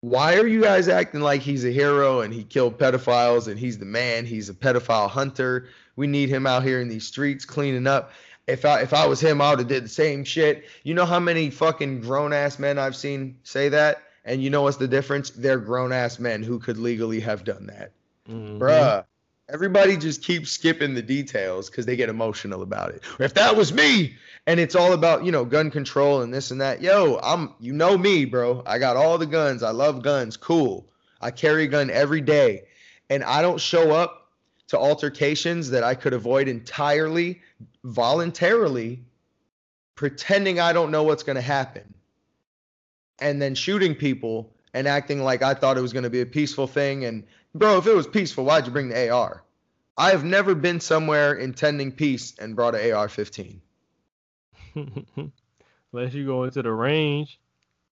why 0.00 0.36
are 0.36 0.46
you 0.46 0.62
guys 0.62 0.86
acting 0.86 1.20
like 1.20 1.40
he's 1.40 1.64
a 1.64 1.70
hero 1.70 2.20
and 2.20 2.32
he 2.32 2.44
killed 2.44 2.78
pedophiles 2.78 3.48
and 3.48 3.58
he's 3.58 3.78
the 3.78 3.84
man? 3.84 4.26
He's 4.26 4.48
a 4.48 4.54
pedophile 4.54 5.10
hunter. 5.10 5.68
We 5.96 6.06
need 6.06 6.28
him 6.28 6.46
out 6.46 6.62
here 6.62 6.80
in 6.80 6.86
these 6.86 7.06
streets 7.06 7.44
cleaning 7.44 7.88
up. 7.88 8.12
If 8.46 8.64
I 8.64 8.82
if 8.82 8.94
I 8.94 9.06
was 9.06 9.20
him, 9.20 9.40
I 9.40 9.50
would 9.50 9.58
have 9.58 9.68
did 9.68 9.84
the 9.84 9.88
same 9.88 10.22
shit. 10.22 10.66
You 10.84 10.94
know 10.94 11.04
how 11.04 11.18
many 11.18 11.50
fucking 11.50 12.02
grown 12.02 12.32
ass 12.32 12.60
men 12.60 12.78
I've 12.78 12.94
seen 12.94 13.38
say 13.42 13.70
that? 13.70 14.04
And 14.26 14.42
you 14.42 14.50
know 14.50 14.62
what's 14.62 14.76
the 14.76 14.88
difference? 14.88 15.30
They're 15.30 15.58
grown 15.58 15.92
ass 15.92 16.18
men 16.18 16.42
who 16.42 16.58
could 16.58 16.76
legally 16.76 17.20
have 17.20 17.44
done 17.44 17.68
that. 17.68 17.92
Mhm. 18.28 18.58
Bruh. 18.58 19.04
Everybody 19.48 19.96
just 19.96 20.24
keeps 20.24 20.50
skipping 20.50 20.94
the 20.94 21.02
details 21.02 21.70
because 21.70 21.86
they 21.86 21.94
get 21.94 22.08
emotional 22.08 22.62
about 22.62 22.90
it. 22.90 23.04
If 23.20 23.34
that 23.34 23.56
was 23.56 23.72
me, 23.72 24.16
and 24.48 24.58
it's 24.58 24.74
all 24.74 24.92
about 24.92 25.24
you 25.24 25.30
know 25.30 25.44
gun 25.44 25.70
control 25.70 26.22
and 26.22 26.34
this 26.34 26.50
and 26.50 26.60
that. 26.60 26.82
Yo, 26.82 27.20
I'm 27.22 27.54
you 27.60 27.72
know 27.72 27.96
me, 27.96 28.24
bro. 28.24 28.64
I 28.66 28.78
got 28.78 28.96
all 28.96 29.16
the 29.16 29.26
guns. 29.26 29.62
I 29.62 29.70
love 29.70 30.02
guns. 30.02 30.36
Cool. 30.36 30.88
I 31.20 31.30
carry 31.30 31.64
a 31.64 31.68
gun 31.68 31.90
every 31.90 32.20
day, 32.20 32.64
and 33.08 33.22
I 33.22 33.40
don't 33.40 33.60
show 33.60 33.92
up 33.92 34.32
to 34.68 34.78
altercations 34.78 35.70
that 35.70 35.84
I 35.84 35.94
could 35.94 36.12
avoid 36.12 36.48
entirely 36.48 37.40
voluntarily, 37.84 39.04
pretending 39.94 40.58
I 40.58 40.72
don't 40.72 40.90
know 40.90 41.04
what's 41.04 41.22
gonna 41.22 41.40
happen, 41.40 41.94
and 43.18 43.40
then 43.40 43.54
shooting 43.54 43.94
people 43.94 44.52
and 44.74 44.86
acting 44.86 45.22
like 45.22 45.42
I 45.42 45.54
thought 45.54 45.78
it 45.78 45.82
was 45.82 45.92
gonna 45.92 46.10
be 46.10 46.20
a 46.20 46.26
peaceful 46.26 46.66
thing. 46.66 47.04
And 47.04 47.24
bro, 47.54 47.78
if 47.78 47.86
it 47.86 47.94
was 47.94 48.06
peaceful, 48.06 48.44
why'd 48.44 48.66
you 48.66 48.72
bring 48.72 48.88
the 48.88 49.10
AR? 49.10 49.42
I 49.96 50.10
have 50.10 50.24
never 50.24 50.54
been 50.54 50.80
somewhere 50.80 51.34
intending 51.34 51.92
peace 51.92 52.34
and 52.38 52.54
brought 52.54 52.74
an 52.74 52.92
AR-15. 52.92 53.60
Unless 55.92 56.12
you 56.12 56.26
go 56.26 56.44
into 56.44 56.62
the 56.62 56.72
range. 56.72 57.40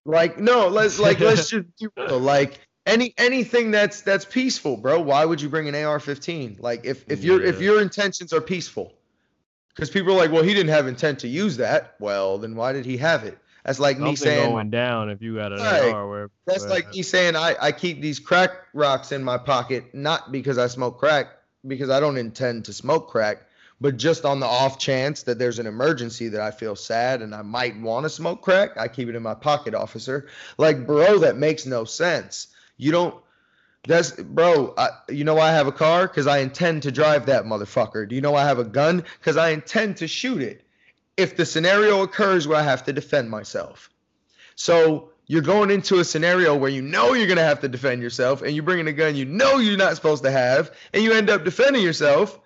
Like 0.04 0.38
no, 0.38 0.68
let's 0.68 0.98
like 0.98 1.20
let's 1.20 1.48
just 1.50 1.66
be 1.78 1.88
real. 1.96 2.18
Like 2.18 2.60
any 2.84 3.14
anything 3.16 3.70
that's 3.70 4.02
that's 4.02 4.26
peaceful, 4.26 4.76
bro. 4.76 5.00
Why 5.00 5.24
would 5.24 5.40
you 5.40 5.48
bring 5.48 5.68
an 5.68 5.74
AR-15? 5.74 6.60
Like 6.60 6.84
if 6.84 7.10
if 7.10 7.24
your 7.24 7.42
if 7.42 7.60
your 7.60 7.80
intentions 7.80 8.34
are 8.34 8.42
peaceful, 8.42 8.92
because 9.70 9.88
people 9.88 10.12
are 10.12 10.18
like, 10.18 10.30
well, 10.30 10.42
he 10.42 10.52
didn't 10.52 10.70
have 10.70 10.86
intent 10.86 11.20
to 11.20 11.28
use 11.28 11.56
that. 11.56 11.94
Well, 11.98 12.36
then 12.36 12.54
why 12.54 12.72
did 12.72 12.84
he 12.84 12.98
have 12.98 13.24
it? 13.24 13.38
That's 13.64 13.80
like 13.80 13.98
me 13.98 14.14
saying 14.14 14.50
going 14.50 14.70
down 14.70 15.08
if 15.08 15.22
you 15.22 15.36
got 15.36 15.52
an 15.52 15.60
Right. 15.60 15.92
AR. 15.92 16.08
Where, 16.08 16.30
That's 16.46 16.66
like 16.66 16.92
me 16.92 17.02
saying 17.02 17.34
I, 17.34 17.56
I 17.60 17.72
keep 17.72 18.02
these 18.02 18.18
crack 18.18 18.50
rocks 18.74 19.10
in 19.10 19.24
my 19.24 19.38
pocket, 19.38 19.94
not 19.94 20.30
because 20.30 20.58
I 20.58 20.66
smoke 20.66 20.98
crack, 20.98 21.28
because 21.66 21.88
I 21.88 21.98
don't 21.98 22.18
intend 22.18 22.66
to 22.66 22.74
smoke 22.74 23.08
crack, 23.08 23.38
but 23.80 23.96
just 23.96 24.26
on 24.26 24.38
the 24.38 24.46
off 24.46 24.78
chance 24.78 25.22
that 25.22 25.38
there's 25.38 25.58
an 25.58 25.66
emergency 25.66 26.28
that 26.28 26.42
I 26.42 26.50
feel 26.50 26.76
sad 26.76 27.22
and 27.22 27.34
I 27.34 27.40
might 27.40 27.80
want 27.80 28.04
to 28.04 28.10
smoke 28.10 28.42
crack, 28.42 28.76
I 28.76 28.86
keep 28.86 29.08
it 29.08 29.14
in 29.14 29.22
my 29.22 29.34
pocket, 29.34 29.74
officer. 29.74 30.28
Like, 30.58 30.86
bro, 30.86 31.18
that 31.20 31.36
makes 31.36 31.64
no 31.64 31.84
sense. 31.84 32.48
You 32.76 32.92
don't. 32.92 33.14
That's 33.86 34.12
bro. 34.12 34.74
I, 34.76 34.88
you 35.08 35.24
know 35.24 35.34
why 35.34 35.48
I 35.48 35.52
have 35.52 35.66
a 35.66 35.72
car? 35.72 36.06
Because 36.06 36.26
I 36.26 36.38
intend 36.38 36.82
to 36.84 36.92
drive 36.92 37.26
that 37.26 37.44
motherfucker. 37.44 38.08
Do 38.08 38.14
you 38.14 38.20
know 38.20 38.32
why 38.32 38.42
I 38.42 38.46
have 38.46 38.58
a 38.58 38.64
gun? 38.64 39.04
Because 39.18 39.36
I 39.36 39.50
intend 39.50 39.98
to 39.98 40.08
shoot 40.08 40.40
it. 40.42 40.63
If 41.16 41.36
the 41.36 41.46
scenario 41.46 42.02
occurs 42.02 42.46
where 42.46 42.58
I 42.58 42.62
have 42.62 42.84
to 42.84 42.92
defend 42.92 43.30
myself. 43.30 43.90
So 44.56 45.10
you're 45.26 45.42
going 45.42 45.70
into 45.70 45.98
a 46.00 46.04
scenario 46.04 46.54
where 46.54 46.70
you 46.70 46.82
know 46.82 47.14
you're 47.14 47.28
gonna 47.28 47.42
have 47.42 47.60
to 47.60 47.68
defend 47.68 48.02
yourself, 48.02 48.42
and 48.42 48.54
you're 48.54 48.64
bringing 48.64 48.88
a 48.88 48.92
gun 48.92 49.16
you 49.16 49.24
know 49.24 49.58
you're 49.58 49.76
not 49.76 49.96
supposed 49.96 50.22
to 50.24 50.30
have, 50.30 50.70
and 50.92 51.02
you 51.02 51.12
end 51.12 51.30
up 51.30 51.44
defending 51.44 51.82
yourself, 51.82 52.38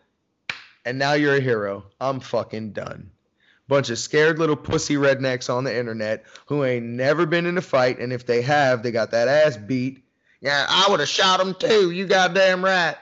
and 0.85 0.99
now 0.99 1.15
you're 1.15 1.37
a 1.37 1.41
hero. 1.41 1.85
I'm 2.01 2.21
fucking 2.21 2.73
done. 2.73 3.11
Bunch 3.67 3.91
of 3.91 3.99
scared 3.99 4.39
little 4.39 4.57
pussy 4.57 4.95
rednecks 4.95 5.53
on 5.53 5.65
the 5.65 5.77
internet 5.77 6.25
who 6.47 6.65
ain't 6.65 6.87
never 6.87 7.27
been 7.27 7.47
in 7.47 7.59
a 7.59 7.63
fight, 7.63 7.99
and 7.99 8.13
if 8.13 8.25
they 8.25 8.43
have, 8.43 8.83
they 8.83 8.93
got 8.93 9.11
that 9.11 9.29
ass 9.29 9.57
beat. 9.57 10.05
Yeah, 10.41 10.65
I 10.69 10.87
would 10.89 11.01
have 11.01 11.09
shot 11.09 11.41
him 11.41 11.55
too. 11.55 11.91
You 11.91 12.07
goddamn 12.07 12.65
right. 12.65 12.97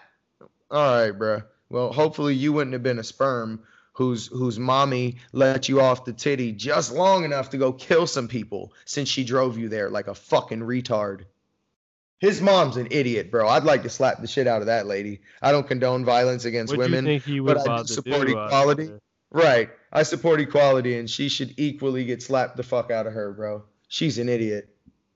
All 0.70 1.04
right, 1.04 1.16
bruh. 1.16 1.44
Well, 1.68 1.92
hopefully 1.92 2.34
you 2.34 2.52
wouldn't 2.52 2.72
have 2.72 2.82
been 2.82 2.98
a 2.98 3.04
sperm 3.04 3.62
whose 3.96 4.26
whose 4.26 4.58
mommy 4.58 5.16
let 5.32 5.70
you 5.70 5.80
off 5.80 6.04
the 6.04 6.12
titty 6.12 6.52
just 6.52 6.92
long 6.92 7.24
enough 7.24 7.48
to 7.50 7.56
go 7.56 7.72
kill 7.72 8.06
some 8.06 8.28
people 8.28 8.72
since 8.84 9.08
she 9.08 9.24
drove 9.24 9.56
you 9.56 9.70
there 9.70 9.88
like 9.88 10.06
a 10.06 10.14
fucking 10.14 10.60
retard. 10.60 11.24
His 12.18 12.42
mom's 12.42 12.76
an 12.76 12.88
idiot, 12.90 13.30
bro. 13.30 13.48
I'd 13.48 13.64
like 13.64 13.82
to 13.84 13.90
slap 13.90 14.20
the 14.20 14.26
shit 14.26 14.46
out 14.46 14.60
of 14.60 14.66
that 14.66 14.86
lady. 14.86 15.22
I 15.40 15.50
don't 15.50 15.66
condone 15.66 16.04
violence 16.04 16.44
against 16.44 16.74
you 16.74 16.78
women. 16.78 17.06
think 17.06 17.24
he 17.24 17.40
but 17.40 17.56
I 17.58 17.64
do 17.64 17.70
about 17.70 17.86
to 17.86 17.92
support 17.94 18.26
do? 18.26 18.38
equality. 18.38 18.90
Right. 19.30 19.70
I 19.90 20.02
support 20.02 20.40
equality 20.40 20.98
and 20.98 21.08
she 21.08 21.30
should 21.30 21.54
equally 21.56 22.04
get 22.04 22.22
slapped 22.22 22.58
the 22.58 22.62
fuck 22.62 22.90
out 22.90 23.06
of 23.06 23.14
her, 23.14 23.32
bro. 23.32 23.64
She's 23.88 24.18
an 24.18 24.28
idiot. 24.28 24.68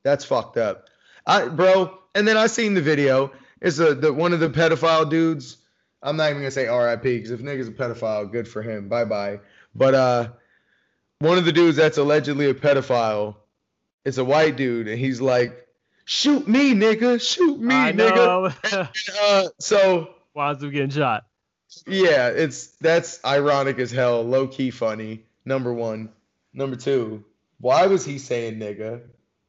That's 0.03 0.25
fucked 0.25 0.57
up. 0.57 0.89
I 1.27 1.49
bro, 1.49 1.99
and 2.15 2.27
then 2.27 2.39
I 2.39 2.47
seen 2.47 2.73
the 2.73 2.81
video. 2.81 3.33
It's 3.61 3.79
a 3.79 3.95
the 3.95 4.11
one 4.11 4.33
of 4.33 4.41
the 4.41 4.49
pedophile 4.49 5.09
dudes. 5.09 5.59
I'm 6.03 6.17
not 6.17 6.31
even 6.31 6.43
gonna 6.43 6.51
say 6.51 6.69
RIP 6.69 7.03
because 7.03 7.31
if 7.31 7.41
nigga's 7.41 7.69
a 7.69 7.73
pedophile, 7.73 8.31
good 8.31 8.49
for 8.49 8.63
him. 8.63 8.89
Bye 8.89 9.05
bye. 9.05 9.41
But 9.75 9.95
uh 9.95 10.29
one 11.19 11.37
of 11.39 11.45
the 11.45 11.53
dudes 11.53 11.77
that's 11.77 11.99
allegedly 11.99 12.49
a 12.49 12.55
pedophile, 12.55 13.37
it's 14.05 14.17
a 14.19 14.25
white 14.25 14.57
dude, 14.57 14.89
and 14.89 14.99
he's 14.99 15.21
like, 15.21 15.67
shoot 16.07 16.49
me, 16.49 16.73
nigga, 16.75 17.21
shoot 17.21 17.61
me, 17.61 17.75
I 17.75 17.93
nigga. 17.93 18.15
know. 18.73 18.89
Uh, 19.23 19.49
so 19.59 20.15
Wazoo 20.35 20.71
getting 20.71 20.89
shot. 20.91 21.27
yeah, 21.87 22.29
it's 22.29 22.69
that's 22.81 23.23
ironic 23.25 23.79
as 23.79 23.91
hell, 23.91 24.23
low 24.23 24.47
key 24.49 24.71
funny. 24.71 25.25
Number 25.45 25.73
one. 25.73 26.11
Number 26.53 26.75
two, 26.77 27.25
why 27.61 27.87
was 27.87 28.05
he 28.05 28.19
saying 28.19 28.59
nigga? 28.59 29.03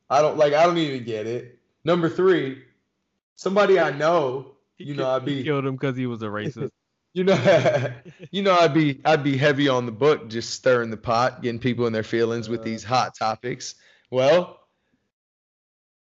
I 0.09 0.21
don't 0.21 0.37
like 0.37 0.53
I 0.53 0.65
don't 0.65 0.77
even 0.77 1.03
get 1.05 1.25
it. 1.25 1.57
Number 1.83 2.09
three, 2.09 2.61
somebody 3.37 3.79
I 3.79 3.91
know, 3.91 4.51
He 4.83 4.89
you 4.89 4.95
know, 4.95 5.09
I'd 5.09 5.25
be 5.25 5.43
killed 5.43 5.65
him 5.65 5.75
because 5.75 5.95
he 5.95 6.05
was 6.07 6.21
a 6.21 6.27
racist. 6.27 6.71
you 7.13 7.23
know 7.23 7.93
you 8.31 8.41
know 8.41 8.55
I'd 8.57 8.73
be 8.73 9.01
I'd 9.05 9.23
be 9.23 9.37
heavy 9.37 9.67
on 9.69 9.85
the 9.85 9.91
book, 9.91 10.29
just 10.29 10.51
stirring 10.51 10.89
the 10.89 10.97
pot, 10.97 11.41
getting 11.41 11.59
people 11.59 11.87
in 11.87 11.93
their 11.93 12.03
feelings 12.03 12.49
with 12.49 12.61
Uh. 12.61 12.63
these 12.63 12.83
hot 12.83 13.13
topics. 13.17 13.75
Well, 14.09 14.59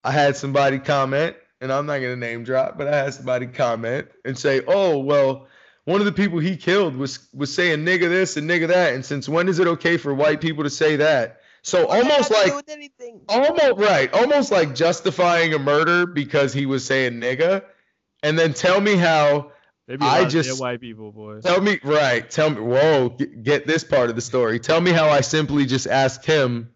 I 0.02 0.12
had 0.12 0.36
somebody 0.36 0.78
comment, 0.78 1.36
and 1.60 1.72
I'm 1.72 1.86
not 1.86 1.98
gonna 1.98 2.16
name 2.16 2.44
drop, 2.44 2.78
but 2.78 2.88
I 2.88 2.96
had 3.04 3.14
somebody 3.14 3.46
comment 3.46 4.08
and 4.24 4.38
say, 4.38 4.62
"Oh, 4.66 4.98
well, 4.98 5.48
one 5.84 6.00
of 6.00 6.06
the 6.06 6.12
people 6.12 6.38
he 6.38 6.56
killed 6.56 6.96
was 6.96 7.28
was 7.34 7.52
saying 7.54 7.80
nigga 7.84 8.08
this 8.08 8.36
and 8.36 8.48
nigga 8.48 8.68
that, 8.68 8.94
and 8.94 9.04
since 9.04 9.28
when 9.28 9.48
is 9.48 9.58
it 9.58 9.66
okay 9.66 9.96
for 9.96 10.14
white 10.14 10.40
people 10.40 10.64
to 10.64 10.70
say 10.70 10.96
that?" 10.96 11.40
So 11.62 11.86
almost 11.86 12.30
like 12.30 12.52
almost 13.28 13.78
right, 13.78 14.12
almost 14.14 14.50
like 14.50 14.74
justifying 14.74 15.52
a 15.52 15.58
murder 15.58 16.06
because 16.06 16.54
he 16.54 16.64
was 16.64 16.84
saying 16.86 17.20
nigga, 17.20 17.62
and 18.22 18.38
then 18.38 18.52
tell 18.54 18.80
me 18.80 18.96
how 18.96 19.52
I 20.00 20.24
just 20.24 20.48
just- 20.48 20.60
white 20.60 20.80
people, 20.80 21.10
boy. 21.12 21.40
Tell 21.40 21.60
me, 21.60 21.80
right? 21.82 22.28
Tell 22.30 22.50
me. 22.50 22.60
Whoa, 22.60 23.10
get, 23.10 23.42
get 23.42 23.66
this 23.66 23.82
part 23.82 24.10
of 24.10 24.16
the 24.16 24.22
story. 24.22 24.60
Tell 24.60 24.80
me 24.80 24.92
how 24.92 25.08
I 25.08 25.20
simply 25.20 25.66
just 25.66 25.86
asked 25.86 26.24
him 26.24 26.70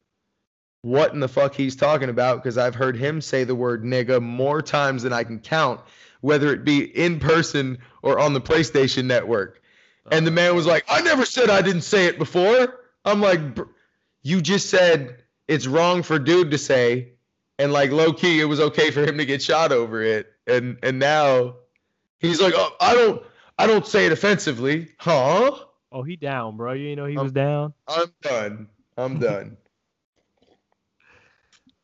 what 0.82 1.14
in 1.14 1.20
the 1.20 1.28
fuck 1.28 1.54
he's 1.54 1.76
talking 1.76 2.10
about 2.10 2.42
because 2.42 2.58
I've 2.58 2.74
heard 2.74 2.96
him 2.96 3.20
say 3.20 3.44
the 3.44 3.54
word 3.54 3.84
nigga 3.84 4.20
more 4.20 4.60
times 4.60 5.02
than 5.02 5.12
I 5.12 5.24
can 5.24 5.38
count, 5.38 5.80
whether 6.20 6.52
it 6.52 6.64
be 6.64 6.84
in 6.84 7.20
person 7.20 7.78
or 8.02 8.18
on 8.18 8.34
the 8.34 8.40
PlayStation 8.40 9.04
Network. 9.04 9.62
And 10.10 10.26
the 10.26 10.30
man 10.30 10.54
was 10.54 10.66
like, 10.66 10.84
"I 10.88 11.00
never 11.00 11.24
said 11.24 11.48
I 11.48 11.62
didn't 11.62 11.82
say 11.82 12.06
it 12.06 12.18
before." 12.18 12.80
I'm 13.06 13.20
like, 13.20 13.40
"You 14.22 14.42
just 14.42 14.68
said 14.68 15.22
it's 15.48 15.66
wrong 15.66 16.02
for 16.02 16.18
dude 16.18 16.50
to 16.50 16.58
say, 16.58 17.12
and 17.58 17.72
like 17.72 17.90
low 17.90 18.12
key, 18.12 18.40
it 18.40 18.44
was 18.44 18.60
okay 18.60 18.90
for 18.90 19.02
him 19.02 19.16
to 19.18 19.24
get 19.24 19.42
shot 19.42 19.72
over 19.72 20.02
it, 20.02 20.33
and 20.46 20.78
and 20.82 20.98
now." 20.98 21.56
He's 22.20 22.40
like, 22.40 22.54
oh, 22.56 22.74
I 22.80 22.94
don't, 22.94 23.22
I 23.58 23.66
don't 23.66 23.86
say 23.86 24.06
it 24.06 24.12
offensively, 24.12 24.88
huh? 24.98 25.58
Oh, 25.92 26.02
he 26.02 26.16
down, 26.16 26.56
bro. 26.56 26.72
You 26.72 26.96
know 26.96 27.04
he 27.04 27.18
Um, 27.18 27.24
was 27.24 27.32
down. 27.32 27.74
I'm 27.86 28.06
done. 28.22 28.68
I'm 28.96 29.18
done. 29.20 29.58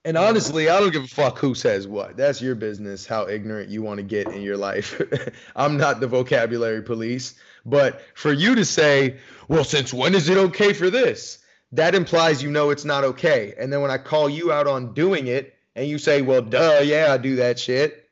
and 0.04 0.16
honestly, 0.16 0.70
I 0.70 0.80
don't 0.80 0.92
give 0.92 1.04
a 1.04 1.08
fuck 1.08 1.38
who 1.38 1.54
says 1.54 1.86
what. 1.86 2.16
That's 2.16 2.40
your 2.40 2.54
business. 2.54 3.04
How 3.04 3.28
ignorant 3.28 3.68
you 3.68 3.82
want 3.82 3.98
to 3.98 4.02
get 4.02 4.28
in 4.28 4.40
your 4.40 4.56
life. 4.56 4.98
I'm 5.56 5.76
not 5.76 6.00
the 6.00 6.06
vocabulary 6.06 6.82
police, 6.82 7.34
but 7.66 8.00
for 8.14 8.32
you 8.32 8.54
to 8.54 8.64
say, 8.64 9.18
well, 9.48 9.64
since 9.64 9.92
when 9.92 10.14
is 10.14 10.30
it 10.30 10.38
okay 10.38 10.72
for 10.72 10.88
this? 10.88 11.38
That 11.72 11.94
implies 11.94 12.42
you 12.42 12.50
know 12.50 12.70
it's 12.70 12.86
not 12.86 13.04
okay. 13.04 13.52
And 13.58 13.70
then 13.70 13.82
when 13.82 13.90
I 13.90 13.98
call 13.98 14.30
you 14.30 14.52
out 14.52 14.66
on 14.66 14.94
doing 14.94 15.26
it, 15.26 15.54
and 15.76 15.86
you 15.86 15.98
say, 15.98 16.22
well, 16.22 16.40
duh, 16.42 16.80
yeah, 16.82 17.12
I 17.12 17.18
do 17.18 17.36
that 17.36 17.58
shit. 17.58 18.09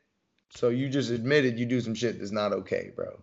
So 0.55 0.69
you 0.69 0.89
just 0.89 1.11
admitted 1.11 1.59
you 1.59 1.65
do 1.65 1.81
some 1.81 1.93
shit 1.93 2.19
that's 2.19 2.31
not 2.31 2.53
okay, 2.53 2.91
bro. 2.95 3.19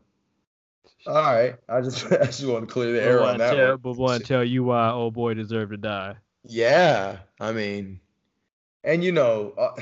All 1.06 1.14
right, 1.14 1.56
I 1.68 1.80
just 1.80 2.06
I 2.12 2.26
just 2.26 2.44
want 2.46 2.68
to 2.68 2.72
clear 2.72 2.92
the 2.92 3.02
air 3.02 3.22
on 3.22 3.38
that 3.38 3.54
tell, 3.54 3.68
one. 3.70 3.76
But 3.78 3.96
want 3.96 4.22
to 4.22 4.26
tell 4.26 4.44
you 4.44 4.64
why 4.64 4.90
old 4.90 5.14
boy 5.14 5.34
deserved 5.34 5.72
to 5.72 5.76
die. 5.76 6.16
Yeah, 6.44 7.18
I 7.40 7.52
mean, 7.52 8.00
and 8.84 9.02
you 9.04 9.12
know, 9.12 9.52
uh, 9.56 9.80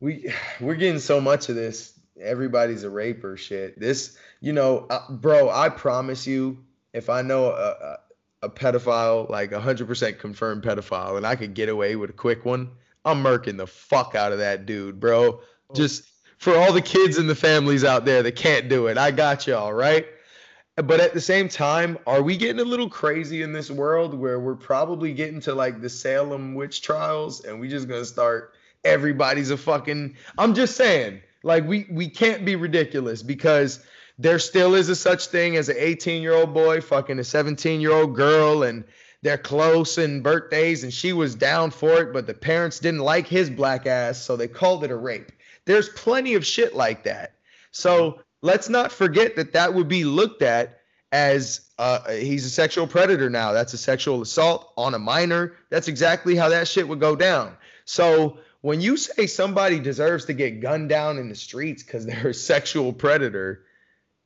we 0.00 0.32
we're 0.60 0.74
getting 0.74 1.00
so 1.00 1.20
much 1.20 1.48
of 1.48 1.56
this. 1.56 1.92
Everybody's 2.20 2.82
a 2.82 2.88
raper 2.88 3.36
shit. 3.36 3.78
This, 3.78 4.16
you 4.40 4.52
know, 4.52 4.86
uh, 4.88 5.10
bro. 5.10 5.50
I 5.50 5.68
promise 5.68 6.26
you, 6.26 6.64
if 6.94 7.10
I 7.10 7.20
know 7.20 7.50
a, 7.50 7.70
a, 7.70 7.98
a 8.44 8.48
pedophile, 8.48 9.28
like 9.28 9.52
a 9.52 9.60
hundred 9.60 9.86
percent 9.86 10.18
confirmed 10.18 10.62
pedophile, 10.62 11.18
and 11.18 11.26
I 11.26 11.36
could 11.36 11.54
get 11.54 11.68
away 11.68 11.94
with 11.96 12.10
a 12.10 12.14
quick 12.14 12.44
one, 12.44 12.70
I'm 13.04 13.22
murking 13.22 13.58
the 13.58 13.66
fuck 13.66 14.14
out 14.14 14.32
of 14.32 14.38
that 14.38 14.64
dude, 14.64 14.98
bro. 14.98 15.40
Just 15.74 16.04
for 16.38 16.56
all 16.56 16.72
the 16.72 16.82
kids 16.82 17.18
and 17.18 17.28
the 17.28 17.34
families 17.34 17.84
out 17.84 18.04
there 18.04 18.22
that 18.22 18.36
can't 18.36 18.68
do 18.68 18.86
it, 18.86 18.98
I 18.98 19.10
got 19.10 19.46
y'all, 19.46 19.72
right? 19.72 20.06
But 20.76 21.00
at 21.00 21.14
the 21.14 21.20
same 21.20 21.48
time, 21.48 21.98
are 22.06 22.22
we 22.22 22.36
getting 22.36 22.60
a 22.60 22.64
little 22.64 22.90
crazy 22.90 23.40
in 23.40 23.52
this 23.52 23.70
world 23.70 24.12
where 24.12 24.38
we're 24.38 24.54
probably 24.54 25.14
getting 25.14 25.40
to 25.40 25.54
like 25.54 25.80
the 25.80 25.88
Salem 25.88 26.54
witch 26.54 26.82
trials 26.82 27.44
and 27.44 27.58
we 27.58 27.68
just 27.68 27.88
gonna 27.88 28.04
start 28.04 28.52
everybody's 28.84 29.50
a 29.50 29.56
fucking 29.56 30.14
I'm 30.36 30.54
just 30.54 30.76
saying, 30.76 31.22
like 31.42 31.66
we 31.66 31.86
we 31.90 32.08
can't 32.08 32.44
be 32.44 32.56
ridiculous 32.56 33.22
because 33.22 33.84
there 34.18 34.38
still 34.38 34.74
is 34.74 34.88
a 34.88 34.96
such 34.96 35.26
thing 35.28 35.56
as 35.56 35.68
an 35.68 35.76
18 35.78 36.22
year 36.22 36.34
old 36.34 36.52
boy 36.52 36.80
fucking 36.80 37.18
a 37.18 37.24
17 37.24 37.80
year 37.80 37.92
old 37.92 38.14
girl 38.14 38.62
and 38.62 38.84
they're 39.22 39.38
close 39.38 39.98
and 39.98 40.22
birthdays 40.22 40.84
and 40.84 40.92
she 40.92 41.12
was 41.12 41.34
down 41.34 41.70
for 41.70 42.02
it 42.02 42.12
but 42.12 42.26
the 42.26 42.34
parents 42.34 42.78
didn't 42.78 43.00
like 43.00 43.26
his 43.26 43.50
black 43.50 43.86
ass 43.86 44.22
so 44.22 44.36
they 44.36 44.48
called 44.48 44.84
it 44.84 44.90
a 44.90 44.96
rape 44.96 45.32
there's 45.66 45.88
plenty 45.90 46.34
of 46.34 46.46
shit 46.46 46.74
like 46.74 47.04
that 47.04 47.34
so 47.70 48.20
let's 48.42 48.68
not 48.68 48.90
forget 48.90 49.36
that 49.36 49.52
that 49.52 49.74
would 49.74 49.88
be 49.88 50.04
looked 50.04 50.42
at 50.42 50.80
as 51.12 51.60
uh, 51.78 52.10
he's 52.10 52.44
a 52.44 52.50
sexual 52.50 52.86
predator 52.86 53.30
now 53.30 53.52
that's 53.52 53.72
a 53.72 53.78
sexual 53.78 54.22
assault 54.22 54.72
on 54.76 54.94
a 54.94 54.98
minor 54.98 55.54
that's 55.70 55.88
exactly 55.88 56.34
how 56.34 56.48
that 56.48 56.66
shit 56.66 56.88
would 56.88 57.00
go 57.00 57.14
down 57.14 57.54
so 57.84 58.38
when 58.62 58.80
you 58.80 58.96
say 58.96 59.26
somebody 59.26 59.78
deserves 59.78 60.24
to 60.24 60.32
get 60.32 60.60
gunned 60.60 60.88
down 60.88 61.18
in 61.18 61.28
the 61.28 61.34
streets 61.34 61.82
because 61.82 62.06
they're 62.06 62.28
a 62.28 62.34
sexual 62.34 62.92
predator 62.92 63.66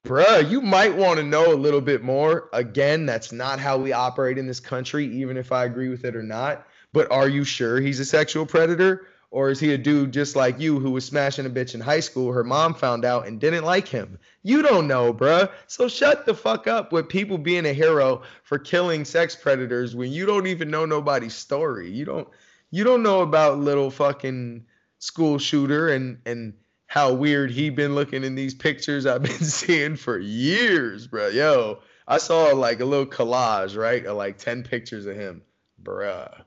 bruh, 0.04 0.48
you 0.48 0.60
might 0.60 0.94
want 0.96 1.18
to 1.18 1.24
know 1.24 1.52
a 1.52 1.54
little 1.54 1.80
bit 1.80 2.02
more. 2.02 2.48
Again, 2.52 3.06
that's 3.06 3.32
not 3.32 3.58
how 3.58 3.76
we 3.78 3.92
operate 3.92 4.38
in 4.38 4.46
this 4.46 4.60
country, 4.60 5.06
even 5.06 5.36
if 5.36 5.52
I 5.52 5.64
agree 5.64 5.88
with 5.88 6.04
it 6.04 6.16
or 6.16 6.22
not. 6.22 6.66
But 6.92 7.10
are 7.12 7.28
you 7.28 7.44
sure 7.44 7.80
he's 7.80 8.00
a 8.00 8.04
sexual 8.04 8.46
predator? 8.46 9.06
Or 9.32 9.50
is 9.50 9.60
he 9.60 9.72
a 9.72 9.78
dude 9.78 10.12
just 10.12 10.34
like 10.34 10.58
you 10.58 10.80
who 10.80 10.90
was 10.90 11.04
smashing 11.04 11.46
a 11.46 11.50
bitch 11.50 11.74
in 11.74 11.80
high 11.80 12.00
school? 12.00 12.32
Her 12.32 12.42
mom 12.42 12.74
found 12.74 13.04
out 13.04 13.28
and 13.28 13.40
didn't 13.40 13.64
like 13.64 13.86
him. 13.86 14.18
You 14.42 14.62
don't 14.62 14.88
know, 14.88 15.14
bruh. 15.14 15.50
So 15.68 15.86
shut 15.88 16.26
the 16.26 16.34
fuck 16.34 16.66
up 16.66 16.92
with 16.92 17.08
people 17.08 17.38
being 17.38 17.66
a 17.66 17.72
hero 17.72 18.22
for 18.42 18.58
killing 18.58 19.04
sex 19.04 19.36
predators 19.36 19.94
when 19.94 20.10
you 20.10 20.26
don't 20.26 20.48
even 20.48 20.70
know 20.70 20.84
nobody's 20.84 21.34
story. 21.34 21.90
You 21.90 22.04
don't 22.04 22.28
you 22.72 22.82
don't 22.82 23.04
know 23.04 23.20
about 23.20 23.58
little 23.58 23.90
fucking 23.90 24.66
school 24.98 25.38
shooter 25.38 25.90
and 25.90 26.18
and 26.26 26.54
how 26.86 27.12
weird 27.12 27.52
he 27.52 27.70
been 27.70 27.94
looking 27.94 28.24
in 28.24 28.34
these 28.34 28.54
pictures 28.54 29.06
I've 29.06 29.22
been 29.22 29.44
seeing 29.44 29.94
for 29.94 30.18
years, 30.18 31.06
bro. 31.06 31.28
Yo, 31.28 31.78
I 32.08 32.18
saw 32.18 32.46
like 32.46 32.80
a 32.80 32.84
little 32.84 33.06
collage, 33.06 33.76
right? 33.76 34.04
Of 34.04 34.16
like 34.16 34.38
10 34.38 34.64
pictures 34.64 35.06
of 35.06 35.14
him. 35.14 35.42
Bruh. 35.80 36.42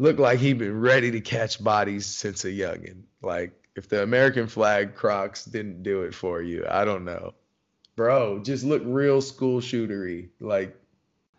Looked 0.00 0.18
like 0.18 0.38
he'd 0.38 0.56
been 0.56 0.80
ready 0.80 1.10
to 1.10 1.20
catch 1.20 1.62
bodies 1.62 2.06
since 2.06 2.46
a 2.46 2.50
youngin'. 2.50 3.02
Like 3.20 3.52
if 3.76 3.90
the 3.90 4.02
American 4.02 4.46
flag 4.46 4.94
Crocs 4.94 5.44
didn't 5.44 5.82
do 5.82 6.04
it 6.04 6.14
for 6.14 6.40
you, 6.40 6.64
I 6.70 6.86
don't 6.86 7.04
know. 7.04 7.34
Bro, 7.96 8.44
just 8.44 8.64
look 8.64 8.80
real 8.86 9.20
school 9.20 9.60
shootery. 9.60 10.30
Like 10.40 10.74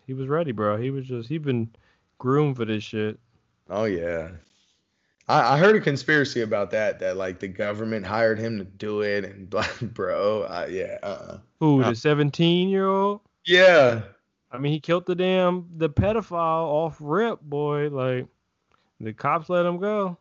he 0.06 0.14
was 0.14 0.28
ready, 0.28 0.52
bro. 0.52 0.78
He 0.78 0.92
was 0.92 1.08
just 1.08 1.28
he 1.28 1.40
been 1.40 1.72
groomed 2.20 2.56
for 2.56 2.66
this 2.66 2.84
shit. 2.84 3.20
Oh 3.68 3.86
yeah. 3.86 4.30
I, 5.28 5.56
I 5.56 5.58
heard 5.58 5.76
a 5.76 5.82
conspiracy 5.82 6.42
about 6.42 6.70
that. 6.70 7.00
That 7.00 7.18
like 7.18 7.40
the 7.40 7.48
government 7.48 8.06
hired 8.06 8.38
him 8.38 8.60
to 8.60 8.64
do 8.64 9.02
it, 9.02 9.26
and 9.26 9.50
bro, 9.82 10.44
uh, 10.44 10.68
yeah. 10.70 11.00
Uh-uh. 11.02 11.40
Who 11.62 11.84
the 11.84 11.96
seventeen 11.96 12.70
year 12.70 12.88
old? 12.88 13.22
Yeah. 13.44 14.04
I 14.52 14.60
mean, 14.60 14.72
he 14.72 14.80
killed 14.80 15.08
the 15.08 15.16
damn 15.16 15.68
the 15.78 15.90
pedophile 15.90 16.68
off 16.68 16.98
rip, 17.00 17.42
boy. 17.42 17.90
Like 17.90 18.28
the 19.04 19.14
cops 19.14 19.50
let 19.50 19.66
him 19.66 19.78
go. 19.78 20.18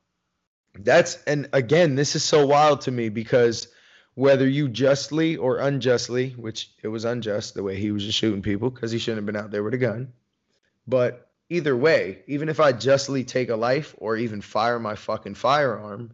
That's 0.78 1.22
and 1.24 1.48
again, 1.52 1.94
this 1.94 2.16
is 2.16 2.24
so 2.24 2.46
wild 2.46 2.82
to 2.82 2.90
me 2.90 3.08
because 3.08 3.68
whether 4.14 4.48
you 4.48 4.68
justly 4.68 5.36
or 5.36 5.58
unjustly, 5.58 6.30
which 6.30 6.70
it 6.82 6.88
was 6.88 7.04
unjust 7.04 7.54
the 7.54 7.62
way 7.62 7.76
he 7.76 7.90
was 7.90 8.04
just 8.04 8.18
shooting 8.18 8.42
people 8.42 8.70
because 8.70 8.92
he 8.92 8.98
shouldn't 8.98 9.18
have 9.18 9.26
been 9.26 9.36
out 9.36 9.50
there 9.50 9.62
with 9.62 9.74
a 9.74 9.78
gun, 9.78 10.12
but 10.86 11.28
either 11.48 11.76
way, 11.76 12.22
even 12.26 12.48
if 12.48 12.60
I 12.60 12.72
justly 12.72 13.24
take 13.24 13.50
a 13.50 13.56
life 13.56 13.94
or 13.98 14.16
even 14.16 14.40
fire 14.40 14.78
my 14.78 14.94
fucking 14.94 15.34
firearm, 15.34 16.12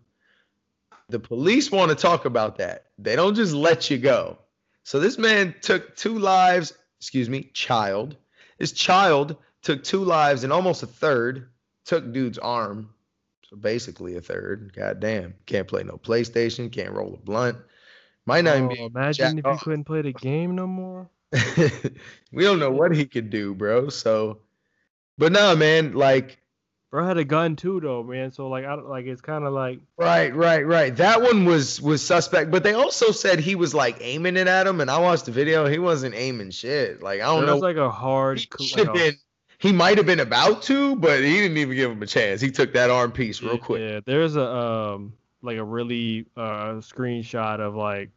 the 1.08 1.20
police 1.20 1.70
want 1.70 1.90
to 1.90 1.94
talk 1.94 2.24
about 2.24 2.58
that. 2.58 2.86
They 2.98 3.14
don't 3.14 3.34
just 3.34 3.52
let 3.52 3.90
you 3.90 3.98
go. 3.98 4.38
So 4.82 4.98
this 4.98 5.18
man 5.18 5.54
took 5.60 5.96
two 5.96 6.18
lives, 6.18 6.72
excuse 6.98 7.28
me, 7.28 7.50
child. 7.52 8.16
His 8.58 8.72
child 8.72 9.36
took 9.62 9.84
two 9.84 10.04
lives 10.04 10.44
and 10.44 10.52
almost 10.52 10.82
a 10.82 10.86
third, 10.86 11.48
took 11.86 12.12
dude's 12.12 12.38
arm. 12.38 12.90
So 13.48 13.56
basically 13.56 14.16
a 14.16 14.20
third. 14.20 14.72
God 14.74 15.00
damn. 15.00 15.34
Can't 15.46 15.68
play 15.68 15.82
no 15.84 15.96
PlayStation, 15.96 16.70
can't 16.70 16.92
roll 16.92 17.14
a 17.14 17.16
blunt. 17.16 17.56
Might 18.26 18.44
not 18.44 18.56
oh, 18.56 18.68
be 18.68 18.82
imagine 18.82 19.38
if 19.38 19.46
you 19.46 19.58
couldn't 19.60 19.84
play 19.84 20.02
the 20.02 20.12
game 20.12 20.56
no 20.56 20.66
more. 20.66 21.08
we 22.32 22.42
don't 22.42 22.58
know 22.58 22.70
what 22.70 22.94
he 22.94 23.06
could 23.06 23.30
do, 23.30 23.54
bro. 23.54 23.88
So 23.88 24.40
but 25.18 25.32
no, 25.32 25.56
man, 25.56 25.92
like 25.92 26.38
bro 26.90 27.06
had 27.06 27.18
a 27.18 27.24
gun 27.24 27.56
too, 27.56 27.80
though, 27.80 28.02
man. 28.02 28.30
So 28.30 28.48
like, 28.48 28.64
I 28.64 28.76
don't 28.76 28.88
like 28.88 29.06
it's 29.06 29.20
kind 29.20 29.44
of 29.44 29.52
like 29.52 29.80
right, 29.96 30.34
right, 30.34 30.66
right. 30.66 30.94
That 30.96 31.22
one 31.22 31.44
was 31.44 31.80
was 31.80 32.04
suspect, 32.04 32.50
but 32.50 32.62
they 32.62 32.74
also 32.74 33.12
said 33.12 33.40
he 33.40 33.54
was 33.54 33.74
like 33.74 33.96
aiming 34.00 34.36
it 34.36 34.46
at 34.46 34.66
him, 34.66 34.80
and 34.80 34.90
I 34.90 34.98
watched 34.98 35.26
the 35.26 35.32
video. 35.32 35.66
He 35.66 35.78
wasn't 35.78 36.14
aiming 36.14 36.50
shit. 36.50 37.02
Like 37.02 37.20
I 37.20 37.26
don't 37.26 37.46
know. 37.46 37.52
It 37.52 37.54
was 37.54 37.62
like 37.62 37.76
a 37.76 37.90
hard. 37.90 38.38
He 38.58 38.66
should 38.66 38.86
have 38.86 38.94
been. 38.94 39.16
He 39.58 39.72
might 39.72 39.96
have 39.96 40.06
been 40.06 40.20
about 40.20 40.62
to, 40.64 40.96
but 40.96 41.22
he 41.22 41.34
didn't 41.36 41.56
even 41.56 41.74
give 41.76 41.90
him 41.90 42.02
a 42.02 42.06
chance. 42.06 42.40
He 42.40 42.50
took 42.50 42.72
that 42.74 42.90
arm 42.90 43.12
piece 43.12 43.42
real 43.42 43.58
quick. 43.58 43.80
Yeah, 43.80 44.00
there's 44.04 44.36
a 44.36 44.46
um 44.46 45.14
like 45.42 45.56
a 45.56 45.64
really 45.64 46.26
uh 46.36 46.74
screenshot 46.80 47.60
of 47.60 47.74
like 47.74 48.10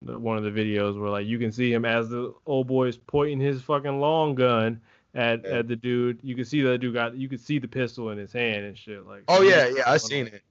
one 0.00 0.38
of 0.38 0.44
the 0.44 0.50
videos 0.50 0.98
where 0.98 1.10
like 1.10 1.26
you 1.26 1.38
can 1.38 1.52
see 1.52 1.72
him 1.72 1.84
as 1.84 2.08
the 2.08 2.32
old 2.46 2.68
boy 2.68 2.86
is 2.86 2.96
pointing 2.96 3.40
his 3.40 3.60
fucking 3.62 4.00
long 4.00 4.34
gun 4.34 4.80
at 5.14 5.44
yeah. 5.44 5.58
at 5.58 5.68
the 5.68 5.76
dude. 5.76 6.20
You 6.22 6.34
can 6.34 6.44
see 6.44 6.62
the 6.62 6.78
dude 6.78 6.94
got 6.94 7.16
you 7.16 7.28
could 7.28 7.40
see 7.40 7.58
the 7.58 7.68
pistol 7.68 8.10
in 8.10 8.18
his 8.18 8.32
hand 8.32 8.64
and 8.64 8.78
shit. 8.78 9.06
Like 9.06 9.24
oh 9.28 9.42
yeah, 9.42 9.68
yeah, 9.68 9.82
I 9.86 9.98
seen 9.98 10.28
it. 10.28 10.42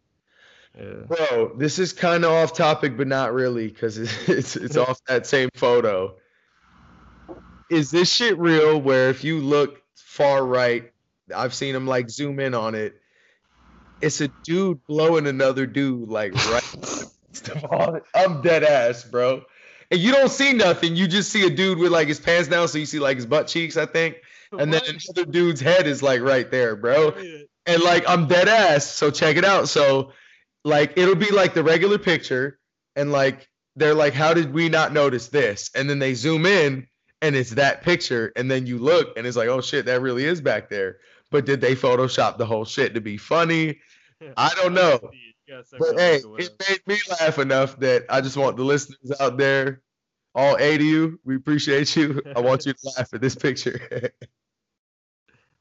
Yeah. 0.77 1.05
Bro, 1.07 1.53
this 1.57 1.79
is 1.79 1.91
kind 1.91 2.23
of 2.23 2.31
off 2.31 2.53
topic, 2.53 2.97
but 2.97 3.07
not 3.07 3.33
really, 3.33 3.67
because 3.67 3.97
it's 3.97 4.29
it's, 4.29 4.55
it's 4.55 4.77
off 4.77 4.99
that 5.07 5.25
same 5.25 5.49
photo. 5.55 6.15
Is 7.71 7.89
this 7.89 8.11
shit 8.11 8.37
real? 8.37 8.79
Where 8.79 9.09
if 9.09 9.23
you 9.23 9.39
look 9.39 9.81
far 10.05 10.45
right, 10.45 10.91
I've 11.35 11.53
seen 11.53 11.75
him 11.75 11.87
like 11.87 12.09
zoom 12.09 12.39
in 12.39 12.53
on 12.53 12.75
it. 12.75 12.99
It's 14.01 14.21
a 14.21 14.27
dude 14.43 14.85
blowing 14.85 15.27
another 15.27 15.65
dude 15.65 16.09
like 16.09 16.33
right. 16.33 17.05
I'm 18.15 18.41
dead 18.41 18.63
ass, 18.63 19.03
bro. 19.03 19.43
And 19.89 19.99
you 19.99 20.11
don't 20.11 20.29
see 20.29 20.53
nothing. 20.53 20.95
You 20.95 21.07
just 21.07 21.31
see 21.31 21.45
a 21.45 21.49
dude 21.49 21.77
with 21.77 21.91
like 21.91 22.07
his 22.07 22.19
pants 22.19 22.49
down, 22.49 22.67
so 22.67 22.77
you 22.77 22.85
see 22.85 22.99
like 22.99 23.17
his 23.17 23.25
butt 23.25 23.47
cheeks, 23.47 23.77
I 23.77 23.85
think 23.85 24.17
and 24.51 24.73
then 24.73 24.81
another 24.87 25.29
dude's 25.29 25.61
head 25.61 25.87
is 25.87 26.01
like 26.01 26.21
right 26.21 26.49
there, 26.49 26.75
bro. 26.75 27.13
And 27.65 27.81
like 27.83 28.07
I'm 28.07 28.27
dead 28.27 28.47
ass. 28.47 28.89
So 28.89 29.11
check 29.11 29.35
it 29.35 29.45
out. 29.45 29.69
So 29.69 30.13
like 30.63 30.97
it'll 30.97 31.15
be 31.15 31.31
like 31.31 31.53
the 31.53 31.63
regular 31.63 31.97
picture, 31.97 32.59
and 32.95 33.11
like 33.11 33.47
they're 33.75 33.93
like, 33.93 34.13
how 34.13 34.33
did 34.33 34.53
we 34.53 34.69
not 34.69 34.93
notice 34.93 35.27
this? 35.27 35.69
And 35.75 35.89
then 35.89 35.99
they 35.99 36.13
zoom 36.13 36.45
in, 36.45 36.87
and 37.21 37.35
it's 37.35 37.51
that 37.51 37.81
picture, 37.81 38.31
and 38.35 38.49
then 38.49 38.65
you 38.65 38.77
look, 38.77 39.17
and 39.17 39.25
it's 39.25 39.37
like, 39.37 39.49
oh 39.49 39.61
shit, 39.61 39.85
that 39.85 40.01
really 40.01 40.25
is 40.25 40.41
back 40.41 40.69
there. 40.69 40.97
But 41.31 41.45
did 41.45 41.61
they 41.61 41.75
Photoshop 41.75 42.37
the 42.37 42.45
whole 42.45 42.65
shit 42.65 42.93
to 42.93 43.01
be 43.01 43.17
funny? 43.17 43.79
I 44.37 44.53
don't 44.61 44.73
know. 44.73 44.99
But 45.79 45.97
hey, 45.97 46.21
it 46.37 46.51
made 46.67 46.87
me 46.87 46.97
laugh 47.21 47.39
enough 47.39 47.79
that 47.79 48.05
I 48.09 48.21
just 48.21 48.35
want 48.35 48.57
the 48.57 48.63
listeners 48.63 49.13
out 49.19 49.37
there 49.37 49.81
all 50.37 50.55
eight 50.59 50.79
of 50.79 50.85
you, 50.85 51.19
we 51.25 51.35
appreciate 51.35 51.95
you. 51.95 52.21
I 52.35 52.39
want 52.39 52.65
you 52.65 52.73
to 52.73 52.91
laugh 52.95 53.11
at 53.13 53.19
this 53.19 53.35
picture. 53.35 54.11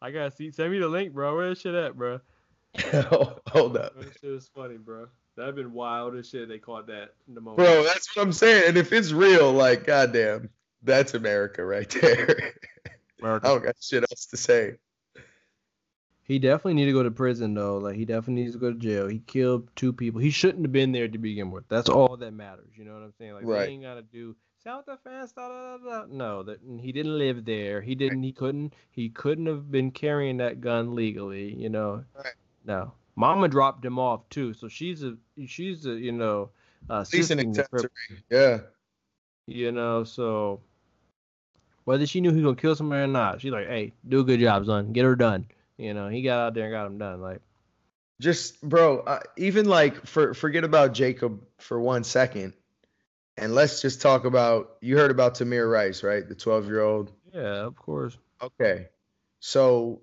I 0.02 0.10
gotta 0.10 0.30
see. 0.30 0.50
Send 0.50 0.70
me 0.70 0.78
the 0.78 0.88
link, 0.88 1.14
bro. 1.14 1.34
Where 1.34 1.48
this 1.48 1.62
shit 1.62 1.74
at, 1.74 1.96
bro? 1.96 2.20
Hold 3.48 3.78
up. 3.78 3.98
This 3.98 4.12
shit 4.20 4.30
is 4.30 4.50
funny, 4.54 4.76
bro. 4.76 5.06
That'd 5.36 5.54
been 5.54 5.72
wild 5.72 6.14
as 6.16 6.28
shit. 6.28 6.48
They 6.48 6.58
caught 6.58 6.86
that 6.88 7.14
in 7.26 7.34
the 7.34 7.40
moment. 7.40 7.56
Bro, 7.56 7.84
that's 7.84 8.14
what 8.14 8.22
I'm 8.22 8.32
saying. 8.34 8.64
And 8.68 8.76
if 8.76 8.92
it's 8.92 9.12
real, 9.12 9.50
like, 9.50 9.86
goddamn, 9.86 10.50
that's 10.86 11.14
America 11.14 11.64
right 11.64 11.88
there. 11.90 12.54
America. 13.20 13.46
I 13.46 13.50
don't 13.50 13.64
got 13.64 13.74
shit 13.80 14.02
else 14.02 14.26
to 14.26 14.36
say. 14.36 14.76
He 16.22 16.40
definitely 16.40 16.74
need 16.74 16.86
to 16.86 16.92
go 16.92 17.04
to 17.04 17.10
prison 17.10 17.54
though. 17.54 17.78
Like 17.78 17.96
he 17.96 18.04
definitely 18.04 18.42
needs 18.42 18.54
to 18.54 18.58
go 18.58 18.72
to 18.72 18.78
jail. 18.78 19.06
He 19.06 19.20
killed 19.20 19.68
two 19.76 19.92
people. 19.92 20.20
He 20.20 20.30
shouldn't 20.30 20.64
have 20.64 20.72
been 20.72 20.92
there 20.92 21.06
to 21.06 21.18
begin 21.18 21.50
with. 21.50 21.68
That's 21.68 21.88
all 21.88 22.16
that 22.16 22.32
matters. 22.32 22.70
You 22.74 22.84
know 22.84 22.94
what 22.94 23.02
I'm 23.02 23.12
saying? 23.18 23.34
Like 23.34 23.44
right. 23.44 23.66
they 23.66 23.72
ain't 23.72 23.82
gotta 23.82 24.02
do 24.02 24.34
South 24.64 24.86
Defense. 24.86 25.30
Da, 25.32 25.48
da, 25.48 25.76
da, 25.78 26.06
No, 26.10 26.42
that 26.42 26.58
he 26.80 26.90
didn't 26.90 27.16
live 27.16 27.44
there. 27.44 27.80
He 27.80 27.94
didn't. 27.94 28.24
He 28.24 28.32
couldn't. 28.32 28.74
He 28.90 29.08
couldn't 29.08 29.46
have 29.46 29.70
been 29.70 29.92
carrying 29.92 30.38
that 30.38 30.60
gun 30.60 30.96
legally. 30.96 31.54
You 31.54 31.68
know. 31.68 32.04
Right. 32.16 32.34
No. 32.64 32.92
Mama 33.14 33.48
dropped 33.48 33.84
him 33.84 33.98
off 33.98 34.28
too, 34.28 34.52
so 34.52 34.66
she's 34.66 35.04
a 35.04 35.16
she's 35.46 35.86
a 35.86 35.92
you 35.92 36.12
know. 36.12 36.50
Uh, 36.90 37.04
Decent 37.10 37.40
accessory. 37.40 37.90
Yeah. 38.30 38.58
You 39.46 39.70
know, 39.70 40.02
so 40.02 40.60
whether 41.86 42.04
she 42.04 42.20
knew 42.20 42.30
he 42.30 42.36
was 42.36 42.44
gonna 42.44 42.56
kill 42.56 42.74
somebody 42.74 43.04
or 43.04 43.06
not. 43.06 43.40
She's 43.40 43.52
like, 43.52 43.68
hey, 43.68 43.92
do 44.06 44.20
a 44.20 44.24
good 44.24 44.40
job, 44.40 44.66
son. 44.66 44.92
Get 44.92 45.04
her 45.04 45.16
done. 45.16 45.46
You 45.78 45.94
know, 45.94 46.08
he 46.08 46.20
got 46.20 46.40
out 46.40 46.54
there 46.54 46.64
and 46.64 46.72
got 46.72 46.86
him 46.86 46.98
done. 46.98 47.20
Like, 47.20 47.40
Just 48.20 48.60
bro, 48.60 48.98
uh, 48.98 49.20
even 49.36 49.66
like 49.66 50.04
for 50.04 50.34
forget 50.34 50.64
about 50.64 50.94
Jacob 50.94 51.40
for 51.58 51.80
one 51.80 52.02
second, 52.02 52.54
and 53.36 53.54
let's 53.54 53.80
just 53.80 54.02
talk 54.02 54.24
about. 54.24 54.76
You 54.80 54.98
heard 54.98 55.10
about 55.12 55.36
Tamir 55.36 55.70
Rice, 55.70 56.02
right? 56.02 56.28
The 56.28 56.34
twelve 56.34 56.66
year 56.66 56.82
old. 56.82 57.12
yeah, 57.32 57.64
of 57.64 57.76
course. 57.76 58.18
Okay, 58.42 58.88
so 59.40 60.02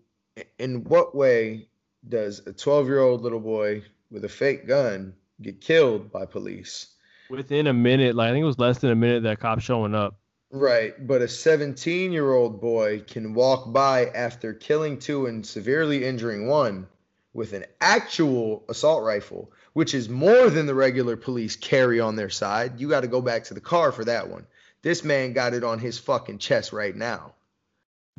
in 0.58 0.84
what 0.86 1.14
way 1.14 1.68
does 2.08 2.42
a 2.48 2.54
twelve 2.54 2.88
year 2.88 3.00
old 3.00 3.22
little 3.24 3.40
boy 3.42 3.84
with 4.10 4.24
a 4.24 4.30
fake 4.30 4.68
gun 4.68 5.14
get 5.42 5.60
killed 5.60 6.12
by 6.12 6.26
police? 6.26 6.96
Within 7.30 7.68
a 7.68 7.74
minute, 7.74 8.16
like 8.16 8.30
I 8.30 8.32
think 8.32 8.44
it 8.44 8.48
was 8.48 8.60
less 8.60 8.78
than 8.78 8.92
a 8.92 8.96
minute 8.96 9.24
that 9.24 9.40
cop 9.40 9.60
showing 9.60 9.96
up. 9.96 10.16
Right, 10.56 10.94
but 11.08 11.24
a 11.24 11.28
17 11.28 12.12
year 12.12 12.32
old 12.32 12.62
boy 12.62 13.00
can 13.08 13.34
walk 13.34 13.74
by 13.74 14.06
after 14.10 14.54
killing 14.54 15.00
two 15.00 15.26
and 15.26 15.44
severely 15.44 16.06
injuring 16.06 16.46
one 16.46 16.86
with 17.34 17.54
an 17.54 17.66
actual 17.82 18.64
assault 18.70 19.04
rifle, 19.04 19.52
which 19.74 19.96
is 19.96 20.10
more 20.10 20.52
than 20.52 20.68
the 20.68 20.76
regular 20.76 21.18
police 21.18 21.56
carry 21.56 22.00
on 22.00 22.16
their 22.16 22.30
side. 22.30 22.80
You 22.80 22.88
got 22.88 23.02
to 23.02 23.08
go 23.08 23.20
back 23.20 23.46
to 23.46 23.56
the 23.56 23.62
car 23.62 23.92
for 23.92 24.06
that 24.06 24.30
one. 24.30 24.46
This 24.84 25.04
man 25.04 25.34
got 25.34 25.56
it 25.56 25.64
on 25.64 25.80
his 25.80 25.98
fucking 25.98 26.38
chest 26.38 26.72
right 26.72 26.96
now. 26.96 27.34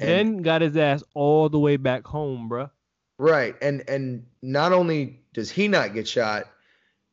And- 0.00 0.08
Then 0.08 0.36
got 0.42 0.60
his 0.60 0.76
ass 0.76 1.04
all 1.14 1.48
the 1.48 1.60
way 1.60 1.76
back 1.76 2.04
home, 2.04 2.50
bruh. 2.50 2.70
Right, 3.16 3.54
and 3.62 3.88
and 3.88 4.26
not 4.42 4.72
only 4.72 5.20
does 5.34 5.52
he 5.52 5.68
not 5.68 5.94
get 5.94 6.08
shot, 6.08 6.50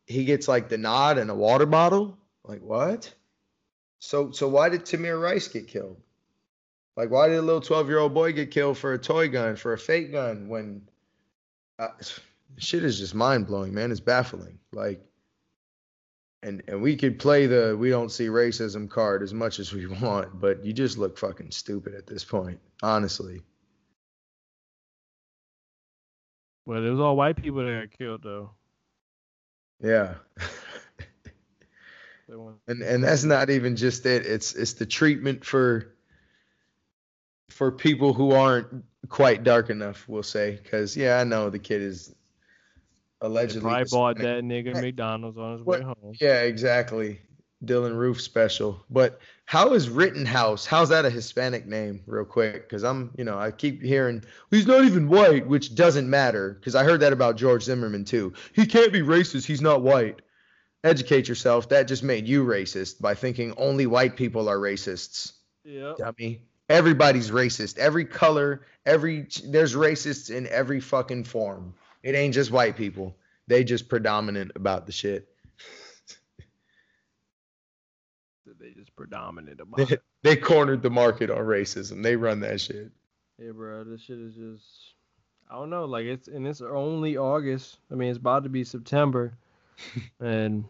he 0.07 0.25
gets 0.25 0.47
like 0.47 0.67
the 0.67 0.79
nod 0.79 1.19
and 1.19 1.29
a 1.29 1.35
water 1.35 1.67
bottle. 1.67 2.17
Like 2.43 2.63
what? 2.63 3.13
So 4.01 4.31
so 4.31 4.47
why 4.47 4.69
did 4.69 4.81
Tamir 4.81 5.21
Rice 5.21 5.47
get 5.47 5.67
killed? 5.67 6.01
Like 6.97 7.11
why 7.11 7.29
did 7.29 7.37
a 7.37 7.41
little 7.41 7.61
twelve 7.61 7.87
year 7.87 7.99
old 7.99 8.15
boy 8.15 8.33
get 8.33 8.49
killed 8.49 8.77
for 8.77 8.93
a 8.93 8.97
toy 8.97 9.29
gun 9.29 9.55
for 9.55 9.73
a 9.73 9.77
fake 9.77 10.11
gun 10.11 10.49
when? 10.49 10.81
Uh, 11.79 11.89
shit 12.57 12.83
is 12.83 12.99
just 12.99 13.13
mind 13.13 13.45
blowing, 13.47 13.73
man. 13.73 13.91
It's 13.91 13.99
baffling. 13.99 14.57
Like, 14.73 14.99
and 16.41 16.63
and 16.67 16.81
we 16.81 16.95
could 16.95 17.19
play 17.19 17.45
the 17.45 17.77
we 17.79 17.91
don't 17.91 18.11
see 18.11 18.25
racism 18.25 18.89
card 18.89 19.21
as 19.21 19.35
much 19.35 19.59
as 19.59 19.71
we 19.71 19.85
want, 20.01 20.39
but 20.39 20.65
you 20.65 20.73
just 20.73 20.97
look 20.97 21.19
fucking 21.19 21.51
stupid 21.51 21.93
at 21.93 22.07
this 22.07 22.25
point, 22.25 22.59
honestly. 22.81 23.41
Well, 26.65 26.83
it 26.83 26.89
was 26.89 26.99
all 26.99 27.15
white 27.15 27.35
people 27.35 27.63
that 27.63 27.89
got 27.91 27.97
killed 27.97 28.23
though. 28.23 28.49
Yeah. 29.79 30.15
And 32.67 32.81
and 32.81 33.03
that's 33.03 33.23
not 33.23 33.49
even 33.49 33.75
just 33.75 34.05
it 34.05 34.25
it's 34.25 34.55
it's 34.55 34.73
the 34.73 34.85
treatment 34.85 35.43
for 35.45 35.93
for 37.49 37.71
people 37.71 38.13
who 38.13 38.31
aren't 38.31 38.67
quite 39.09 39.43
dark 39.43 39.69
enough 39.69 40.05
we'll 40.07 40.23
say 40.23 40.59
because 40.63 40.95
yeah 40.95 41.19
i 41.19 41.23
know 41.23 41.49
the 41.49 41.59
kid 41.59 41.81
is 41.81 42.15
allegedly 43.19 43.61
probably 43.69 43.85
bought 43.91 44.17
that 44.19 44.43
nigga 44.43 44.73
McDonald's 44.79 45.37
on 45.37 45.53
his 45.53 45.61
What- 45.63 45.79
way 45.79 45.85
home. 45.85 46.13
yeah 46.19 46.41
exactly. 46.41 47.19
Dylann 47.63 47.95
Roof 47.95 48.19
special. 48.19 48.83
But 48.89 49.19
how 49.45 49.73
is 49.73 49.87
rittenhouse 49.87 50.65
how's 50.65 50.89
that 50.89 51.05
a 51.05 51.11
hispanic 51.11 51.67
name 51.67 52.01
real 52.07 52.25
quick? 52.25 52.67
Because 52.67 52.83
i'm 52.83 53.11
you 53.17 53.23
know 53.23 53.37
i 53.37 53.51
keep 53.51 53.83
hearing 53.83 54.23
he's 54.49 54.65
not 54.65 54.83
even 54.85 55.07
white 55.07 55.45
which 55.45 55.75
doesn't 55.75 56.09
matter 56.09 56.53
because 56.59 56.73
i 56.73 56.83
heard 56.83 57.01
that 57.01 57.13
about 57.13 57.35
george 57.35 57.61
zimmerman 57.63 58.03
too. 58.05 58.33
He 58.53 58.65
can't 58.65 58.91
be 58.93 59.01
racist 59.01 59.45
he's 59.45 59.61
not 59.61 59.83
white 59.83 60.21
educate 60.83 61.27
yourself 61.27 61.69
that 61.69 61.83
just 61.87 62.03
made 62.03 62.27
you 62.27 62.43
racist 62.45 62.99
by 63.01 63.13
thinking 63.13 63.53
only 63.57 63.85
white 63.87 64.15
people 64.15 64.49
are 64.49 64.57
racists 64.57 65.33
Yeah. 65.63 65.93
dummy. 65.97 66.41
Everybody's 66.69 67.31
racist. 67.31 67.77
Every 67.77 68.05
color, 68.05 68.65
every 68.85 69.27
there's 69.45 69.75
racists 69.75 70.33
in 70.33 70.47
every 70.47 70.79
fucking 70.79 71.25
form. 71.25 71.73
It 72.01 72.15
ain't 72.15 72.33
just 72.33 72.49
white 72.51 72.75
people. 72.77 73.15
They 73.47 73.63
just 73.63 73.89
predominant 73.89 74.51
about 74.55 74.85
the 74.85 74.91
shit. 74.91 75.27
They 78.59 78.71
just 78.71 78.95
predominant 78.95 79.59
about 79.59 79.77
They, 79.87 79.95
it. 79.95 80.01
they 80.23 80.35
cornered 80.35 80.81
the 80.83 80.89
market 80.89 81.29
on 81.31 81.39
racism. 81.39 82.03
They 82.03 82.15
run 82.15 82.39
that 82.41 82.61
shit. 82.61 82.91
Yeah, 83.39 83.51
bro, 83.53 83.83
this 83.83 84.01
shit 84.01 84.19
is 84.19 84.35
just 84.35 84.65
I 85.49 85.55
don't 85.55 85.69
know, 85.69 85.85
like 85.85 86.05
it's 86.05 86.27
and 86.27 86.45
it's 86.47 86.61
only 86.61 87.17
August. 87.17 87.77
I 87.91 87.95
mean, 87.95 88.09
it's 88.09 88.17
about 88.19 88.43
to 88.43 88.49
be 88.49 88.63
September, 88.63 89.33
and 90.19 90.65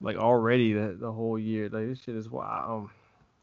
like 0.00 0.16
already 0.16 0.72
the 0.72 0.96
the 0.98 1.12
whole 1.12 1.38
year, 1.38 1.68
like 1.68 1.88
this 1.88 2.00
shit 2.02 2.16
is 2.16 2.28
wow. 2.28 2.84
Um, 2.84 2.90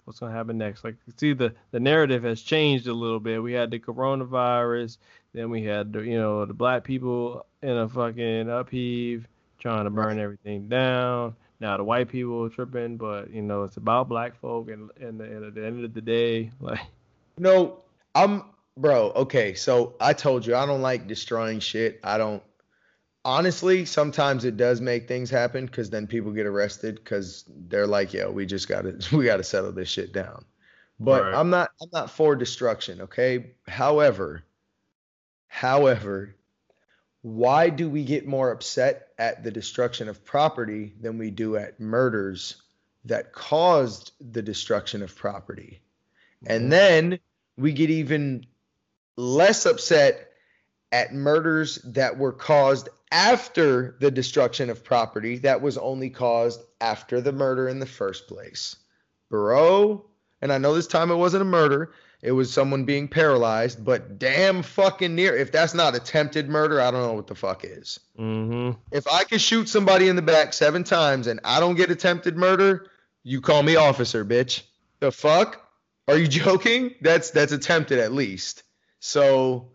what's 0.05 0.20
gonna 0.20 0.32
happen 0.32 0.58
next? 0.58 0.84
Like, 0.84 0.95
see 1.18 1.34
the 1.34 1.53
the 1.72 1.80
narrative 1.80 2.24
has 2.24 2.41
changed 2.41 2.88
a 2.88 2.93
little 2.93 3.20
bit. 3.20 3.43
We 3.43 3.53
had 3.53 3.72
the 3.72 3.80
coronavirus, 3.80 4.97
then 5.34 5.49
we 5.49 5.64
had 5.64 5.93
the 5.93 6.01
you 6.01 6.18
know 6.18 6.45
the 6.45 6.53
black 6.53 6.84
people 6.84 7.45
in 7.62 7.72
a 7.72 7.89
fucking 7.89 8.49
upheave 8.49 9.28
trying 9.60 9.84
to 9.84 9.89
burn 9.89 10.20
everything 10.20 10.70
down. 10.70 11.36
Now 11.60 11.78
the 11.78 11.84
white 11.84 12.10
people 12.10 12.49
tripping, 12.49 12.97
but 12.97 13.32
you 13.32 13.41
know 13.41 13.64
it's 13.64 13.78
about 13.78 14.10
black 14.10 14.39
folk, 14.39 14.70
and 14.70 14.89
and, 14.99 15.20
and 15.22 15.45
at 15.45 15.55
the 15.55 15.66
end 15.66 15.84
of 15.84 15.93
the 15.93 16.01
day, 16.01 16.51
like. 16.60 16.80
No, 17.39 17.82
I'm 18.16 18.45
bro, 18.78 19.12
okay, 19.12 19.53
so 19.53 19.93
I 19.99 20.14
told 20.14 20.45
you 20.45 20.55
I 20.55 20.66
don't 20.66 20.82
like 20.82 21.08
destroying 21.08 21.60
shit. 21.60 21.99
I 22.03 22.18
don't 22.18 22.41
honestly, 23.28 23.84
sometimes 23.84 24.46
it 24.46 24.56
does 24.56 24.80
make 24.80 25.06
things 25.06 25.30
happen 25.30 25.66
because 25.66 25.90
then 25.90 26.08
people 26.08 26.32
get 26.32 26.46
arrested 26.46 26.96
because 26.96 27.44
they're 27.68 27.86
like, 27.86 28.14
yo, 28.14 28.32
we 28.32 28.46
just 28.46 28.70
gotta 28.70 28.98
we 29.16 29.26
gotta 29.26 29.44
settle 29.44 29.74
this 29.74 29.90
shit 29.90 30.14
down. 30.14 30.46
But 31.00 31.24
Right. 31.24 31.36
I'm 31.36 31.52
not 31.52 31.70
I'm 31.82 31.90
not 31.92 32.10
for 32.10 32.36
destruction, 32.36 33.02
okay? 33.02 33.52
However, 33.68 34.44
however, 35.48 36.36
why 37.22 37.70
do 37.70 37.90
we 37.90 38.06
get 38.06 38.26
more 38.26 38.52
upset 38.52 39.10
at 39.20 39.44
the 39.44 39.52
destruction 39.52 40.08
of 40.08 40.24
property 40.24 40.94
than 41.02 41.18
we 41.18 41.30
do 41.30 41.58
at 41.58 41.82
murders 41.82 42.56
that 43.06 43.34
caused 43.34 44.14
the 44.32 44.42
destruction 44.42 45.04
of 45.04 45.16
property? 45.16 45.82
And 46.46 46.62
mm-hmm. 46.62 46.70
then 46.70 47.20
we 47.58 47.74
get 47.74 47.90
even 47.90 48.46
less 49.18 49.66
upset 49.66 50.27
at 50.92 51.14
murders 51.14 51.76
that 51.84 52.18
were 52.18 52.32
caused 52.32 52.90
after 53.12 53.96
the 54.00 54.12
destruction 54.12 54.70
of 54.70 54.84
property 54.84 55.38
that 55.40 55.62
was 55.62 55.78
only 55.78 56.10
caused 56.10 56.62
after 56.82 57.22
the 57.22 57.32
murder 57.32 57.68
in 57.68 57.80
the 57.80 57.86
first 57.86 58.28
place. 58.28 58.76
Bro, 59.30 60.06
and 60.42 60.52
I 60.52 60.58
know 60.58 60.74
this 60.74 60.88
time 60.88 61.12
it 61.12 61.16
wasn't 61.16 61.42
a 61.42 61.46
murder, 61.46 61.92
it 62.22 62.32
was 62.32 62.52
someone 62.52 62.84
being 62.84 63.08
paralyzed, 63.08 63.86
but 63.86 64.18
damn 64.18 64.64
fucking 64.64 65.14
near. 65.14 65.36
If 65.36 65.52
that's 65.52 65.74
not 65.74 65.96
attempted 65.96 66.50
murder, 66.50 66.82
I 66.82 66.90
don't 66.90 67.04
know 67.04 67.14
what 67.14 67.28
the 67.28 67.36
fuck 67.36 67.64
is. 67.64 68.00
Mm-hmm. 68.18 68.80
If 68.92 69.08
I 69.08 69.24
can 69.24 69.38
shoot 69.38 69.70
somebody 69.70 70.08
in 70.08 70.16
the 70.16 70.22
back 70.22 70.54
seven 70.54 70.84
times 70.84 71.28
and 71.28 71.40
I 71.44 71.60
don't 71.60 71.76
get 71.76 71.92
attempted 71.92 72.36
murder, 72.36 72.88
you 73.24 73.40
call 73.40 73.62
me 73.62 73.76
officer, 73.76 74.26
bitch. 74.26 74.64
The 75.00 75.12
fuck? 75.12 75.70
Are 76.08 76.18
you 76.18 76.28
joking? 76.28 76.96
That's 77.02 77.30
that's 77.32 77.52
attempted 77.52 78.00
at 78.00 78.14
least. 78.14 78.64
So 79.00 79.70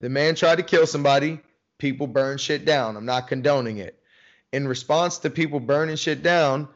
the 0.00 0.08
man 0.08 0.34
tried 0.34 0.56
to 0.56 0.62
kill 0.62 0.86
somebody. 0.86 1.40
People 1.78 2.06
burn 2.06 2.38
shit 2.38 2.64
down. 2.64 2.96
I'm 2.96 3.06
not 3.06 3.28
condoning 3.28 3.78
it. 3.78 3.98
In 4.52 4.66
response 4.66 5.18
to 5.18 5.30
people 5.30 5.60
burning 5.60 5.96
shit 5.96 6.22
down, 6.22 6.68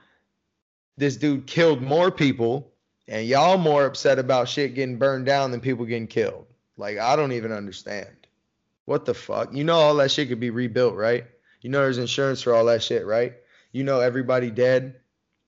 this 0.96 1.16
dude 1.16 1.46
killed 1.46 1.82
more 1.82 2.10
people, 2.10 2.70
and 3.08 3.26
y'all 3.26 3.58
more 3.58 3.86
upset 3.86 4.18
about 4.18 4.48
shit 4.48 4.74
getting 4.74 4.98
burned 4.98 5.26
down 5.26 5.50
than 5.50 5.60
people 5.60 5.86
getting 5.86 6.06
killed. 6.06 6.46
Like 6.76 6.98
I 6.98 7.16
don't 7.16 7.32
even 7.32 7.52
understand. 7.52 8.08
What 8.84 9.04
the 9.04 9.14
fuck? 9.14 9.54
You 9.54 9.64
know 9.64 9.74
all 9.74 9.94
that 9.96 10.10
shit 10.10 10.28
could 10.28 10.40
be 10.40 10.50
rebuilt, 10.50 10.94
right? 10.94 11.24
You 11.60 11.70
know 11.70 11.80
there's 11.80 11.98
insurance 11.98 12.42
for 12.42 12.54
all 12.54 12.64
that 12.66 12.82
shit, 12.82 13.06
right? 13.06 13.34
You 13.70 13.84
know 13.84 14.00
everybody 14.00 14.50
dead 14.50 14.96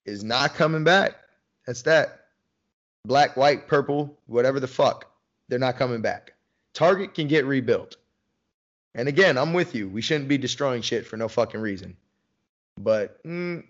is 0.05 0.22
not 0.22 0.55
coming 0.55 0.85
back. 0.85 1.16
That's 1.66 1.83
that. 1.83 2.27
Black, 3.05 3.37
white, 3.37 3.66
purple, 3.66 4.18
whatever 4.27 4.61
the 4.61 4.68
fuck. 4.68 5.11
They're 5.49 5.59
not 5.59 5.77
coming 5.77 6.01
back. 6.01 6.34
Target 6.75 7.14
can 7.14 7.29
get 7.29 7.47
rebuilt. 7.47 7.97
And 8.95 9.09
again, 9.09 9.39
I'm 9.39 9.53
with 9.53 9.75
you. 9.75 9.89
We 9.89 10.03
shouldn't 10.03 10.29
be 10.29 10.39
destroying 10.39 10.83
shit 10.83 11.07
for 11.07 11.16
no 11.16 11.29
fucking 11.29 11.61
reason. 11.61 11.97
But 12.79 13.22
mm, 13.25 13.64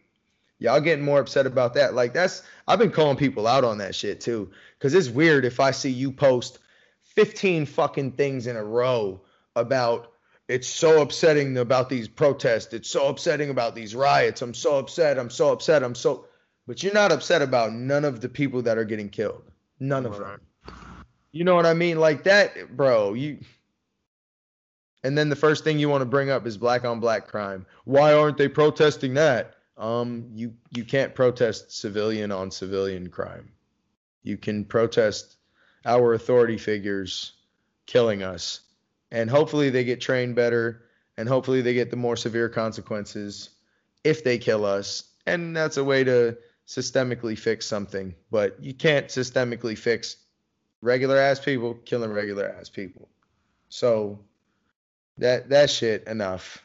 y'all 0.59 0.81
getting 0.81 1.05
more 1.05 1.21
upset 1.21 1.47
about 1.47 1.75
that. 1.75 1.95
Like 1.95 2.13
that's 2.15 2.43
I've 2.67 2.79
been 2.79 2.91
calling 2.91 3.17
people 3.17 3.47
out 3.47 3.65
on 3.65 3.79
that 3.79 3.95
shit 3.95 4.21
too. 4.21 4.51
Cause 4.81 4.95
it's 4.95 5.09
weird 5.09 5.45
if 5.45 5.61
I 5.61 5.71
see 5.71 5.91
you 5.91 6.11
post 6.11 6.59
15 7.03 7.67
fucking 7.67 8.13
things 8.13 8.47
in 8.47 8.57
a 8.57 8.65
row 8.65 9.21
about 9.57 10.13
it's 10.49 10.69
so 10.69 11.01
upsetting 11.01 11.57
about 11.57 11.89
these 11.89 12.09
protests. 12.09 12.75
It's 12.75 12.91
so 12.91 13.09
upsetting 13.09 13.49
about 13.51 13.75
these 13.75 13.95
riots. 13.95 14.43
I'm 14.43 14.53
so 14.53 14.79
upset. 14.79 15.19
I'm 15.19 15.31
so 15.31 15.53
upset. 15.53 15.83
I'm 15.83 15.95
so 15.95 16.27
but 16.67 16.83
you're 16.83 16.95
not 16.95 17.13
upset 17.13 17.43
about 17.43 17.73
none 17.75 18.05
of 18.07 18.21
the 18.23 18.29
people 18.29 18.63
that 18.63 18.79
are 18.79 18.85
getting 18.85 19.11
killed. 19.11 19.45
None 19.81 20.07
of 20.07 20.19
Right. 20.19 20.33
them. 20.33 20.41
You 21.35 21.43
know 21.43 21.57
what 21.57 21.66
I 21.66 21.74
mean? 21.74 21.99
Like 21.99 22.22
that, 22.24 22.76
bro. 22.76 23.14
You 23.14 23.39
and 25.03 25.18
then 25.18 25.30
the 25.30 25.37
first 25.37 25.64
thing 25.64 25.80
you 25.80 25.89
want 25.89 26.03
to 26.03 26.07
bring 26.07 26.30
up 26.30 26.47
is 26.47 26.57
black 26.57 26.85
on 26.85 27.01
black 27.01 27.26
crime. 27.26 27.66
Why 27.85 28.14
aren't 28.14 28.39
they 28.39 28.47
protesting 28.47 29.14
that? 29.14 29.57
Um, 29.76 30.28
you 30.32 30.55
you 30.70 30.85
can't 30.85 31.12
protest 31.12 31.76
civilian 31.76 32.30
on 32.30 32.53
civilian 32.53 33.11
crime. 33.11 33.51
You 34.22 34.37
can 34.37 34.64
protest 34.64 35.35
our 35.85 36.14
authority 36.14 36.57
figures 36.57 37.32
killing 37.87 38.22
us. 38.22 38.61
And 39.11 39.28
hopefully 39.28 39.70
they 39.70 39.82
get 39.82 40.01
trained 40.01 40.37
better 40.37 40.85
and 41.16 41.28
hopefully 41.28 41.62
they 41.62 41.74
get 41.74 41.91
the 41.91 41.97
more 41.97 42.16
severe 42.16 42.49
consequences 42.49 43.51
if 44.05 44.22
they 44.22 44.39
kill 44.39 44.64
us. 44.64 45.03
And 45.26 45.57
that's 45.57 45.78
a 45.78 45.85
way 45.85 46.05
to 46.05 46.39
systemically 46.68 47.37
fix 47.37 47.66
something. 47.66 48.14
But 48.30 48.62
you 48.62 48.72
can't 48.72 49.09
systemically 49.09 49.76
fix 49.76 50.16
regular 50.85 51.16
ass 51.16 51.41
people 51.41 51.74
killing 51.87 52.12
regular 52.12 52.55
ass 52.61 52.68
people. 52.68 53.09
So 53.68 54.20
that 55.18 55.49
that 55.49 55.70
shit 55.70 56.07
enough. 56.07 56.62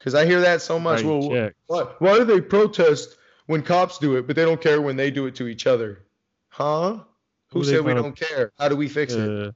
Cause 0.00 0.14
I 0.14 0.26
hear 0.26 0.40
that 0.42 0.62
so 0.62 0.78
much. 0.78 1.02
Well? 1.68 1.96
Why 1.98 2.18
do 2.18 2.24
they 2.24 2.40
protest 2.40 3.16
when 3.46 3.62
cops 3.62 3.98
do 3.98 4.16
it, 4.16 4.26
but 4.26 4.36
they 4.36 4.44
don't 4.44 4.60
care 4.60 4.80
when 4.80 4.96
they 4.96 5.10
do 5.10 5.26
it 5.26 5.34
to 5.36 5.48
each 5.48 5.66
other? 5.66 6.04
Huh? 6.48 6.98
Who 7.48 7.60
Who 7.60 7.64
said 7.64 7.80
we 7.84 7.94
don't 7.94 8.14
care? 8.16 8.52
How 8.58 8.68
do 8.68 8.76
we 8.76 8.88
fix 8.88 9.14
it? 9.14 9.48
Uh, 9.48 9.52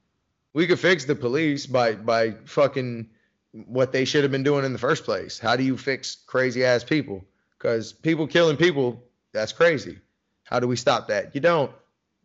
We 0.52 0.66
could 0.66 0.80
fix 0.80 1.04
the 1.04 1.14
police 1.14 1.66
by 1.66 1.92
by 1.94 2.32
fucking 2.46 3.10
what 3.52 3.92
they 3.92 4.04
should 4.04 4.22
have 4.22 4.32
been 4.32 4.42
doing 4.42 4.64
in 4.64 4.72
the 4.72 4.78
first 4.78 5.04
place. 5.04 5.38
How 5.38 5.56
do 5.56 5.62
you 5.62 5.76
fix 5.76 6.16
crazy 6.26 6.64
ass 6.64 6.82
people? 6.84 7.24
Because 7.58 7.92
people 7.92 8.26
killing 8.26 8.56
people, 8.56 9.04
that's 9.32 9.52
crazy. 9.52 9.98
How 10.44 10.58
do 10.60 10.66
we 10.66 10.76
stop 10.76 11.08
that? 11.08 11.34
You 11.34 11.40
don't. 11.40 11.70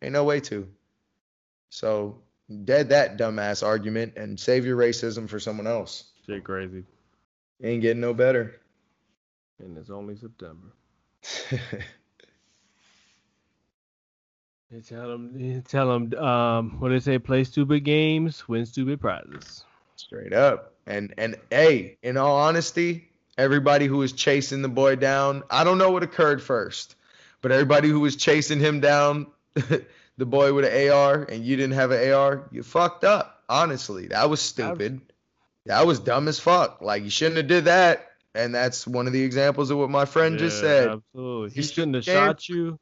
Ain't 0.01 0.13
no 0.13 0.23
way 0.23 0.39
to. 0.41 0.67
So 1.69 2.21
dead 2.63 2.89
that 2.89 3.17
dumbass 3.17 3.65
argument 3.65 4.13
and 4.17 4.39
save 4.39 4.65
your 4.65 4.77
racism 4.77 5.27
for 5.27 5.39
someone 5.39 5.67
else. 5.67 6.05
shit 6.25 6.43
crazy. 6.43 6.83
Ain't 7.63 7.81
getting 7.81 8.01
no 8.01 8.13
better. 8.13 8.59
And 9.59 9.77
it's 9.77 9.89
only 9.89 10.15
September. 10.15 10.67
They 14.69 14.81
tell 14.87 15.07
them, 15.07 15.31
they 15.33 15.61
tell 15.61 15.87
them, 15.87 16.13
um, 16.21 16.79
what 16.79 16.89
do 16.89 16.95
they 16.95 16.99
say? 16.99 17.17
Play 17.17 17.43
stupid 17.45 17.83
games, 17.83 18.47
win 18.47 18.65
stupid 18.65 18.99
prizes. 18.99 19.63
Straight 19.95 20.33
up. 20.33 20.73
And 20.85 21.13
and 21.17 21.35
hey, 21.49 21.97
in 22.03 22.17
all 22.17 22.35
honesty, 22.35 23.09
everybody 23.37 23.87
who 23.87 23.97
was 23.97 24.13
chasing 24.13 24.61
the 24.61 24.69
boy 24.69 24.97
down, 24.97 25.43
I 25.49 25.63
don't 25.63 25.77
know 25.77 25.91
what 25.91 26.03
occurred 26.03 26.43
first, 26.43 26.95
but 27.41 27.51
everybody 27.51 27.89
who 27.89 28.01
was 28.01 28.15
chasing 28.15 28.59
him 28.59 28.81
down, 28.81 29.27
the 30.17 30.25
boy 30.25 30.53
with 30.53 30.65
an 30.65 30.91
AR, 30.91 31.23
and 31.23 31.45
you 31.45 31.55
didn't 31.55 31.73
have 31.75 31.91
an 31.91 32.11
AR, 32.11 32.47
you 32.51 32.63
fucked 32.63 33.03
up. 33.03 33.43
Honestly, 33.47 34.07
that 34.07 34.29
was 34.29 34.41
stupid. 34.41 35.01
That 35.65 35.85
was 35.85 35.99
dumb 35.99 36.27
as 36.27 36.39
fuck. 36.39 36.81
Like 36.81 37.03
you 37.03 37.09
shouldn't 37.09 37.37
have 37.37 37.47
did 37.47 37.65
that. 37.65 38.11
And 38.33 38.53
that's 38.53 38.85
one 38.85 39.07
of 39.07 39.13
the 39.13 39.23
examples 39.23 39.71
of 39.71 39.77
what 39.77 39.89
my 39.89 40.03
friend 40.05 40.37
just 40.37 40.59
said. 40.59 40.89
Absolutely. 40.89 41.49
He 41.51 41.55
He's 41.55 41.71
shouldn't 41.71 41.95
have 41.95 42.03
shot 42.03 42.49
you. 42.49 42.77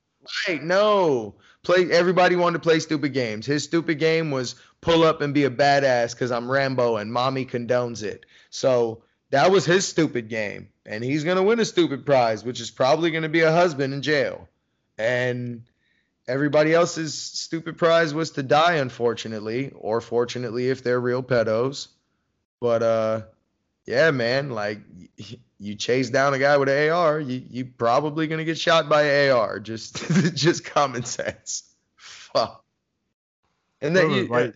Right? 0.48 0.64
No. 0.64 1.36
Play. 1.62 1.92
Everybody 1.92 2.36
wanted 2.36 2.58
to 2.58 2.64
play 2.64 2.80
stupid 2.80 3.14
games. 3.14 3.46
His 3.46 3.64
stupid 3.64 4.00
game 4.00 4.32
was 4.32 4.56
pull 4.82 5.04
up 5.04 5.22
and 5.22 5.34
be 5.34 5.44
a 5.44 5.52
badass 5.52 6.14
because 6.14 6.32
I'm 6.32 6.50
Rambo 6.50 6.98
and 6.98 7.14
mommy 7.14 7.46
condones 7.46 8.04
it. 8.04 8.26
So 8.50 9.04
that 9.30 9.52
was 9.52 9.64
his 9.66 9.88
stupid 9.88 10.28
game, 10.28 10.70
and 10.86 11.04
he's 11.04 11.24
gonna 11.24 11.44
win 11.44 11.60
a 11.60 11.66
stupid 11.66 12.06
prize, 12.06 12.44
which 12.44 12.60
is 12.60 12.70
probably 12.72 13.12
gonna 13.12 13.30
be 13.30 13.42
a 13.42 13.52
husband 13.52 13.94
in 13.94 14.02
jail. 14.02 14.48
And 14.98 15.64
everybody 16.28 16.74
else's 16.74 17.14
stupid 17.14 17.78
prize 17.78 18.14
was 18.14 18.32
to 18.32 18.44
die, 18.44 18.76
unfortunately, 18.76 19.72
or 19.76 20.02
fortunately 20.02 20.70
if 20.70 20.84
they're 20.84 21.00
real 21.00 21.24
pedos. 21.24 21.88
But 22.60 22.84
uh, 22.84 23.22
yeah, 23.86 24.12
man, 24.12 24.50
like 24.50 24.80
you 25.60 25.76
chase 25.76 26.10
down 26.10 26.34
a 26.34 26.40
guy 26.40 26.58
with 26.58 26.70
an 26.70 26.90
AR, 26.92 27.20
you 27.20 27.44
you 27.50 27.66
probably 27.66 28.28
gonna 28.28 28.46
get 28.46 28.58
shot 28.58 28.90
by 28.90 29.04
an 29.04 29.32
AR. 29.32 29.60
Just 29.60 29.98
just 30.36 30.66
common 30.66 31.04
sense. 31.04 31.64
Fuck. 31.96 32.64
And 33.82 33.96
then 33.96 34.12
you, 34.12 34.28
right. 34.28 34.54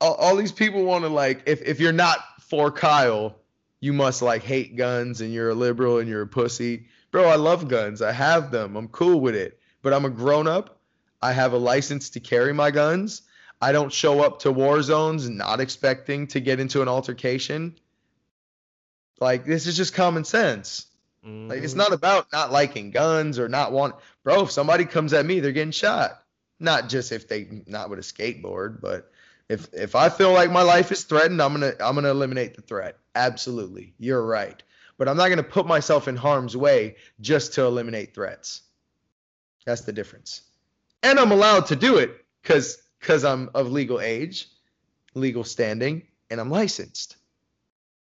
all, 0.00 0.14
all 0.14 0.36
these 0.36 0.52
people 0.52 0.84
want 0.84 1.04
to 1.04 1.10
like 1.10 1.42
if 1.46 1.62
if 1.62 1.78
you're 1.78 1.92
not 1.92 2.20
for 2.40 2.70
Kyle, 2.70 3.36
you 3.80 3.92
must 3.92 4.22
like 4.22 4.42
hate 4.42 4.76
guns 4.76 5.20
and 5.20 5.32
you're 5.32 5.50
a 5.50 5.54
liberal 5.54 5.98
and 5.98 6.08
you're 6.08 6.22
a 6.22 6.26
pussy. 6.26 6.86
Bro, 7.10 7.24
I 7.28 7.36
love 7.36 7.68
guns. 7.68 8.00
I 8.00 8.12
have 8.12 8.50
them. 8.50 8.76
I'm 8.76 8.88
cool 8.88 9.20
with 9.20 9.34
it. 9.34 9.60
But 9.86 9.94
I'm 9.94 10.04
a 10.04 10.10
grown 10.10 10.48
up. 10.48 10.80
I 11.22 11.30
have 11.30 11.52
a 11.52 11.58
license 11.58 12.10
to 12.10 12.18
carry 12.18 12.52
my 12.52 12.72
guns. 12.72 13.22
I 13.62 13.70
don't 13.70 13.92
show 13.92 14.20
up 14.20 14.40
to 14.40 14.50
war 14.50 14.82
zones 14.82 15.30
not 15.30 15.60
expecting 15.60 16.26
to 16.26 16.40
get 16.40 16.58
into 16.58 16.82
an 16.82 16.88
altercation. 16.88 17.76
Like 19.20 19.44
this 19.44 19.68
is 19.68 19.76
just 19.76 19.94
common 19.94 20.24
sense. 20.24 20.86
Like 21.22 21.62
it's 21.62 21.74
Mhm. 21.74 21.76
not 21.76 21.92
about 21.92 22.32
not 22.32 22.50
liking 22.50 22.90
guns 22.90 23.38
or 23.38 23.48
not 23.48 23.70
want 23.70 23.94
bro, 24.24 24.42
if 24.42 24.50
somebody 24.50 24.86
comes 24.86 25.12
at 25.12 25.24
me, 25.24 25.38
they're 25.38 25.52
getting 25.52 25.70
shot. 25.70 26.20
Not 26.58 26.88
just 26.88 27.12
if 27.12 27.28
they 27.28 27.62
not 27.68 27.88
with 27.88 28.00
a 28.00 28.02
skateboard, 28.02 28.80
but 28.80 29.12
if 29.48 29.72
if 29.72 29.94
I 29.94 30.08
feel 30.08 30.32
like 30.32 30.50
my 30.50 30.62
life 30.62 30.90
is 30.90 31.04
threatened, 31.04 31.40
I'm 31.40 31.52
gonna 31.52 31.74
I'm 31.78 31.94
gonna 31.94 32.10
eliminate 32.10 32.56
the 32.56 32.62
threat. 32.62 32.98
Absolutely. 33.14 33.94
You're 34.00 34.26
right. 34.26 34.60
But 34.98 35.08
I'm 35.08 35.16
not 35.16 35.28
gonna 35.28 35.44
put 35.44 35.64
myself 35.64 36.08
in 36.08 36.16
harm's 36.16 36.56
way 36.56 36.96
just 37.20 37.52
to 37.54 37.62
eliminate 37.66 38.12
threats. 38.12 38.62
That's 39.66 39.82
the 39.82 39.92
difference. 39.92 40.42
And 41.02 41.18
I'm 41.18 41.32
allowed 41.32 41.66
to 41.66 41.76
do 41.76 41.98
it 41.98 42.24
because 42.42 42.82
because 43.00 43.24
I'm 43.24 43.50
of 43.54 43.70
legal 43.70 44.00
age, 44.00 44.48
legal 45.14 45.44
standing, 45.44 46.02
and 46.30 46.40
I'm 46.40 46.50
licensed. 46.50 47.16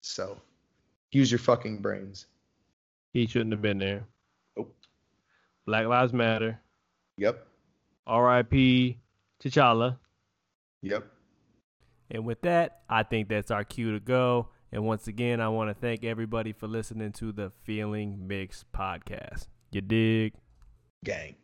So 0.01 0.39
use 1.11 1.31
your 1.31 1.39
fucking 1.39 1.79
brains. 1.79 2.27
He 3.13 3.27
shouldn't 3.27 3.53
have 3.53 3.63
been 3.63 3.79
there. 3.79 4.05
Nope. 4.57 4.75
Black 5.67 5.87
Lives 5.87 6.13
Matter. 6.13 6.61
Yep. 7.17 7.47
R.I.P. 8.07 8.99
T'Challa. 9.43 9.97
Yep. 10.83 11.07
And 12.11 12.25
with 12.25 12.43
that, 12.43 12.83
I 12.89 13.03
think 13.03 13.29
that's 13.29 13.51
our 13.51 13.65
cue 13.65 13.93
to 13.93 14.01
go. 14.01 14.49
And 14.71 14.85
once 14.85 15.09
again, 15.09 15.41
I 15.41 15.49
want 15.49 15.71
to 15.71 15.75
thank 15.75 16.05
everybody 16.05 16.53
for 16.53 16.67
listening 16.67 17.13
to 17.13 17.33
the 17.33 17.51
Feeling 17.65 18.29
Mixed 18.29 18.71
podcast. 18.73 19.49
You 19.73 19.81
dig? 19.81 20.35
Gang. 21.05 21.37